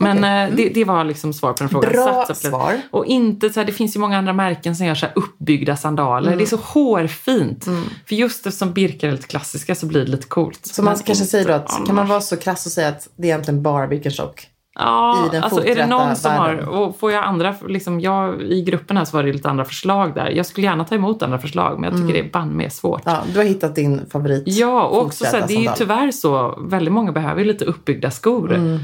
Men 0.00 0.18
Okej. 0.18 0.30
eh, 0.30 0.50
det, 0.56 0.68
det 0.68 0.84
var 0.84 1.04
liksom 1.04 1.32
svar 1.32 1.52
på 1.52 1.58
den 1.58 1.68
frågan. 1.68 1.92
Bra 1.92 2.24
Satsa 2.26 2.48
svar. 2.48 2.80
Och 2.90 3.06
inte 3.06 3.50
så 3.50 3.60
här, 3.60 3.66
det 3.66 3.72
finns 3.72 3.96
ju 3.96 4.00
många 4.00 4.18
andra 4.18 4.32
märken 4.32 4.76
som 4.76 4.86
gör 4.86 4.94
så 4.94 5.06
här 5.06 5.12
uppbyggda 5.16 5.76
sandaler. 5.76 6.26
Mm. 6.26 6.38
Det 6.38 6.44
är 6.44 6.46
så 6.46 6.56
hårfint. 6.56 7.64
För 8.08 8.14
just 8.14 8.46
eftersom 8.46 8.72
Birka 8.72 9.08
är 9.08 9.12
lite 9.12 9.26
klassiska 9.26 9.74
så 9.74 9.86
blir 9.86 10.04
det 10.04 10.10
lite 10.10 10.26
coolt. 10.26 10.66
Så 10.66 10.82
man 10.82 10.96
kanske 10.96 11.24
säger 11.24 11.48
då 11.48 11.52
att, 11.52 11.68
kan 11.68 11.82
man 11.86 11.98
annars. 11.98 12.08
vara 12.08 12.20
så 12.20 12.36
krass 12.36 12.66
och 12.66 12.72
säga 12.72 12.88
att 12.88 13.08
det 13.16 13.22
är 13.22 13.28
egentligen 13.28 13.62
bara 13.62 13.86
Birkenstock? 13.86 14.48
Ja, 14.78 15.26
i 15.26 15.30
den 15.30 15.42
alltså 15.42 15.66
är 15.66 15.76
det 15.76 15.86
någon 15.86 16.16
som 16.16 16.32
har, 16.32 16.48
världen? 16.48 16.68
och 16.68 16.98
får 16.98 17.12
jag 17.12 17.24
andra, 17.24 17.54
liksom 17.68 18.00
jag, 18.00 18.42
i 18.42 18.62
gruppen 18.62 18.96
här 18.96 19.04
så 19.04 19.16
var 19.16 19.24
det 19.24 19.32
lite 19.32 19.48
andra 19.48 19.64
förslag 19.64 20.14
där. 20.14 20.30
Jag 20.30 20.46
skulle 20.46 20.66
gärna 20.66 20.84
ta 20.84 20.94
emot 20.94 21.22
andra 21.22 21.38
förslag 21.38 21.80
men 21.80 21.90
jag 21.90 22.00
tycker 22.00 22.22
det 22.22 22.28
är 22.28 22.32
bann 22.32 22.48
med 22.48 22.72
svårt. 22.72 23.06
Mm. 23.06 23.18
Ja, 23.18 23.32
du 23.32 23.38
har 23.38 23.44
hittat 23.44 23.74
din 23.74 24.06
favorit 24.10 24.42
Ja, 24.46 24.84
och 24.84 25.02
också 25.02 25.24
så 25.24 25.36
här, 25.36 25.44
det 25.48 25.54
är 25.54 25.60
ju 25.60 25.68
tyvärr 25.76 26.10
så, 26.10 26.58
väldigt 26.60 26.94
många 26.94 27.12
behöver 27.12 27.40
ju 27.40 27.46
lite 27.46 27.64
uppbyggda 27.64 28.10
skor. 28.10 28.54
Ehm, 28.54 28.80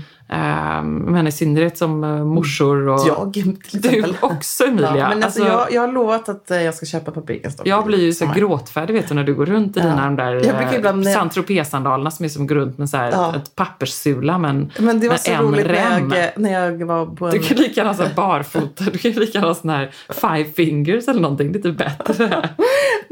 men 0.89 1.27
i 1.27 1.33
synnerhet 1.33 1.79
som 1.79 2.05
uh, 2.05 2.25
morsor 2.25 2.89
och 2.89 3.01
Jag 3.07 3.33
till 3.33 3.81
du 3.83 4.05
också 4.21 4.65
Emilia. 4.65 4.97
Ja, 4.97 5.09
men 5.09 5.23
alltså, 5.23 5.43
Alltså, 5.43 5.59
jag, 5.59 5.73
jag 5.73 5.81
har 5.81 5.93
lovat 5.93 6.29
att 6.29 6.51
eh, 6.51 6.63
jag 6.63 6.75
ska 6.75 6.87
köpa 6.87 7.11
Birkenstock. 7.21 7.67
jag 7.67 7.87
blir 7.87 7.99
ju 8.01 8.13
så 8.13 8.27
gråtfärdig 8.37 8.95
vet 8.95 9.09
du 9.09 9.15
när 9.15 9.25
du 9.25 9.35
går 9.35 9.47
runt 9.47 9.77
i 9.77 9.81
dina 9.81 10.05
de 10.05 10.17
där 10.17 10.35
eh, 10.35 10.43
jag- 10.47 11.15
Saint-Tropez-sandalerna 11.15 12.11
som 12.11 12.25
är 12.25 12.29
som 12.29 12.47
går 12.47 12.55
runt 12.55 12.79
med 12.79 12.91
så 12.91 12.97
här 12.97 13.11
Ja. 13.13 13.37
ett 13.37 13.57
papperssula 13.57 14.39
men, 14.39 14.71
Men 14.79 15.01
det 15.01 15.09
var 15.09 15.17
så 15.17 15.33
en 15.33 15.43
roligt 15.43 15.67
rem. 15.67 16.09
när 16.09 16.17
jag, 16.21 16.31
när 16.37 16.53
jag 16.53 16.85
var 16.87 17.07
på 17.07 17.27
en... 17.27 17.33
Du 17.33 17.39
kan 17.39 17.57
lika 17.57 17.81
gärna 17.81 17.93
ha 17.93 18.05
barfota, 18.17 18.85
du 18.93 18.99
kan 18.99 19.11
lika 19.13 19.39
gärna 19.39 19.49
ha 19.49 19.55
sån 19.55 19.71
här 19.71 19.91
five 20.09 20.45
fingers 20.45 21.09
eller 21.09 21.21
någonting, 21.21 21.53
lite 21.53 21.73
bättre. 21.73 22.49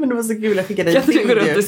Men 0.01 0.09
det 0.09 0.15
var 0.15 0.23
så 0.23 0.35
kul, 0.35 0.57
jag 0.57 0.65
skickade 0.65 0.93
Kan 0.93 1.01
en 1.01 1.09
inte 1.09 1.23
du 1.23 1.27
gå 1.27 1.41
runt 1.41 1.57
i 1.57 1.63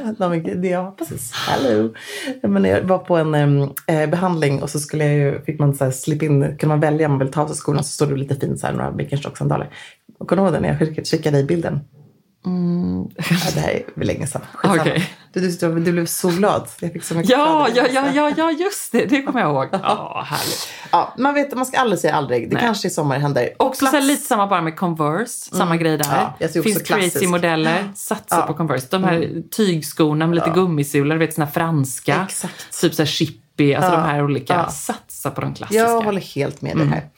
det? 0.54 0.68
Ja, 0.68 0.94
precis. 0.98 1.32
Hello. 1.32 1.94
Men 2.42 2.64
jag 2.64 2.82
var 2.82 2.98
på 2.98 3.16
en 3.16 3.34
eh, 3.34 4.10
behandling 4.10 4.62
och 4.62 4.70
så 4.70 4.78
skulle 4.78 5.04
jag 5.04 5.14
ju, 5.14 5.40
fick 5.40 5.60
man 5.60 5.74
så 5.74 5.84
här 5.84 5.90
slip 5.90 6.22
in, 6.22 6.42
kunde 6.42 6.66
man 6.66 6.80
välja 6.80 7.06
om 7.06 7.12
man 7.12 7.18
vill 7.18 7.32
ta 7.32 7.42
av 7.42 7.48
sig 7.48 7.56
skorna 7.56 7.82
så 7.82 7.88
stod 7.88 8.08
det 8.08 8.16
lite 8.16 8.34
fint 8.34 8.60
så 8.60 8.66
här, 8.66 8.74
några 8.74 8.92
Birkenstock-sandaler. 8.92 9.70
Och 10.18 10.28
kommer 10.28 10.42
du 10.42 10.46
ihåg 10.46 10.54
det 10.54 10.60
när 10.60 10.68
jag 10.68 11.06
skickade 11.06 11.36
dig 11.36 11.44
bilden? 11.44 11.80
Ja, 12.44 13.50
det 13.54 13.60
här 13.60 13.70
är 13.70 13.82
väl 13.94 14.06
länge 14.06 14.26
sedan. 14.26 14.42
Skitsamma. 14.52 14.80
Okej. 14.82 15.10
Du, 15.32 15.40
du, 15.40 15.80
du, 15.80 15.92
blev 15.92 16.06
så 16.06 16.28
glad. 16.28 16.68
Jag 16.80 16.92
fick 16.92 17.04
så 17.04 17.14
mycket 17.14 17.30
Ja, 17.30 17.68
ja, 17.74 17.84
ja, 17.92 18.08
ja, 18.14 18.32
ja, 18.36 18.50
just 18.50 18.92
det, 18.92 19.04
det 19.06 19.22
kommer 19.22 19.40
jag 19.40 19.50
ihåg. 19.50 19.68
Ja, 19.72 20.24
härligt. 20.26 20.68
ja, 20.92 21.14
man, 21.18 21.34
vet, 21.34 21.54
man 21.54 21.66
ska 21.66 21.78
aldrig 21.78 22.00
säga 22.00 22.14
aldrig. 22.14 22.48
Det 22.50 22.54
Nej. 22.54 22.62
kanske 22.64 22.88
i 22.88 22.90
sommar 22.90 23.18
händer. 23.18 23.50
Också 23.58 23.86
så 23.86 24.00
lite 24.00 24.22
samma 24.22 24.46
bara 24.46 24.62
med 24.62 24.76
Converse, 24.76 25.56
samma 25.56 25.76
grej 25.76 25.98
där. 25.98 26.04
Mm. 26.18 26.30
Ja, 26.38 26.48
Finns 26.48 26.64
crazy 26.64 26.84
klassisk. 26.84 27.28
modeller, 27.28 27.88
satsa 27.94 28.24
Ja. 28.30 28.36
Mm. 28.36 28.46
på 28.46 28.54
Converse. 28.54 28.86
De 28.90 29.04
här 29.04 29.42
tygskorna 29.56 30.26
med 30.26 30.34
lite 30.34 30.50
gummisulor, 30.50 31.14
du 31.14 31.18
vet 31.26 31.34
såna 31.34 31.46
franska. 31.46 32.24
Exakt. 32.28 32.80
Typ 32.80 32.94
så 32.94 33.02
här 33.02 33.06
chippy, 33.06 33.74
alltså 33.74 33.90
Ja. 33.92 33.96
de 33.96 34.02
här 34.02 34.24
olika. 34.24 34.54
Ja. 34.54 34.70
Satsa 34.70 35.30
på 35.30 35.40
de 35.40 35.54
klassiska. 35.54 35.82
Jag 35.82 36.00
håller 36.00 36.20
helt 36.20 36.62
med 36.62 36.72
Mm. 36.72 36.90
dig 36.90 36.98
här. 36.98 37.08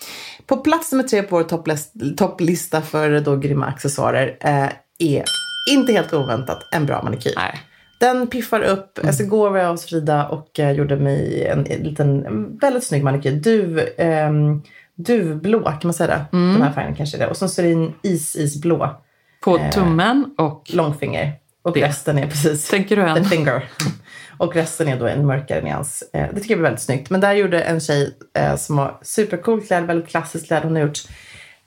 På 0.46 0.56
plats 0.56 0.92
nummer 0.92 1.04
tre 1.04 1.22
på 1.22 1.36
vår 1.36 1.44
topplis- 1.44 2.16
topplista 2.16 2.82
för 2.82 3.20
då 3.20 3.36
grymma 3.36 3.66
accessoarer 3.66 4.36
eh, 4.40 4.68
är 4.98 5.24
inte 5.70 5.92
helt 5.92 6.12
oväntat 6.14 6.68
en 6.72 6.86
bra 6.86 7.02
manikyr. 7.02 7.32
Nej. 7.36 7.60
Den 7.98 8.26
piffar 8.26 8.60
upp. 8.60 8.98
Alltså 9.06 9.22
igår 9.22 9.50
var 9.50 9.58
jag 9.58 9.70
hos 9.70 9.84
Frida 9.86 10.26
och 10.28 10.60
eh, 10.60 10.70
gjorde 10.70 10.96
mig 10.96 11.46
en, 11.46 11.66
en 11.66 11.82
liten 11.82 12.26
en 12.26 12.58
väldigt 12.58 12.84
snygg 12.84 13.04
manikyr. 13.04 13.32
Duv, 13.32 13.80
ehm, 13.98 14.62
duvblå, 14.94 15.62
kan 15.62 15.80
man 15.82 15.94
säga 15.94 16.06
det? 16.30 16.36
Mm. 16.36 16.52
Den 16.52 16.62
här 16.62 16.72
färgen 16.72 16.94
kanske 16.94 17.16
är 17.16 17.18
det. 17.18 17.26
Och 17.26 17.36
sen 17.36 17.48
så 17.48 17.62
är 17.62 17.66
det 17.66 17.72
en 17.72 17.94
is-isblå 18.02 18.96
På 19.44 19.58
Eh. 19.58 19.70
tummen 19.70 20.34
och 20.38 20.62
långfinger. 20.74 21.32
Och 21.62 21.72
Det. 21.72 21.82
resten 21.88 22.18
är 22.18 22.26
precis 22.26 22.68
Tänker 22.70 22.96
du 22.96 23.02
en? 23.02 23.14
the 23.22 23.24
finger. 23.24 23.64
Och 24.38 24.54
resten 24.54 24.88
är 24.88 25.00
då 25.00 25.06
en 25.06 25.26
mörkare 25.26 25.62
nyans. 25.62 26.02
Eh, 26.12 26.26
det 26.34 26.40
tycker 26.40 26.50
jag 26.54 26.58
är 26.58 26.62
väldigt 26.62 26.80
snyggt. 26.82 27.10
Men 27.10 27.20
där 27.20 27.32
gjorde 27.32 27.60
en 27.60 27.80
tjej 27.80 28.14
eh, 28.38 28.56
som 28.56 28.76
var 28.76 28.98
supercool 29.02 29.60
klädd, 29.60 29.84
väldigt 29.86 30.08
klassiskt 30.10 30.46
klädd. 30.46 30.62
Hon 30.62 30.74
har 30.76 30.82
gjort 30.82 30.98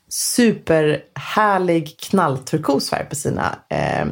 superhärlig 0.10 2.00
knallturkos 2.00 2.90
färg 2.90 3.06
på 3.10 3.16
sina 3.16 3.56
eh, 3.70 4.08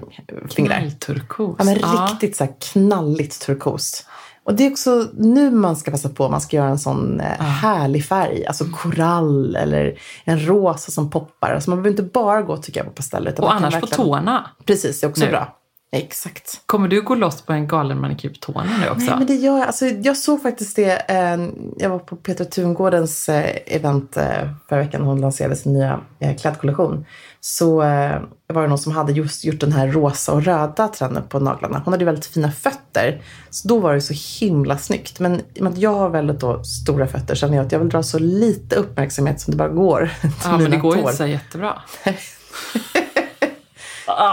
fingrar. 0.56 0.80
knallturkos. 0.80 1.56
Ja, 1.60 1.66
men 1.66 1.76
riktigt 1.76 2.36
så 2.36 2.44
här 2.44 2.54
knalligt 2.72 3.42
turkost. 3.42 4.06
Och 4.44 4.56
det 4.56 4.66
är 4.66 4.72
också 4.72 5.08
nu 5.14 5.52
man 5.52 5.76
ska 5.76 5.92
passa 5.92 6.10
på 6.10 6.26
om 6.26 6.32
man 6.32 6.42
ska 6.42 6.58
göra 6.58 6.70
en 6.70 6.80
sån 6.80 7.20
eh, 7.20 7.26
härlig 7.42 8.06
färg. 8.06 8.46
Alltså 8.46 8.66
korall 8.66 9.56
eller 9.56 10.00
en 10.24 10.48
rosa 10.48 10.92
som 10.92 11.10
poppar. 11.10 11.52
Alltså 11.54 11.70
man 11.70 11.78
behöver 11.78 11.90
inte 11.90 12.14
bara 12.14 12.42
gå 12.42 12.58
tycker 12.58 12.80
jag 12.80 12.88
på 12.88 12.94
pasteller. 12.94 13.42
Och 13.42 13.54
annars 13.54 13.74
på 13.74 13.80
verkligen- 13.80 14.06
tårna. 14.06 14.50
Precis, 14.66 15.00
det 15.00 15.08
är 15.08 15.10
också 15.10 15.24
Nu. 15.26 15.30
bra. 15.32 15.54
Exakt. 15.92 16.62
Kommer 16.66 16.88
du 16.88 17.02
gå 17.02 17.16
loss 17.16 17.42
på 17.42 17.54
en 17.54 17.68
galen 17.68 18.02
manikyr 18.02 18.30
på 18.30 18.36
tårna 18.36 18.78
nu 18.82 18.90
också? 18.90 19.06
Nej, 19.06 19.16
men 19.18 19.28
det 19.28 19.36
gör 19.36 19.58
jag. 19.58 19.68
Alltså, 19.68 19.86
jag 19.86 20.18
såg 20.18 20.42
faktiskt 20.42 20.76
det. 20.76 21.10
Eh, 21.10 21.38
jag 21.78 21.90
var 21.90 22.00
på 22.00 22.16
Petra 22.16 22.46
Tungårdens 22.46 23.30
eh, 23.30 23.58
event 23.66 24.18
eh, 24.18 24.50
förra 24.70 24.80
veckan. 24.80 25.02
Hon 25.02 25.22
lanserade 25.22 25.56
sin 25.56 25.74
nya 25.74 26.00
eh, 26.20 26.38
klädkollektion. 26.38 27.06
Så 27.40 27.82
eh, 27.82 28.22
var 28.48 28.62
det 28.62 28.68
någon 28.68 28.78
som 28.78 28.92
hade 28.92 29.12
just 29.12 29.46
gjort 29.46 29.60
den 29.60 29.72
här 29.72 29.88
rosa 29.88 30.34
och 30.34 30.44
röda 30.44 30.88
trenden 30.88 31.24
på 31.30 31.40
naglarna. 31.40 31.82
Hon 31.86 31.94
hade 31.94 32.02
ju 32.02 32.06
väldigt 32.06 32.26
fina 32.26 32.52
fötter. 32.52 33.22
Så 33.50 33.68
då 33.68 33.80
var 33.80 33.94
det 33.94 34.02
så 34.02 34.46
himla 34.46 34.78
snyggt. 34.78 35.20
Men 35.20 35.40
i 35.54 35.60
och 35.60 35.64
med 35.64 35.74
att 35.74 35.80
jag 35.80 35.94
har 35.94 36.10
väldigt 36.10 36.40
då 36.40 36.64
stora 36.64 37.08
fötter 37.08 37.36
känner 37.36 37.58
jag 37.58 37.66
att 37.66 37.72
jag 37.72 37.80
vill 37.80 37.90
dra 37.90 38.04
så 38.04 38.20
lite 38.20 38.76
uppmärksamhet 38.76 39.42
som 39.42 39.52
det 39.52 39.58
bara 39.58 39.70
går 39.70 40.10
till 40.22 40.32
ja, 40.44 40.50
men 40.52 40.58
mina 40.58 40.70
det 40.70 40.78
går 40.78 40.96
ju 40.96 41.02
inte 41.02 41.14
så 41.14 41.26
jättebra. 41.26 41.82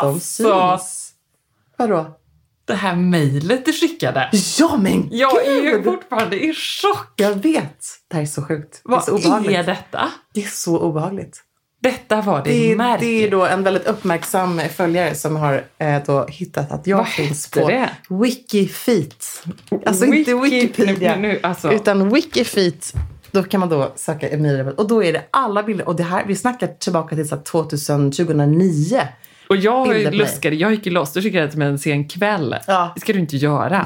De 0.02 0.20
syns. 0.20 1.03
Vadå? 1.78 2.06
Det 2.66 2.74
här 2.74 2.96
mejlet 2.96 3.64
du 3.64 3.72
skickade. 3.72 4.30
Ja 4.58 4.76
men 4.76 5.08
Jag 5.10 5.46
är 5.46 5.54
ju 5.62 5.70
gud! 5.70 5.84
fortfarande 5.84 6.44
i 6.44 6.54
chock. 6.54 7.12
Jag 7.16 7.34
vet. 7.34 7.78
Det 8.08 8.16
här 8.16 8.22
är 8.22 8.26
så 8.26 8.42
sjukt. 8.42 8.80
Vad 8.84 8.98
det 8.98 9.02
är 9.02 9.06
så 9.06 9.16
obehagligt. 9.16 9.56
är 9.58 9.62
detta? 9.64 10.08
Det 10.34 10.44
är 10.44 10.48
så 10.48 10.78
obehagligt. 10.78 11.40
Detta 11.82 12.20
var 12.20 12.42
det, 12.44 12.50
Det 12.50 12.72
är, 12.72 12.76
märkliga. 12.76 13.10
det 13.20 13.26
är 13.26 13.30
då 13.30 13.46
en 13.46 13.62
väldigt 13.62 13.86
uppmärksam 13.86 14.60
följare 14.74 15.14
som 15.14 15.36
har 15.36 15.64
eh, 15.78 16.02
då 16.06 16.26
hittat 16.28 16.72
att 16.72 16.86
jag 16.86 16.96
Vad 16.96 17.08
finns 17.08 17.50
på 17.50 17.68
det? 17.68 17.90
Wikifeet. 18.08 19.24
Alltså 19.86 20.04
inte 20.04 20.30
Wiki- 20.30 20.42
Wikipedia, 20.42 21.16
nu- 21.16 21.22
nu, 21.28 21.40
alltså. 21.42 21.72
utan 21.72 22.08
Wikifeet. 22.14 22.92
Då 23.30 23.42
kan 23.42 23.60
man 23.60 23.68
då 23.68 23.92
söka 23.96 24.28
Emilia 24.28 24.72
och 24.76 24.88
då 24.88 25.04
är 25.04 25.12
det 25.12 25.24
alla 25.30 25.62
bilder. 25.62 25.88
Och 25.88 25.96
det 25.96 26.02
här, 26.02 26.24
vi 26.26 26.36
snackar 26.36 26.66
tillbaka 26.66 27.16
till 27.16 27.28
så 27.28 27.34
här 27.36 27.42
2000, 27.42 28.12
2009. 28.12 29.08
Och 29.48 29.56
jag 29.56 29.98
ju 29.98 30.10
luskade, 30.10 30.56
jag 30.56 30.70
gick 30.70 30.86
ju 30.86 30.92
loss, 30.92 31.12
du 31.12 31.22
skickade 31.22 31.44
det 31.44 31.50
till 31.50 31.58
mig 31.58 31.68
en 31.68 31.78
sen 31.78 32.08
kväll. 32.08 32.56
Ja. 32.66 32.92
Det 32.94 33.00
ska 33.00 33.12
du 33.12 33.18
inte 33.18 33.36
göra. 33.36 33.84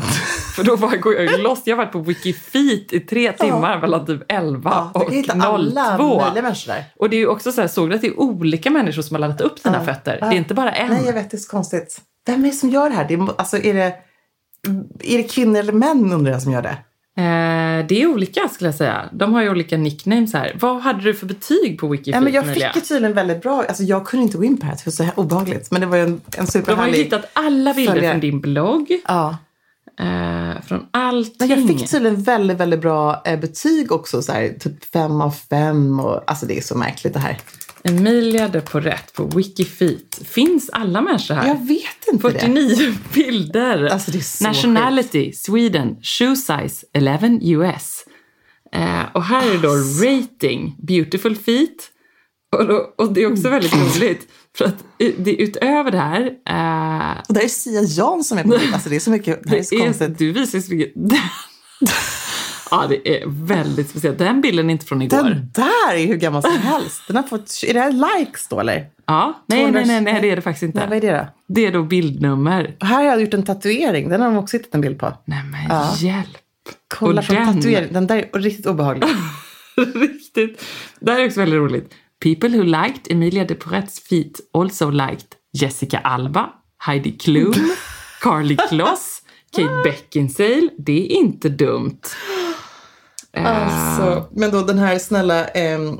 För 0.57 0.65
då 0.65 0.77
bara 0.77 0.97
går 0.97 1.15
jag 1.15 1.25
ju 1.25 1.37
loss. 1.37 1.63
Jag 1.65 1.77
har 1.77 1.85
varit 1.85 1.93
på 1.93 2.01
Wikifeet 2.01 2.93
i 2.93 3.01
tre 3.01 3.33
timmar 3.33 3.81
mellan 3.81 4.07
typ 4.07 4.23
11 4.33 4.71
Ja, 4.75 4.91
och 4.95 5.03
kan 5.07 5.13
hitta 5.13 5.33
alla 5.33 5.97
02. 5.97 6.21
möjliga 6.21 6.43
människor 6.43 6.73
där. 6.73 6.85
Och 6.97 7.11
det 7.11 7.17
är 7.17 7.19
ju 7.19 7.27
också 7.27 7.53
så 7.53 7.61
här, 7.61 7.69
såg 7.69 7.91
du 7.91 7.95
att 7.95 8.01
det 8.01 8.07
är 8.07 8.21
olika 8.21 8.71
människor 8.71 9.03
som 9.03 9.15
har 9.15 9.21
laddat 9.21 9.41
upp 9.41 9.63
dina 9.63 9.85
fötter? 9.85 10.19
Det 10.21 10.27
är 10.27 10.33
inte 10.33 10.55
bara 10.55 10.73
en. 10.73 10.89
Nej, 10.89 11.07
jag 11.07 11.13
vet. 11.13 11.31
Det 11.31 11.37
är 11.37 11.39
så 11.39 11.51
konstigt. 11.51 12.01
Vem 12.27 12.45
är 12.45 12.49
det 12.49 12.55
som 12.55 12.71
gör 12.71 12.91
det 12.91 12.97
här? 12.97 13.05
Det 13.09 13.15
är, 13.15 13.29
alltså, 13.39 13.57
är, 13.59 13.75
det, 13.75 13.95
är 15.01 15.17
det 15.17 15.23
kvinnor 15.23 15.59
eller 15.59 15.73
män 15.73 16.13
undrar 16.13 16.33
jag 16.33 16.43
som 16.43 16.53
gör 16.53 16.63
det? 16.63 16.77
Eh, 17.19 17.87
det 17.87 18.03
är 18.03 18.07
olika 18.07 18.49
skulle 18.49 18.69
jag 18.69 18.75
säga. 18.75 19.09
De 19.13 19.35
har 19.35 19.43
ju 19.43 19.51
olika 19.51 19.77
nicknames 19.77 20.33
här. 20.33 20.57
Vad 20.61 20.81
hade 20.81 21.03
du 21.03 21.15
för 21.15 21.27
betyg 21.27 21.79
på 21.81 21.89
Wikifeet, 21.89 22.15
Ja, 22.15 22.21
men 22.21 22.33
jag 22.33 22.55
fick 22.55 22.77
ju 22.77 22.81
tydligen 22.81 23.15
väldigt 23.15 23.43
bra. 23.43 23.65
Alltså, 23.69 23.83
jag 23.83 24.07
kunde 24.07 24.25
inte 24.25 24.39
gå 24.39 24.45
in 24.45 24.57
på 24.57 24.61
det 24.61 24.67
här. 24.67 24.77
Det 24.77 24.87
var 24.87 24.93
så 24.93 25.03
här 25.03 25.13
obehagligt. 25.17 25.71
Men 25.71 25.81
det 25.81 25.87
var 25.87 25.97
ju 25.97 26.03
en, 26.03 26.09
en 26.09 26.21
De 26.31 26.41
har 26.41 26.47
superhärlig... 26.47 26.99
ju 26.99 27.05
hittat 27.05 27.31
alla 27.33 27.75
bilder 27.75 27.93
följare. 27.93 28.13
från 28.13 28.21
din 28.21 28.41
blogg. 28.41 29.01
Ja. 29.09 29.37
Eh, 30.01 30.63
från 30.63 30.87
allting. 30.91 31.35
Men 31.39 31.49
jag 31.49 31.69
fick 31.69 31.91
tydligen 31.91 32.23
väldigt, 32.23 32.59
väldigt 32.59 32.81
bra 32.81 33.23
eh, 33.25 33.41
betyg 33.41 33.93
också. 33.93 34.23
Så 34.23 34.33
här, 34.33 34.49
typ 34.61 34.85
fem 34.85 35.21
av 35.21 35.31
fem. 35.31 36.01
Och, 36.01 36.31
alltså 36.31 36.47
det 36.47 36.59
är 36.59 36.63
så 36.63 36.79
märkligt 36.79 37.15
det 37.15 37.21
här. 37.21 37.39
Emilia 37.85 38.49
de 38.49 38.61
Porrett 38.61 39.13
på 39.13 39.25
Wikifeet. 39.25 40.21
Finns 40.25 40.71
alla 40.71 41.01
människor 41.01 41.35
här? 41.35 41.49
Jag 41.49 41.67
vet 41.67 42.09
inte 42.13 42.29
det. 42.29 42.39
49 42.41 42.95
bilder. 43.15 43.85
Alltså, 43.85 44.11
det 44.11 44.19
är 44.19 44.45
Nationality, 44.45 45.33
Sweden, 45.33 45.97
shoe 46.03 46.37
size 46.37 46.87
11 46.93 47.19
US. 47.43 48.05
Eh, 48.73 49.03
och 49.15 49.25
här 49.25 49.55
är 49.55 49.59
då 49.59 49.75
rating, 50.07 50.77
beautiful 50.79 51.37
feet. 51.37 51.91
Och, 52.57 52.67
då, 52.67 52.95
och 52.99 53.13
det 53.13 53.23
är 53.23 53.33
också 53.33 53.49
väldigt 53.49 53.75
roligt. 53.75 54.29
För 54.59 54.65
att 54.65 54.85
det, 54.99 55.35
utöver 55.43 55.91
det 55.91 55.99
här, 55.99 56.21
eh, 56.23 57.23
Och 57.29 57.35
där 57.35 57.45
är 57.45 57.49
Sia 57.49 57.83
Jan 57.83 58.25
som 58.25 58.39
är 58.39 58.43
på 58.43 58.49
bild. 58.49 58.75
Alltså 58.75 58.89
det 58.89 58.97
är 58.97 59.01
så 59.01 59.11
mycket. 59.11 59.43
Det 59.43 59.51
här 59.51 59.57
är 59.57 59.63
så 59.63 59.75
det 59.75 59.81
är, 59.81 59.85
konstigt. 59.85 60.19
du 60.19 60.33
visar 60.33 60.61
så 60.61 60.75
mycket. 60.75 60.95
ja, 62.71 62.87
det 62.89 63.09
är 63.23 63.25
väldigt 63.27 63.91
speciellt. 63.91 64.19
Den 64.19 64.41
bilden 64.41 64.71
är 64.71 64.73
inte 64.73 64.87
från 64.87 65.03
igår. 65.03 65.17
Den 65.23 65.51
där 65.55 65.95
är 65.95 66.07
hur 66.07 66.17
gammal 66.17 66.43
som 66.43 66.51
helst. 66.59 67.03
Den 67.07 67.17
har 67.17 67.23
fått, 67.23 67.51
är 67.67 67.75
det 67.75 67.81
här 67.81 68.19
likes 68.19 68.49
då 68.49 68.61
eller? 68.61 68.87
Ja, 69.07 69.43
nej, 69.47 69.59
200 69.59 69.81
nej, 69.81 70.01
nej, 70.03 70.13
nej, 70.13 70.23
det 70.23 70.31
är 70.31 70.37
det 70.37 70.43
faktiskt 70.43 70.63
inte. 70.63 70.79
Nej, 70.79 70.89
vad 70.89 70.97
är 70.97 71.01
det 71.13 71.19
då? 71.19 71.55
Det 71.55 71.67
är 71.67 71.73
då 71.73 71.83
bildnummer. 71.83 72.77
Och 72.81 72.87
här 72.87 72.97
har 72.97 73.03
jag 73.03 73.21
gjort 73.21 73.35
en 73.35 73.43
tatuering. 73.43 74.09
Den 74.09 74.21
har 74.21 74.29
de 74.29 74.37
också 74.39 74.57
hittat 74.57 74.75
en 74.75 74.81
bild 74.81 74.99
på. 74.99 75.13
Nej 75.25 75.43
men 75.45 75.61
Ja. 75.77 75.95
hjälp. 75.99 76.29
Kolla 76.95 77.21
Och 77.21 77.27
på 77.27 77.33
den- 77.35 77.55
tatueringen. 77.55 77.93
Den 77.95 78.07
där 78.07 78.17
är 78.33 78.39
riktigt 78.41 78.67
obehaglig. 78.67 79.09
Riktigt. 79.95 80.65
Det 81.01 81.13
här 81.13 81.21
är 81.21 81.27
också 81.27 81.41
väldigt 81.41 81.59
roligt. 81.59 81.95
People 82.23 82.49
who 82.49 82.63
liked 82.63 83.01
Emilia 83.13 83.45
de 83.45 83.55
Poret's 83.55 84.01
feet 84.09 84.33
also 84.55 84.91
liked 84.91 85.27
Jessica 85.53 85.99
Alba, 85.99 86.49
Heidi 86.79 87.13
Klum, 87.13 87.55
Carly 88.23 88.57
Kloss, 88.69 89.23
Kate 89.57 89.81
Beckinsale. 89.85 90.69
Det 90.79 90.93
är 91.13 91.17
inte 91.17 91.49
dumt. 91.49 92.01
Eh, 93.37 93.47
Alltså, 93.47 94.29
men 94.33 94.51
då 94.51 94.63
den 94.63 94.79
här 94.79 94.99
snälla 94.99 95.45
ehm, 95.49 95.99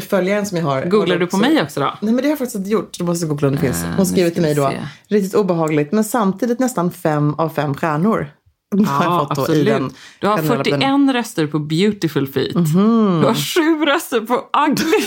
följaren 0.00 0.46
som 0.46 0.58
jag 0.58 0.64
har. 0.64 0.82
Googlar 0.84 1.16
du 1.16 1.26
på 1.26 1.36
mig 1.36 1.62
också 1.62 1.80
då? 1.80 1.86
Nej 2.02 2.12
men 2.14 2.16
det 2.16 2.22
har 2.22 2.28
jag 2.28 2.38
faktiskt 2.38 2.56
inte 2.56 2.70
gjort. 2.70 2.98
Du 2.98 3.04
måste 3.04 3.26
googla 3.26 3.48
om 3.48 3.54
det 3.54 3.60
finns. 3.60 3.84
Ah, 3.84 3.96
Hon 3.96 4.06
skriver 4.06 4.30
till 4.30 4.42
mig 4.42 4.54
då. 4.54 4.72
Riktigt 5.08 5.34
obehagligt 5.34 5.92
men 5.92 6.04
samtidigt 6.04 6.58
nästan 6.58 6.90
fem 6.90 7.34
av 7.34 7.48
fem 7.48 7.74
stjärnor. 7.74 8.30
Ja, 8.76 9.26
absolut. 9.30 9.66
den 9.66 9.92
Du 10.20 10.26
har 10.26 10.36
generella 10.36 10.64
41 10.64 10.80
bedömningen. 10.80 11.12
röster 11.12 11.46
på 11.46 11.58
Beautiful 11.58 12.28
Feet. 12.28 12.54
Mhm. 12.54 13.18
Du 13.20 13.26
har 13.26 13.34
sju 13.34 13.84
röster 13.86 14.20
på 14.20 14.34
Ugly. 14.68 15.04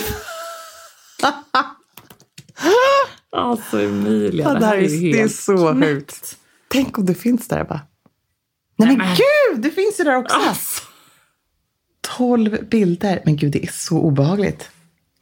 alltså 3.37 3.81
Emilia, 3.81 4.45
Ja, 4.53 4.59
det 4.59 4.65
här 4.65 4.75
är, 4.77 4.81
helt 5.01 5.13
det 5.13 5.21
är 5.21 5.27
så 5.27 5.57
knäppt. 5.73 5.85
sjukt. 5.85 6.37
Tänk 6.67 6.97
om 6.97 7.05
det 7.05 7.13
finns 7.15 7.47
där 7.47 7.63
bara. 7.63 7.81
Nej 8.77 8.87
men 8.87 8.97
men- 8.97 9.07
gud, 9.15 9.61
det 9.63 9.69
finns 9.71 9.99
ju 9.99 10.03
där 10.03 10.15
också. 10.17 10.35
Alltså, 10.35 10.81
12 12.17 12.57
bilder. 12.69 13.21
Men 13.25 13.35
gud, 13.35 13.51
det 13.51 13.63
är 13.63 13.71
så 13.71 13.97
obehagligt. 13.97 14.69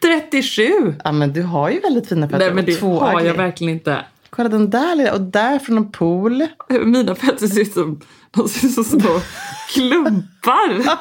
37! 0.01 0.95
Ja 1.03 1.11
men 1.11 1.33
du 1.33 1.43
har 1.43 1.69
ju 1.69 1.79
väldigt 1.79 2.09
fina 2.09 2.27
fötter. 2.27 2.39
Nej 2.39 2.49
men 2.49 2.57
och 2.63 2.65
det 2.65 2.75
två 2.75 2.99
har 2.99 3.11
jag 3.11 3.21
ugly. 3.21 3.31
verkligen 3.37 3.73
inte. 3.73 4.05
Kolla 4.29 4.49
den 4.49 4.69
där 4.69 4.95
lilla, 4.95 5.13
och 5.13 5.21
där 5.21 5.59
från 5.59 5.77
en 5.77 5.91
pool. 5.91 6.47
Mina 6.85 7.15
fötter 7.15 7.47
ser 7.47 7.61
ut 7.61 7.73
som, 7.73 8.01
de 8.31 8.47
ser 8.49 8.67
ut 8.67 8.73
som 8.73 8.83
små 8.83 9.21
klumpar. 9.73 10.83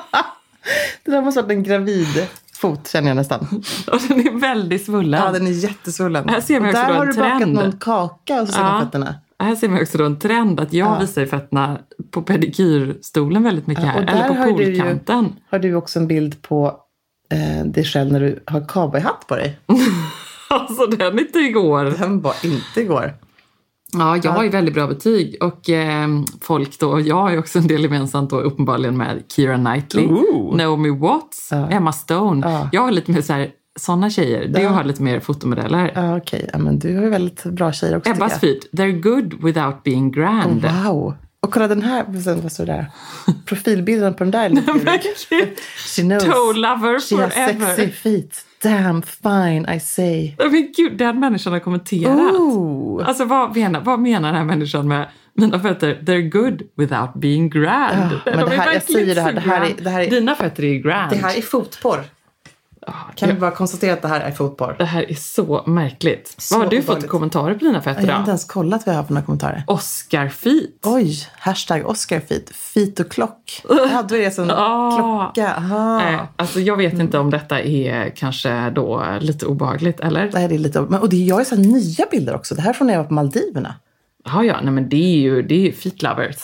Det 1.05 1.11
där 1.11 1.23
måste 1.23 1.41
ha 1.41 1.47
varit 1.47 1.57
en 1.57 1.63
gravid 1.63 2.27
fot 2.55 2.89
känner 2.89 3.09
jag 3.09 3.17
nästan. 3.17 3.63
Och 3.93 4.01
den 4.09 4.27
är 4.27 4.41
väldigt 4.41 4.87
svullen. 4.87 5.21
Ja, 5.25 5.33
den 5.33 5.47
är 5.47 5.51
jättesvullen. 5.51 6.29
Här 6.29 6.41
ser 6.41 6.61
och 6.61 6.67
också 6.67 6.79
där 6.81 6.87
då 6.89 6.93
en 6.93 6.99
har 6.99 7.07
du 7.07 7.13
bakat 7.15 7.49
någon 7.49 7.73
kaka 7.79 8.41
och 8.43 8.47
så 8.49 8.53
ser 8.55 8.61
Ja. 8.61 8.81
fötterna. 8.85 9.15
Här 9.39 9.55
ser 9.57 9.69
man 9.69 9.81
också 9.83 9.99
då 9.99 10.05
en 10.05 10.19
trend 10.19 10.61
att 10.61 10.73
jag 10.73 10.89
Ja. 10.89 10.99
visar 11.01 11.21
ju 11.23 11.27
fötterna 11.27 11.79
på 12.11 12.23
pedikyrstolen 12.23 13.43
väldigt 13.43 13.67
mycket 13.67 13.85
Ja, 13.85 13.91
här. 13.91 14.03
Eller 14.03 14.29
på 14.29 14.35
har 14.35 14.47
du 14.47 14.65
ju- 14.65 14.79
poolkanten. 14.81 15.33
Har 15.51 15.59
du 15.59 15.75
också 15.75 15.99
en 15.99 16.07
bild 16.09 16.43
på 16.43 16.77
eh, 17.33 17.67
dig 17.67 17.85
själv 17.85 18.13
när 18.13 18.21
du 18.21 18.43
har 18.47 18.61
cowboyhatt 18.69 19.25
på 19.29 19.37
dig? 19.37 19.59
Alltså 20.51 20.87
den 20.87 21.19
inte 21.19 21.39
igår. 21.39 21.85
Den 21.85 22.21
var 22.21 22.35
inte 22.45 22.81
igår. 22.81 23.15
Ja, 23.93 24.17
jag 24.23 24.31
har 24.31 24.43
ju 24.45 24.49
väldigt 24.51 24.75
bra 24.75 24.87
betyg 24.87 25.37
och 25.43 25.71
eh, 25.71 26.09
folk 26.41 26.79
då, 26.79 27.01
jag 27.01 27.17
har 27.17 27.31
ju 27.31 27.39
också 27.39 27.59
en 27.59 27.67
del 27.67 27.83
gemensamt 27.83 28.31
då 28.31 28.41
uppenbarligen 28.41 28.97
med 28.97 29.23
Keira 29.29 29.57
Knightley, 29.57 30.07
Ooh. 30.07 30.57
Naomi 30.57 30.91
Watts, 30.91 31.49
Ja. 31.51 31.69
Emma 31.71 31.93
Stone. 31.93 32.51
Ja. 32.51 32.69
Jag 32.73 32.83
har 32.83 32.91
lite 32.93 33.11
mer 33.13 33.23
så 33.23 33.33
här, 33.33 33.51
sådana 33.77 34.11
tjejer. 34.11 34.45
Du 34.49 34.61
Ja. 34.61 34.69
har 34.69 34.85
lite 34.85 35.03
mer 35.03 35.21
fotomodeller. 35.21 35.93
Ja, 35.95 36.17
okej. 36.17 36.51
Ja, 36.53 36.59
men 36.59 36.79
du 36.79 36.97
har 36.97 37.03
ju 37.05 37.11
väldigt 37.11 37.45
bra 37.45 37.73
tjejer 37.73 37.97
också 37.97 38.11
Ebbas 38.11 38.41
feet, 38.41 38.59
they're 38.73 39.01
good 39.01 39.45
without 39.45 39.83
being 39.85 40.11
grand. 40.13 40.65
jag. 40.65 40.85
Wow. 40.93 41.15
Och 41.41 41.53
kolla 41.53 41.69
den 41.69 41.83
här, 41.83 42.05
vad 42.43 42.53
står 42.53 42.67
det 42.67 42.73
där? 42.73 42.87
Profilbilden 43.47 44.15
på 44.15 44.25
den 44.25 44.31
där. 44.31 44.49
She 45.97 46.03
knows. 46.03 46.25
Toe 46.25 46.53
lover 46.55 47.01
She 47.01 47.23
has 47.23 47.35
forever. 47.35 47.77
sexy 47.77 47.91
feet. 47.93 48.45
Damn 48.63 49.03
fine 49.03 49.75
I 49.77 49.81
say. 49.81 50.35
Men 50.39 50.73
gud, 50.77 50.99
den 50.99 51.21
människan 51.21 51.53
har 51.53 51.61
kommenterat. 51.61 52.19
Ooh. 52.35 53.09
Alltså 53.09 53.25
vad 53.25 53.57
menar, 53.57 53.81
vad 53.81 54.01
menar 54.01 54.29
den 54.29 54.37
här 54.37 54.45
människan 54.45 54.89
med 54.89 55.09
mina 55.35 55.61
fötter, 55.61 55.99
they're 56.03 56.29
good 56.31 56.63
without 56.77 57.15
being 57.15 57.51
grand? 57.51 58.11
Ja, 58.13 58.21
men 58.25 58.39
De 58.39 58.51
det 58.51 58.55
är 58.57 58.59
här- 58.61 58.73
jag 58.73 58.83
säger 58.83 59.15
det 59.15 59.21
här, 59.21 59.33
det 59.33 59.41
här 59.41 59.61
är- 59.65 59.85
det 59.85 59.91
här 59.91 60.01
är- 60.01 60.11
Dina 60.11 60.35
fötter 60.35 60.65
är 60.65 60.79
grand. 60.79 61.11
Det 61.11 61.17
här 61.17 61.39
är 61.39 61.43
fotporr. 61.43 62.05
Kan 63.15 63.29
vi 63.29 63.35
bara 63.35 63.51
konstatera 63.51 63.93
att 63.93 64.03
det 64.03 64.09
här 64.09 64.21
är 64.21 64.31
fotporr? 64.31 64.75
Det 64.79 64.85
här 64.85 65.11
är 65.11 65.15
så 65.15 65.63
märkligt. 65.67 66.35
Så 66.39 66.55
vad 66.59 66.65
har 66.65 66.71
du 66.71 66.77
fått 66.77 66.89
obehagligt. 66.89 67.11
kommentarer 67.11 67.55
på 67.55 67.65
dina 67.65 67.83
fötter 67.83 68.07
Jag 68.07 68.13
har 68.13 68.19
inte 68.19 68.31
ens 68.31 68.45
kollat 68.45 68.87
vad 68.87 68.95
jag 68.95 68.99
har 69.01 69.05
för 69.07 69.15
några 69.15 69.27
kommentarer. 69.27 69.65
Oscar 69.67 70.29
feet. 70.29 70.71
Oj, 70.85 71.19
hashtag 71.39 71.87
Oscarfeet. 71.87 72.51
Feet 72.57 73.01
och 73.01 73.11
klock. 73.11 73.63
Ja, 73.69 74.05
då 74.09 74.17
är 74.17 74.21
det 74.21 74.31
som 74.31 74.51
Ah. 74.57 74.97
klocka. 75.33 75.55
Aha. 75.55 75.99
Nej, 75.99 76.19
alltså 76.37 76.61
jag 76.61 76.77
vet 76.77 76.93
inte 76.95 77.19
om 77.19 77.31
detta 77.31 77.61
är 77.61 78.11
kanske 78.17 78.71
då 78.71 79.05
lite 79.21 79.47
obehagligt, 79.47 80.01
eller? 80.01 80.31
Det 80.31 80.39
här 80.39 80.53
är 80.53 80.59
lite, 80.59 80.81
men, 80.81 81.01
och 81.01 81.09
det, 81.09 81.17
jag 81.17 81.37
har 81.37 81.45
så 81.45 81.57
nya 81.57 82.07
bilder 82.11 82.35
också. 82.35 82.55
Det 82.55 82.63
här 82.63 82.71
är 82.71 82.75
från 82.75 82.87
när 82.87 82.95
jag 82.95 83.01
var 83.01 83.09
på 83.09 83.15
Maldiverna. 83.15 83.75
Ja, 84.25 84.45
ja, 84.45 84.57
nej 84.63 84.73
men 84.73 84.89
det 84.89 84.97
är 85.15 85.19
ju, 85.19 85.43
det 85.43 85.69
är 85.69 85.73
feet 85.73 86.03
lovers. 86.03 86.37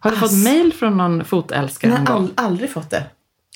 Har 0.00 0.10
du 0.10 0.16
fått 0.16 0.30
Ass. 0.30 0.44
mail 0.44 0.72
från 0.72 0.96
någon 0.96 1.24
fotälskare 1.24 1.90
Jag 1.90 1.98
någon 2.04 2.14
gång? 2.14 2.30
all, 2.36 2.44
aldrig 2.46 2.70
fått 2.70 2.90
det. 2.90 3.04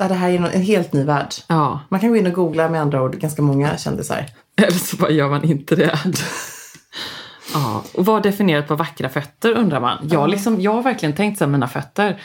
Det 0.08 0.14
här 0.14 0.30
är 0.30 0.34
en 0.54 0.62
helt 0.62 0.92
ny 0.92 1.04
värld. 1.04 1.34
Ja, 1.46 1.80
Man 1.88 2.00
kan 2.00 2.08
gå 2.10 2.16
in 2.16 2.26
och 2.26 2.32
googla 2.32 2.68
med 2.68 2.80
andra 2.80 3.02
ord 3.02 3.16
ganska 3.16 3.42
många 3.42 3.76
kändisar. 3.76 4.26
eller 4.56 4.72
så 4.78 4.96
bara 4.96 5.10
gör 5.10 5.28
man 5.28 5.44
inte 5.44 5.76
det. 5.76 5.98
Ja, 7.54 7.82
och 7.94 8.06
vad 8.06 8.22
definierat 8.22 8.68
på 8.68 8.74
vackra 8.76 9.08
fötter 9.08 9.52
undrar 9.52 9.80
man. 9.80 10.08
Jag, 10.10 10.30
liksom, 10.30 10.60
jag 10.60 10.72
har 10.72 10.82
verkligen 10.82 11.14
tänkt 11.14 11.38
så 11.38 11.44
här, 11.44 11.50
mina 11.52 11.68
fötter, 11.68 12.22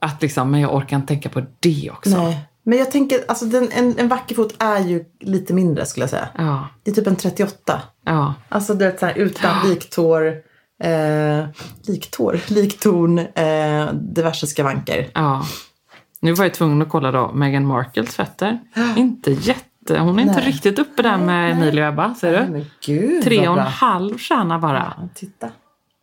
att 0.00 0.22
liksom, 0.22 0.50
men 0.50 0.60
jag 0.60 0.74
orkar 0.74 0.96
inte 0.96 1.08
tänka 1.08 1.28
på 1.28 1.42
det 1.60 1.90
också. 1.92 2.10
Nej. 2.10 2.38
Men 2.62 2.78
jag 2.78 2.90
tänker, 2.90 3.18
alltså 3.28 3.44
den, 3.44 3.68
en, 3.72 3.98
en 3.98 4.08
vacker 4.08 4.34
fot 4.34 4.54
är 4.58 4.80
ju 4.80 5.04
lite 5.20 5.54
mindre 5.54 5.86
skulle 5.86 6.02
jag 6.02 6.10
säga. 6.10 6.28
Ja, 6.38 6.68
Det 6.82 6.90
är 6.90 6.94
typ 6.94 7.06
en 7.06 7.16
38. 7.16 7.82
ja. 8.06 8.34
Alltså 8.48 8.74
du 8.74 8.84
vet 8.84 9.00
så 9.00 9.06
här 9.06 9.18
utan 9.18 9.68
liktår, 9.68 10.26
eh, 10.82 11.44
liktår, 11.86 12.40
liktorn, 12.48 13.18
eh, 13.18 13.92
diverse 13.92 14.46
skavanker. 14.46 15.08
Ja. 15.14 15.46
Nu 16.20 16.32
var 16.32 16.44
jag 16.44 16.54
tvungen 16.54 16.82
att 16.82 16.88
kolla 16.88 17.10
då 17.10 17.32
Meghan 17.32 17.66
Markles 17.66 18.16
fötter. 18.16 18.58
Inte 18.96 19.30
jätte, 19.30 19.98
hon 19.98 20.18
är 20.18 20.22
inte 20.22 20.34
Nej. 20.34 20.44
riktigt 20.46 20.78
uppe 20.78 21.02
där 21.02 21.18
med 21.18 21.52
Emilia 21.52 21.86
och 21.88 21.92
Ebba, 21.92 22.14
ser 22.14 22.46
du? 22.52 22.64
Gud 22.86 23.24
Tre 23.24 23.48
och 23.48 23.58
en 23.58 23.66
halv 23.66 24.18
stjärna 24.18 24.58
bara. 24.58 24.94
Ja, 24.98 25.08
titta. 25.14 25.48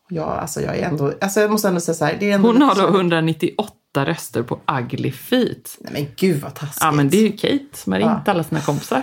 Ja, 0.09 0.23
alltså 0.25 0.61
jag 0.61 0.77
är 0.77 0.87
ändå, 0.87 1.13
alltså 1.21 1.39
jag 1.39 1.51
måste 1.51 1.67
ändå 1.67 1.79
säga 1.79 1.95
så 1.95 2.05
här. 2.05 2.17
Det 2.19 2.31
är 2.31 2.35
ändå 2.35 2.47
Hon 2.47 2.61
har 2.61 2.75
då 2.75 2.81
så- 2.81 2.87
198 2.87 3.73
röster 4.05 4.43
på 4.43 4.59
Ugly 4.79 5.11
Feet. 5.11 5.77
Nej 5.79 5.93
men 5.93 6.07
gud 6.15 6.41
vad 6.41 6.55
taskigt. 6.55 6.77
Ja 6.81 6.91
men 6.91 7.09
det 7.09 7.17
är 7.17 7.21
ju 7.21 7.31
Kate 7.31 7.77
som 7.77 7.93
har 7.93 7.99
ringt 7.99 8.21
Ja. 8.25 8.31
alla 8.31 8.43
sina 8.43 8.61
kompisar. 8.61 9.01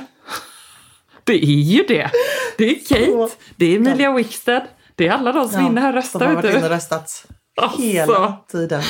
Det 1.24 1.32
är 1.32 1.46
ju 1.60 1.82
det. 1.88 2.10
Det 2.58 2.64
är 2.70 2.74
Kate, 2.88 3.34
det 3.56 3.66
är 3.66 3.76
Emilia 3.76 4.12
Wickstead, 4.12 4.62
det 4.94 5.08
är 5.08 5.12
alla 5.12 5.32
de 5.32 5.48
som 5.48 5.60
är 5.64 5.66
inne 5.68 5.80
här 5.80 5.96
och 5.96 6.04
Som 6.04 6.20
har 6.20 6.28
röstar. 6.28 6.42
varit 6.42 6.56
inne 6.56 6.64
och 6.64 6.70
röstat 6.70 7.26
Alltså. 7.62 7.82
hela 7.82 8.32
tiden. 8.52 8.82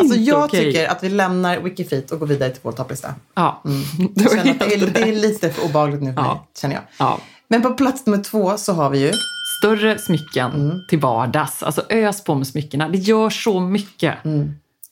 Alltså 0.00 0.18
jag 0.18 0.44
okej. 0.44 0.64
tycker 0.64 0.88
att 0.88 1.02
vi 1.04 1.08
lämnar 1.08 1.60
Wikifeet 1.60 2.10
och 2.10 2.18
går 2.18 2.26
vidare 2.26 2.50
till 2.50 2.60
vår 2.62 2.72
topplista. 2.72 3.14
Ja, 3.34 3.62
det 4.14 4.30
känner 4.30 4.50
att 4.50 4.58
det, 4.58 4.74
är, 4.74 4.86
det 4.86 5.00
är 5.02 5.12
lite 5.12 5.50
för 5.50 5.64
obehagligt 5.64 6.02
nu 6.02 6.12
för 6.14 6.20
Ja. 6.22 6.28
mig, 6.34 6.40
känner 6.60 6.74
jag. 6.74 6.82
Ja. 6.98 7.18
Men 7.48 7.62
på 7.62 7.70
plats 7.74 8.06
nummer 8.06 8.22
två 8.24 8.56
så 8.56 8.72
har 8.72 8.90
vi 8.90 8.98
ju 8.98 9.12
Större 9.58 9.98
smycken 9.98 10.50
Mm. 10.52 10.76
till 10.88 10.98
vardags. 10.98 11.62
Alltså 11.62 11.82
ös 11.88 12.24
på 12.24 12.34
med 12.34 12.46
smyckena. 12.46 12.88
Det 12.88 12.98
gör 12.98 13.30
så 13.30 13.60
mycket. 13.60 14.14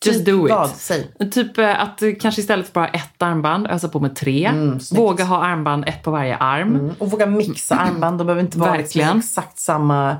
Just 0.04 0.18
Typ 0.18 0.26
do 0.26 0.46
it. 0.46 0.50
vad? 0.52 0.70
Säg. 0.70 1.10
Typ 1.32 1.58
eh, 1.58 1.82
att 1.82 2.02
kanske 2.20 2.40
istället 2.40 2.66
för 2.66 2.72
bara 2.72 2.88
ett 2.88 3.22
armband 3.22 3.66
ösa 3.66 3.88
på 3.88 4.00
med 4.00 4.16
tre. 4.16 4.46
Mm. 4.46 4.78
Våga 4.92 5.24
ha 5.24 5.44
armband 5.44 5.84
ett 5.88 6.02
på 6.02 6.10
varje 6.10 6.36
arm. 6.36 6.90
Och 6.98 7.10
våga 7.10 7.26
mixa 7.26 7.74
armband. 7.76 8.18
De 8.18 8.26
behöver 8.26 8.42
inte 8.42 8.58
vara 8.58 8.76
liksom 8.76 8.98
Verkligen. 9.00 9.18
exakt 9.18 9.58
samma 9.58 10.16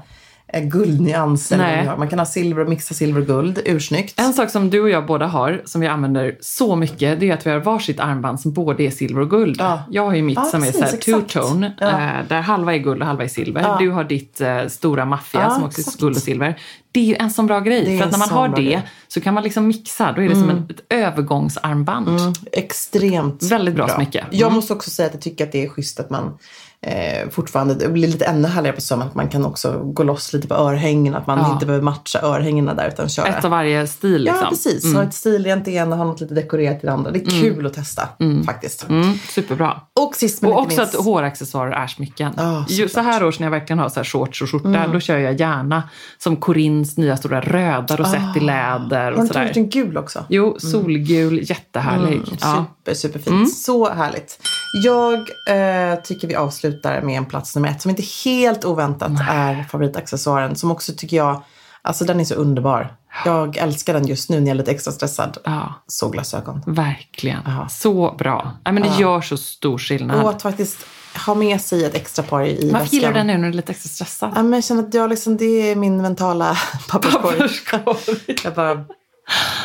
eh, 0.53 0.63
guldnyans. 0.65 1.53
eller 1.53 1.65
vad 1.65 1.73
Nej. 1.73 1.83
vi 1.83 1.89
har. 1.89 1.97
Man 1.97 2.09
kan 2.09 2.19
ha 2.19 2.27
silver 2.27 2.63
och 2.63 2.69
mixa 2.69 2.95
silver 2.95 3.21
och 3.21 3.27
guld. 3.27 3.61
Ursnyggt. 3.65 4.21
En 4.21 4.33
sak 4.33 4.51
som 4.51 4.71
du 4.71 4.81
och 4.81 4.91
jag 4.91 5.07
båda 5.07 5.27
har, 5.27 5.63
som 5.65 5.81
vi 5.81 5.87
använder 5.87 6.37
så 6.41 6.77
mycket, 6.77 7.21
det 7.21 7.31
är 7.31 7.35
att 7.35 7.47
vi 7.47 7.51
har 7.51 7.59
varsitt 7.59 8.01
armband 8.01 8.41
som 8.41 8.53
både 8.53 8.83
är 8.83 8.91
silver 8.91 9.21
och 9.21 9.31
guld. 9.31 9.57
Ja. 9.59 9.83
Jag 9.91 10.05
har 10.07 10.15
ju 10.15 10.23
mitt 10.23 10.37
Ja, 10.39 10.45
som 10.45 10.63
precis, 10.63 10.81
är 10.83 10.87
så 10.87 10.97
two-tone, 10.97 11.71
Ja. 11.81 11.89
eh, 11.89 12.27
där 12.29 12.41
halva 12.41 12.75
är 12.75 12.79
guld 12.79 13.01
och 13.01 13.07
halva 13.07 13.25
är 13.25 13.29
silver. 13.29 13.77
Du 13.79 13.91
har 13.91 14.05
ditt 14.05 14.41
eh, 14.41 14.67
stora 14.67 15.05
maffia 15.05 15.51
som 15.51 15.65
också 15.65 15.81
exakt. 15.81 15.97
är 15.97 16.01
guld 16.01 16.17
och 16.17 16.23
silver. 16.23 16.59
Det 16.93 17.01
är 17.01 17.05
ju 17.05 17.15
en 17.15 17.31
sån 17.31 17.47
bra 17.47 17.61
grej, 17.61 17.99
för 17.99 18.05
att 18.07 18.11
när 18.13 18.19
man 18.19 18.29
har 18.29 18.49
bra 18.49 18.57
det 18.57 18.63
grej. 18.63 18.83
så 19.09 19.21
kan 19.21 19.35
man 19.35 19.43
liksom 19.43 19.67
mixa, 19.67 20.13
då 20.13 20.23
är 20.23 20.29
det 20.29 20.35
som 20.37 20.51
ett, 20.51 20.71
ett 20.71 20.83
övergångsarmband. 20.89 22.21
Extremt 22.53 23.43
Väldigt 23.43 23.75
bra 23.75 23.89
smycke. 23.89 24.25
Jag 24.31 24.41
Mm. 24.47 24.55
måste 24.55 24.73
också 24.73 24.91
säga 24.91 25.07
att 25.07 25.15
jag 25.15 25.23
tycker 25.23 25.45
att 25.47 25.53
det 25.53 25.65
är 25.65 25.69
schysst 25.69 26.01
att 26.01 26.11
man 26.11 26.39
eh, 26.87 27.29
fortfarande, 27.31 27.75
det 27.75 27.89
blir 27.89 28.07
lite 28.09 28.25
ännu 28.25 28.49
härligare 28.49 28.75
på 28.77 28.81
sommaren, 28.81 29.09
att 29.09 29.15
man 29.15 29.29
kan 29.29 29.45
också 29.47 29.79
gå 29.85 30.03
loss 30.03 30.33
lite 30.33 30.49
på 30.49 30.55
örhängena. 30.55 31.19
Att 31.19 31.27
man 31.27 31.39
Ja. 31.39 31.53
inte 31.53 31.67
behöver 31.67 31.85
matcha 31.85 32.19
örhängena 32.23 32.75
där 32.75 32.89
utan 32.89 33.09
köra. 33.09 33.27
Ett 33.27 33.45
av 33.45 33.51
varje 33.51 33.87
stil 33.87 34.23
liksom. 34.23 34.41
Ja, 34.43 34.49
precis. 34.51 34.95
Ha 34.95 35.03
ett 35.03 35.15
stilrent 35.15 35.69
i 35.69 35.75
ena 35.75 35.91
och 35.91 35.97
ha 35.99 36.05
något 36.05 36.21
lite 36.21 36.35
dekorerat 36.35 36.77
i 36.85 36.87
det 36.87 36.93
andra. 36.93 37.11
Det 37.11 37.19
är 37.27 37.41
kul 37.43 37.67
att 37.67 37.75
testa 37.75 38.09
faktiskt. 38.47 38.89
Mm, 38.89 39.19
superbra. 39.29 39.81
Och 40.01 40.15
sist 40.17 40.43
men 40.43 40.53
Och 40.53 40.59
också 40.63 40.79
minst. 40.81 40.95
att 40.95 41.05
håraccessoarer 41.05 41.73
är 41.73 41.87
smycken. 41.87 42.33
Ja, 42.37 42.65
Ju- 42.69 42.89
så 42.89 43.01
här 43.01 43.25
års 43.25 43.39
när 43.41 43.47
jag 43.47 43.51
verkligen 43.51 43.79
har 43.79 43.89
så 43.89 43.97
här 44.01 44.05
shorts 44.05 44.43
och 44.43 44.51
skjorta, 44.51 44.87
då 44.93 45.01
kör 45.01 45.19
jag 45.19 45.41
gärna 45.41 45.83
som 46.19 46.37
Corins 46.37 46.97
nya 46.97 47.17
stora 47.17 47.41
röda 47.41 47.97
rosett 47.97 48.37
i 48.37 48.41
läder 48.41 49.05
Har 49.05 49.11
du 49.11 49.17
och 49.17 49.23
inte 49.23 49.35
sådär. 49.35 49.47
gjort 49.47 49.57
en 49.57 49.69
gul 49.71 49.97
också? 49.97 50.25
Jo, 50.29 50.57
solgul, 50.59 51.51
jättehärlig. 51.51 52.23
Ja. 52.41 52.65
Super, 52.85 52.95
superfint. 52.95 53.55
Så 53.55 53.91
härligt. 53.91 54.39
Jag 54.73 55.19
eh, 55.47 55.99
tycker 56.03 56.29
vi 56.29 56.35
avslutar 56.35 57.01
med 57.03 57.17
en 57.17 57.25
plats 57.25 57.55
nummer 57.55 57.69
ett 57.69 57.83
som 57.83 57.91
inte 57.91 58.03
helt 58.25 58.65
oväntat 58.65 59.13
är 59.31 59.63
favoritaccessoaren. 59.71 60.57
Som 60.57 60.71
också 60.71 60.93
tycker 60.97 61.17
jag, 61.17 61.43
alltså 61.83 62.05
den 62.05 62.21
är 62.21 62.25
så 62.25 62.35
underbar. 62.35 62.95
Jag 63.25 63.57
älskar 63.57 63.95
den 63.95 64.07
just 64.07 64.31
nu 64.31 64.41
när 64.41 64.47
jag 64.47 64.55
är 64.55 64.59
lite 64.59 64.71
extra 64.71 64.93
stressad. 64.93 65.39
ja, 65.45 65.75
Solglasögon. 65.87 66.63
verkligen. 66.67 67.41
Ja. 67.47 67.69
Så 67.69 68.15
bra. 68.19 68.53
Nej, 68.65 68.75
men 68.75 68.83
det 68.83 68.89
gör 68.99 69.21
så 69.21 69.37
stor 69.37 69.79
skillnad. 69.79 70.23
Och 70.25 70.31
att 70.31 70.43
faktiskt 70.43 70.79
ha 71.27 71.35
med 71.35 71.61
sig 71.61 71.85
ett 71.85 71.95
extra 71.95 72.25
par 72.25 72.43
i, 72.43 72.67
i 72.69 72.71
Varför 72.71 72.87
gillar 72.87 73.09
du 73.09 73.15
väskan. 73.15 73.27
den 73.27 73.37
nu 73.37 73.43
när 73.43 73.49
du 73.49 73.53
är 73.53 73.57
lite 73.57 73.73
extra 73.73 73.89
stressad? 73.89 74.33
Ja, 74.37 74.43
men 74.43 74.53
jag 74.53 74.65
känner 74.65 74.83
att 74.83 74.95
jag 74.95 75.11
liksom, 75.11 75.37
det 75.37 75.45
är 75.45 75.77
min 75.77 76.03
mentala. 76.03 76.57
Papperskorg. 76.89 78.39
Jag 78.45 78.55
bara 78.55 78.85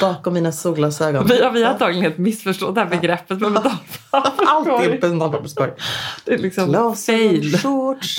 bakom 0.01 0.33
mina 0.33 0.51
solglasögon. 0.51 1.27
Vi, 1.27 1.39
ja, 1.39 1.49
vi 1.49 1.63
har 1.63 1.71
antagligen 1.71 2.03
helt 2.03 2.17
missförstått 2.17 2.75
det 2.75 2.81
här 2.81 2.89
begreppet 2.89 3.39
med 3.41 3.51
mental 3.51 3.71
Alltid 4.11 4.71
papperskorg. 4.73 4.99
på 4.99 5.05
en 5.05 5.11
mental 5.17 5.31
papperskorg. 5.31 5.71
Det 6.25 6.33
är 6.33 6.37
liksom 6.37 6.69
Glasögon, 6.69 6.95
fail. 6.95 7.57
shorts. 7.57 8.17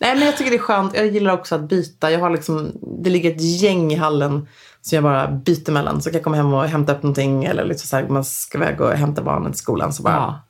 Nej 0.00 0.14
men 0.14 0.26
jag 0.26 0.36
tycker 0.36 0.50
det 0.50 0.56
är 0.56 0.58
skönt. 0.58 0.94
Jag 0.96 1.06
gillar 1.06 1.32
också 1.32 1.54
att 1.54 1.68
byta. 1.68 2.10
Jag 2.10 2.20
har 2.20 2.30
liksom, 2.30 2.72
det 3.04 3.10
ligger 3.10 3.30
ett 3.30 3.40
gäng 3.60 3.92
i 3.92 3.96
hallen 3.96 4.48
som 4.80 4.96
jag 4.96 5.02
bara 5.02 5.28
byter 5.28 5.70
mellan. 5.72 6.02
Så 6.02 6.10
kan 6.10 6.14
jag 6.16 6.24
komma 6.24 6.36
hem 6.36 6.52
och 6.54 6.64
hämta 6.64 6.92
upp 6.94 7.02
någonting 7.02 7.44
eller 7.44 7.64
liksom 7.64 7.86
så 7.88 7.96
här, 7.96 8.08
man 8.08 8.24
ska 8.24 8.58
iväg 8.58 8.80
och 8.80 8.90
hämta 8.92 9.22
barnen 9.22 9.52
till 9.52 9.58
skolan 9.60 9.92
så 9.92 10.02
bara 10.02 10.14
Ja. 10.14 10.40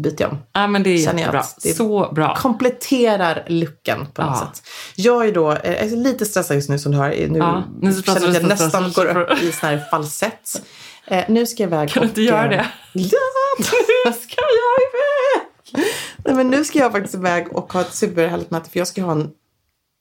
Byter 0.00 0.16
jag 0.22 0.30
om. 0.32 0.38
Ja, 0.52 0.66
men 0.66 0.82
det 0.82 0.90
är 0.90 1.04
Känner 1.04 1.18
jättebra. 1.18 1.44
det 1.62 1.70
är- 1.70 1.74
Så 1.74 2.12
bra. 2.12 2.36
Kompletterar 2.36 3.44
luckan 3.48 4.06
på 4.14 4.22
något 4.22 4.38
Ja. 4.40 4.46
sätt. 4.54 4.62
Jag 4.96 5.28
är 5.28 5.32
då 5.32 5.52
eh, 5.52 5.58
jag 5.72 5.92
är 5.92 5.96
lite 5.96 6.26
stressad 6.26 6.56
just 6.56 6.68
nu 6.68 6.78
som 6.78 6.92
du 6.92 6.98
hör. 6.98 7.08
Nu 7.28 7.38
Ja, 7.38 7.62
nu 7.80 8.02
känner 8.02 8.20
jag 8.20 8.28
att 8.28 8.34
jag 8.34 8.48
nästan 8.48 8.92
går 8.92 9.06
upp 9.16 9.42
i 9.42 9.52
sån 9.52 9.68
här 9.68 9.78
falsett. 9.90 10.62
Eh, 11.06 11.24
nu 11.28 11.46
ska 11.46 11.62
jag 11.62 11.68
iväg 11.68 11.88
Kan 11.90 12.02
du 12.02 12.08
inte 12.08 12.22
göra 12.22 12.44
eh, 12.44 12.50
det? 12.50 12.66
Ja! 12.92 13.18
Nu 14.06 14.12
ska 14.12 14.34
jag 14.42 14.80
iväg! 14.88 15.86
Nej, 16.24 16.34
men 16.34 16.48
nu 16.48 16.64
ska 16.64 16.78
jag 16.78 16.92
faktiskt 16.92 17.14
iväg 17.14 17.56
och 17.56 17.72
ha 17.72 17.80
ett 17.80 17.94
superhärligt 17.94 18.50
möte 18.50 18.70
för 18.70 18.78
jag 18.78 18.88
ska 18.88 19.02
ha 19.02 19.12
en 19.12 19.30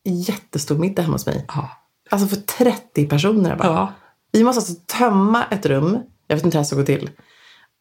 jättestor 0.06 0.78
middag 0.78 1.02
hemma 1.02 1.14
hos 1.16 1.26
mig. 1.26 1.46
Ja. 1.48 1.70
Alltså 2.10 2.28
för 2.28 2.36
30 2.36 3.06
personer 3.08 3.56
bara. 3.56 3.68
Ja. 3.68 3.94
Vi 4.32 4.44
måste 4.44 4.60
alltså 4.60 4.74
tömma 4.98 5.44
ett 5.52 5.66
rum. 5.66 6.00
Jag 6.28 6.36
vet 6.36 6.46
inte 6.46 6.58
hur 6.58 6.60
det 6.62 6.64
här 6.64 6.64
ska 6.64 6.76
gå 6.76 6.84
till. 6.86 7.10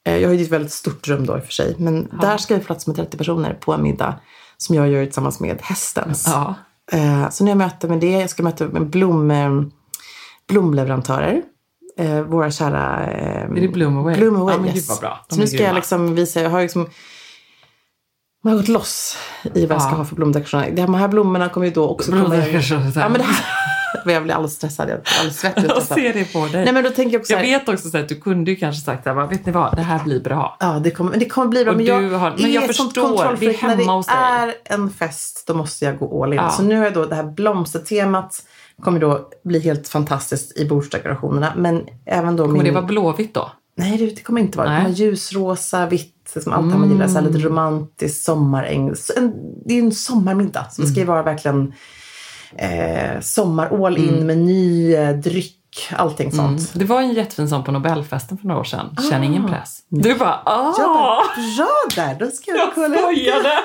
Eh, 0.09 0.17
Jag 0.17 0.29
har 0.29 0.35
ju 0.35 0.43
ett 0.43 0.51
väldigt 0.51 0.73
stort 0.73 1.09
rum 1.09 1.27
då 1.27 1.37
i 1.37 1.41
och 1.41 1.45
för 1.45 1.53
sig. 1.53 1.75
Men 1.79 2.09
där 2.21 2.39
ska 2.39 2.59
få 2.59 2.65
plats 2.65 2.87
med 2.87 2.97
30 2.97 3.17
personer 3.17 3.55
på 3.55 3.73
en 3.73 3.83
middag. 3.83 4.15
Som 4.57 4.75
jag 4.77 4.89
gör 4.89 5.05
tillsammans 5.05 5.41
med 5.41 5.59
Hästens. 5.63 6.25
Ja. 6.27 6.55
Eh, 6.93 7.31
Så 7.31 7.45
nu 7.45 7.51
har 7.51 7.53
jag 7.53 7.59
möte 7.59 7.89
med 7.89 8.01
det. 8.01 8.11
Jag 8.11 8.31
ska 8.31 8.43
möta 8.43 8.65
med 8.69 8.87
blom, 8.87 9.31
eh, 9.31 9.51
blomleverantörer. 10.49 11.43
Våra 12.29 12.51
kära... 12.51 13.07
Är 13.07 13.49
det 13.61 13.69
Bloom 13.69 13.99
Away? 13.99 14.17
Bloom 14.17 14.37
Away, 14.37 14.55
Ja, 14.55 14.61
men 14.61 14.75
yes. 14.75 15.01
bra. 15.01 15.25
De 15.29 15.35
Så 15.35 15.41
nu 15.41 15.47
ska 15.47 15.57
jag 15.57 15.65
grymma. 15.65 15.75
liksom 15.77 16.15
visa, 16.15 16.41
jag 16.41 16.51
har 16.51 16.63
liksom 16.63 16.87
man 18.45 18.53
har 18.53 18.61
gått 18.61 18.69
loss 18.69 19.17
i 19.55 19.67
vad 19.67 19.75
jag 19.75 19.83
ska 19.83 19.91
Ja. 19.91 19.97
ha 19.97 20.05
för 20.05 20.17
blomdekorationer. 20.17 20.71
De 20.71 20.95
här 20.95 21.09
blommorna 21.09 21.49
kommer 21.49 21.67
ju 21.67 21.73
då 21.73 21.89
också 21.89 22.11
komma. 22.13 22.25
Blomdekorationer. 22.29 22.93
Ja, 22.97 23.09
men 23.09 23.13
det 23.13 23.25
här, 23.25 23.37
jag 24.07 24.23
blir 24.23 24.35
alldeles 24.35 24.55
stressad. 24.55 24.89
Jag 24.91 25.01
blir 25.01 25.13
alldeles 25.19 25.39
svettig. 25.41 25.65
Jag 25.69 25.83
ser 25.83 26.13
det 26.15 26.33
på 26.33 26.47
dig. 26.47 26.65
Nej 26.65 26.73
men 26.73 26.85
då 26.85 26.91
tänker 26.91 27.13
jag 27.13 27.21
också 27.21 27.33
jag 27.33 27.41
vet 27.41 27.69
också 27.69 27.91
så 27.91 27.99
att 27.99 28.09
du 28.09 28.15
kunde 28.21 28.51
ju 28.51 28.57
kanske 28.57 28.83
sagt 28.85 29.05
så 29.05 29.11
här, 29.15 29.27
vet 29.27 29.47
ni 29.47 29.53
vad, 29.53 29.77
det 29.77 29.83
här 29.83 30.05
blir 30.05 30.21
bra. 30.21 30.57
Ja, 30.61 30.81
det 30.85 30.91
kommer, 30.91 31.17
det 31.17 31.25
kommer 31.29 31.49
bli 31.49 31.65
bra. 31.65 31.71
Och 31.73 31.77
men 31.77 31.87
jag, 31.87 32.11
har- 32.19 32.35
men 32.39 32.53
jag 32.53 32.67
förstår, 32.67 33.37
vi 33.41 33.47
är 33.47 33.55
hemma 33.55 33.75
När 33.77 33.93
hos 33.93 34.07
det 34.07 34.13
dig. 34.13 34.23
är 34.65 34.75
en 34.75 34.91
fest, 34.91 35.45
då 35.47 35.55
måste 35.55 35.85
jag 35.85 35.99
gå 35.99 36.25
all 36.25 36.33
in. 36.33 36.37
Ja. 36.39 36.51
Så 36.51 36.63
nu 36.63 36.77
har 36.77 36.85
jag 36.85 36.95
då 36.95 37.05
det 37.05 37.15
här 37.15 37.23
blomstertemat 37.25 38.43
kommer 38.83 39.01
då 39.01 39.29
bli 39.45 39.61
helt 39.61 39.89
fantastiskt 39.89 40.57
i 40.59 40.65
bordsdekorationerna. 40.69 41.53
Men 41.57 41.87
även 42.07 42.37
då 42.37 42.45
Kommer 42.45 42.55
min... 42.59 42.65
det 42.65 42.71
vara 42.71 42.85
blåvitt 42.85 43.35
då? 43.35 43.51
Nej, 43.77 43.99
det, 43.99 44.07
det 44.07 44.23
kommer 44.23 44.41
inte 44.41 44.59
vara. 44.59 44.69
Det 44.69 44.75
kommer 44.77 44.89
Nej. 44.89 44.93
vara 44.93 45.09
ljusrosa, 45.11 45.87
vitt, 45.87 46.37
som 46.43 46.53
allt 46.53 46.67
det 46.67 46.73
här 46.73 46.79
man 46.79 46.91
gillar. 46.91 47.07
Så 47.07 47.13
här 47.13 47.21
Mm. 47.21 47.33
lite 47.33 47.49
romantiskt, 47.49 48.25
sommaräng. 48.25 48.89
En, 49.17 49.33
det 49.67 49.75
är 49.75 49.77
ju 49.79 49.85
en 49.85 49.93
sommarmiddag. 49.93 50.67
Så 50.71 50.83
det 50.83 50.89
ska 50.89 50.97
ju 50.97 51.03
Mm. 51.03 51.13
vara 51.15 51.23
verkligen 51.23 51.73
eh, 52.57 53.21
sommar 53.21 53.87
all 53.87 53.97
in 53.99 54.27
med 54.27 54.39
ny 54.39 54.95
eh, 54.95 55.11
dryck, 55.17 55.89
allting 55.93 56.33
sånt. 56.33 56.71
Det 56.75 56.85
var 56.85 57.01
en 57.01 57.13
jättefin 57.13 57.49
sån 57.49 57.65
på 57.65 57.73
Nobelfesten 57.73 58.39
för 58.39 58.47
några 58.49 58.61
år 58.61 58.65
sedan. 58.65 58.97
Känn 59.11 59.25
ingen 59.25 59.47
press. 59.49 59.79
Du 59.89 60.15
bara, 60.15 60.41
ah! 60.45 60.75
Jag 60.79 60.89
bara, 60.89 61.23
bra 61.57 62.05
där, 62.05 62.15
då 62.19 62.31
ska 62.31 62.51
jag, 62.51 62.59
Jag 62.61 62.75
kolla 62.75 62.87
upp 62.87 62.93
det. 62.95 62.99
skojade! 63.01 63.53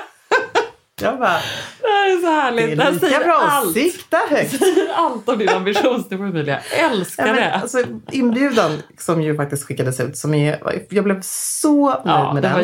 Jag 1.01 1.19
bara, 1.19 1.37
Det 1.81 1.87
här 1.87 2.17
är 2.17 2.21
så 2.21 2.27
härligt. 2.27 2.77
Det 2.77 2.83
är 2.83 2.91
lika 2.91 3.19
bra 3.19 3.39
allt. 3.49 3.73
sikta 3.73 4.17
högt. 4.29 4.51
säger 4.59 4.93
allt 4.95 5.29
om 5.29 5.37
din 5.37 5.49
ambitionsnivå 5.49 6.23
Emilia. 6.23 6.59
Jag 6.79 6.91
älskar 6.91 7.27
Ja, 7.27 7.33
men, 7.33 7.41
det. 7.43 7.53
alltså, 7.53 7.77
inbjudan 8.11 8.77
som 8.99 9.21
ju 9.21 9.35
faktiskt 9.35 9.63
skickades 9.63 9.99
ut, 9.99 10.17
som 10.17 10.33
är, 10.33 10.83
jag 10.89 11.03
blev 11.03 11.19
så 11.23 11.89
nöjd 11.89 12.01
ja, 12.05 12.33
med 12.33 12.43
den 12.43 12.53
var 12.53 12.61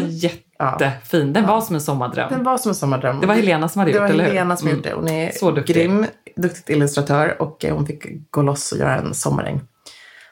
jättefin. 0.60 1.34
Den 1.34 1.48
var 1.48 1.62
som 1.62 1.76
en 1.76 1.82
sommardröm. 1.82 2.30
Den 2.30 2.44
var 2.44 2.58
som 2.58 2.70
en 2.70 2.76
sommardröm. 2.76 3.20
Det 3.22 3.28
var 3.28 3.36
Helena 3.36 3.70
som 3.70 3.80
hade 3.80 3.92
Det 3.92 3.96
gjort 3.96 4.02
var 4.02 4.10
eller 4.10 4.24
hur? 4.24 4.32
Helena 4.32 4.58
som 4.58 4.68
Mm. 4.68 4.78
gjort 4.78 4.86
det. 4.88 4.94
Hon 4.94 5.08
är 5.10 5.32
Så 5.32 5.52
duktig. 5.52 5.76
grym, 5.76 6.06
duktig 6.36 6.74
illustratör 6.76 7.42
och 7.42 7.66
eh, 7.66 7.76
hon 7.76 7.86
fick 7.88 8.32
gå 8.32 8.42
loss 8.42 8.72
och 8.72 8.78
göra 8.78 8.96
en 8.98 9.14
sommaräng. 9.14 9.62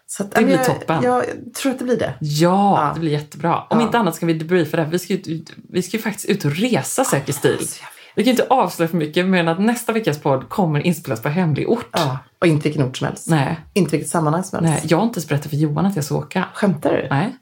Så 0.09 0.23
att, 0.23 0.32
Det 0.32 0.43
blir 0.43 0.55
jag, 0.55 0.65
toppen. 0.65 1.03
Jag 1.03 1.23
tror 1.61 1.71
att 1.71 1.80
det 1.80 1.86
blir 1.86 1.97
det. 1.99 2.13
Ja, 2.19 2.82
Ja. 2.88 2.91
det 2.93 2.99
blir 2.99 3.11
jättebra. 3.11 3.55
Om 3.69 3.80
Ja. 3.80 3.82
inte 3.86 3.97
annat 3.97 4.15
ska 4.15 4.25
vi 4.25 4.34
debriefa 4.34 4.78
det 4.78 4.84
här. 4.84 4.89
Vi 4.91 4.99
ska, 4.99 5.13
ju 5.13 5.43
vi 5.69 5.82
ska 5.84 5.97
ju 5.97 6.03
faktiskt 6.03 6.25
ut 6.30 6.45
och 6.45 6.51
resa 6.55 7.03
säker 7.03 7.34
stil. 7.34 7.55
Alltså. 7.59 7.84
Vi 8.15 8.23
kan 8.23 8.32
inte 8.32 8.45
avslöja 8.49 8.89
för 8.89 8.97
mycket 8.97 9.25
men 9.25 9.47
att 9.47 9.59
nästa 9.59 9.91
veckas 9.93 10.19
podd 10.19 10.49
kommer 10.49 10.80
inspelas 10.80 11.21
på 11.21 11.30
hemlig 11.30 11.69
ort. 11.69 11.89
Ja. 11.91 12.17
Och 12.41 12.47
inte 12.47 12.63
vilken 12.69 12.84
ort 12.88 12.97
som 12.97 13.07
helst. 13.07 13.28
Nej, 13.30 13.59
Inte 13.73 13.91
vilket 13.91 14.09
sammanhang 14.09 14.43
som 14.43 14.65
helst. 14.65 14.84
nej, 14.84 14.91
jag 14.91 14.97
har 14.97 15.03
inte 15.03 15.17
ens 15.17 15.28
berättat 15.28 15.49
för 15.49 15.57
Johan 15.57 15.86
att 15.86 15.95
jag 15.95 16.05
ska 16.05 16.15
åka. 16.15 16.45
Skämtar 16.53 16.89
du? 16.93 17.07
Nej, 17.09 17.36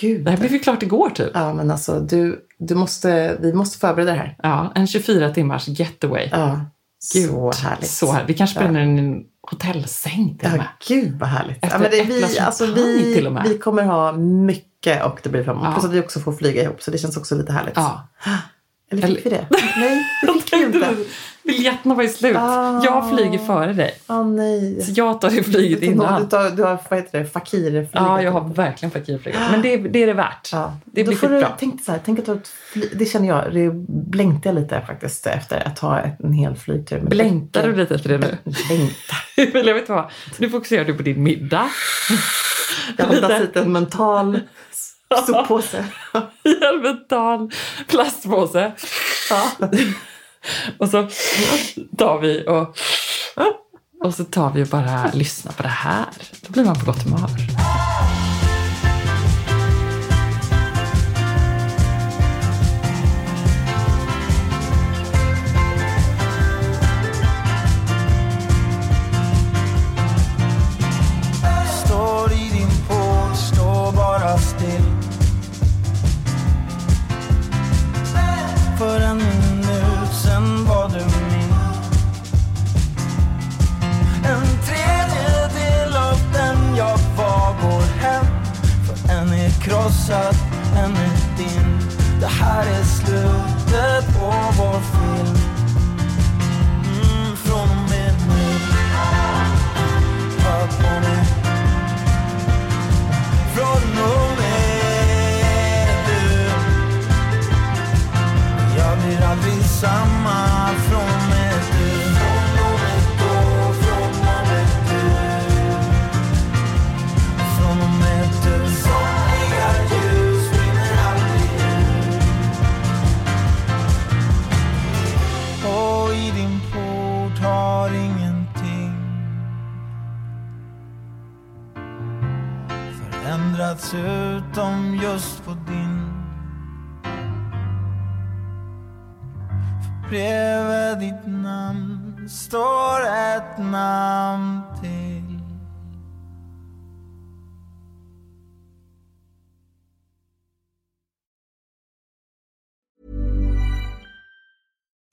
Gud. 0.00 0.24
det 0.24 0.30
här 0.30 0.38
blev 0.38 0.52
ju 0.52 0.58
klart 0.58 0.82
igår 0.82 1.10
typ. 1.10 1.30
Ja, 1.34 1.52
men 1.52 1.70
alltså 1.70 2.00
du, 2.00 2.46
du 2.58 2.74
måste, 2.74 3.36
vi 3.40 3.52
måste 3.52 3.78
förbereda 3.78 4.12
det 4.12 4.18
här. 4.18 4.36
Ja, 4.42 4.72
en 4.74 4.86
24 4.86 5.30
timmars 5.30 5.68
getaway. 5.68 6.28
Ja. 6.32 6.60
Gud, 7.14 7.30
så 7.30 7.52
härligt. 7.52 7.90
Så 7.90 8.12
här. 8.12 8.24
Vi 8.26 8.34
kanske 8.34 8.60
spelar 8.60 8.80
in 8.80 8.98
en 8.98 9.22
hotellsäng 9.50 10.38
till 10.38 10.48
och 10.48 10.52
Ja, 10.52 10.56
med. 10.56 10.66
gud 10.88 11.18
vad 11.18 11.28
härligt. 11.28 11.56
Efter 11.64 11.68
ja, 11.68 11.78
men 11.78 11.90
det, 11.90 12.02
vi, 12.02 12.38
alltså, 12.38 12.66
vi, 12.66 13.14
till 13.14 13.26
och 13.26 13.32
med. 13.32 13.42
vi 13.48 13.58
kommer 13.58 13.82
ha 13.82 14.12
mycket 14.12 15.04
och 15.04 15.20
det 15.22 15.28
blir 15.28 15.44
fram 15.44 15.56
emot. 15.56 15.66
Ja. 15.68 15.72
Plus 15.72 15.84
att 15.84 15.92
vi 15.92 16.00
också 16.00 16.20
får 16.20 16.32
flyga 16.32 16.62
ihop 16.62 16.82
så 16.82 16.90
det 16.90 16.98
känns 16.98 17.16
också 17.16 17.34
lite 17.34 17.52
härligt. 17.52 17.76
Ja. 17.76 18.08
Eller 18.92 19.06
fick 19.06 19.26
vi 19.26 19.30
det? 19.30 19.46
Nej, 19.76 20.04
det 20.22 20.32
fick 20.42 20.52
vi 20.52 20.62
inte. 20.62 20.96
Biljetterna 21.44 21.94
var 21.94 22.02
ju 22.02 22.08
slut. 22.08 22.36
Ah. 22.38 22.80
Jag 22.84 23.10
flyger 23.10 23.38
före 23.38 23.72
dig. 23.72 23.94
Åh 24.08 24.26
nej. 24.26 24.82
Så 24.82 24.92
jag 24.94 25.20
tar 25.20 25.30
det 25.30 25.42
flyget 25.42 25.80
Du, 25.80 25.86
innan. 25.86 26.28
tar, 26.28 26.50
du 26.50 26.62
har, 26.62 26.78
vad 26.90 26.98
heter 26.98 27.18
det, 27.18 27.26
fakirflyget. 27.26 27.90
Ja, 27.92 28.22
jag 28.22 28.32
har 28.32 28.48
verkligen 28.54 28.90
fakirflyget. 28.90 29.40
Men 29.50 29.62
det, 29.62 29.76
det 29.76 30.02
är 30.02 30.06
det 30.06 30.12
värt. 30.12 30.48
Ja. 30.52 30.76
Det 30.84 31.04
blir 31.04 31.14
du, 31.14 31.28
skitbra. 31.28 31.52
tänk 31.58 31.84
så 31.84 31.92
här, 31.92 32.00
tänk 32.04 32.28
att 32.28 32.48
fly, 32.48 32.88
det 32.94 33.04
känner 33.06 33.28
jag, 33.28 33.54
det 33.54 33.70
blängtar 33.88 34.50
jag 34.50 34.60
lite 34.60 34.80
faktiskt 34.86 35.26
efter 35.26 35.66
att 35.66 35.78
ha 35.78 36.00
en 36.00 36.32
hel 36.32 36.56
flygtur. 36.56 37.00
med 37.00 37.08
Blängtar 37.08 37.66
du 37.68 37.76
lite 37.76 37.94
efter 37.94 38.08
det 38.08 38.18
nu? 38.18 38.52
Blängta. 38.68 39.58
Eller 39.58 39.68
jag 39.68 39.74
vet 39.74 39.88
vad, 39.88 40.10
nu 40.38 40.50
fokuserar 40.50 40.84
du 40.84 40.94
på 40.94 41.02
din 41.02 41.22
middag. 41.22 41.68
Jag 42.96 43.06
har 43.06 43.14
dragit 43.14 43.40
hit 43.42 43.56
en 43.56 43.72
mental 43.72 44.40
soppåse. 45.16 45.84
I 46.44 46.64
en 46.64 46.82
mental 46.82 47.50
plastpåse. 47.88 48.72
Ja. 49.30 49.68
Och 50.78 50.88
så 50.88 51.08
tar 51.98 52.18
vi 52.18 52.44
och, 52.48 52.76
och 54.04 54.14
så 54.14 54.24
tar 54.24 54.50
vi 54.50 54.64
och 54.64 54.68
bara 54.68 55.10
lyssnar 55.12 55.52
på 55.52 55.62
det 55.62 55.68
här. 55.68 56.08
Då 56.40 56.52
blir 56.52 56.64
man 56.64 56.78
på 56.78 56.86
gott 56.86 57.02
humör. 57.02 57.28
Står 71.84 72.32
i 72.32 72.50
din 72.52 72.70
port, 72.88 73.36
står 73.36 73.92
bara 73.92 74.38
still 74.38 74.61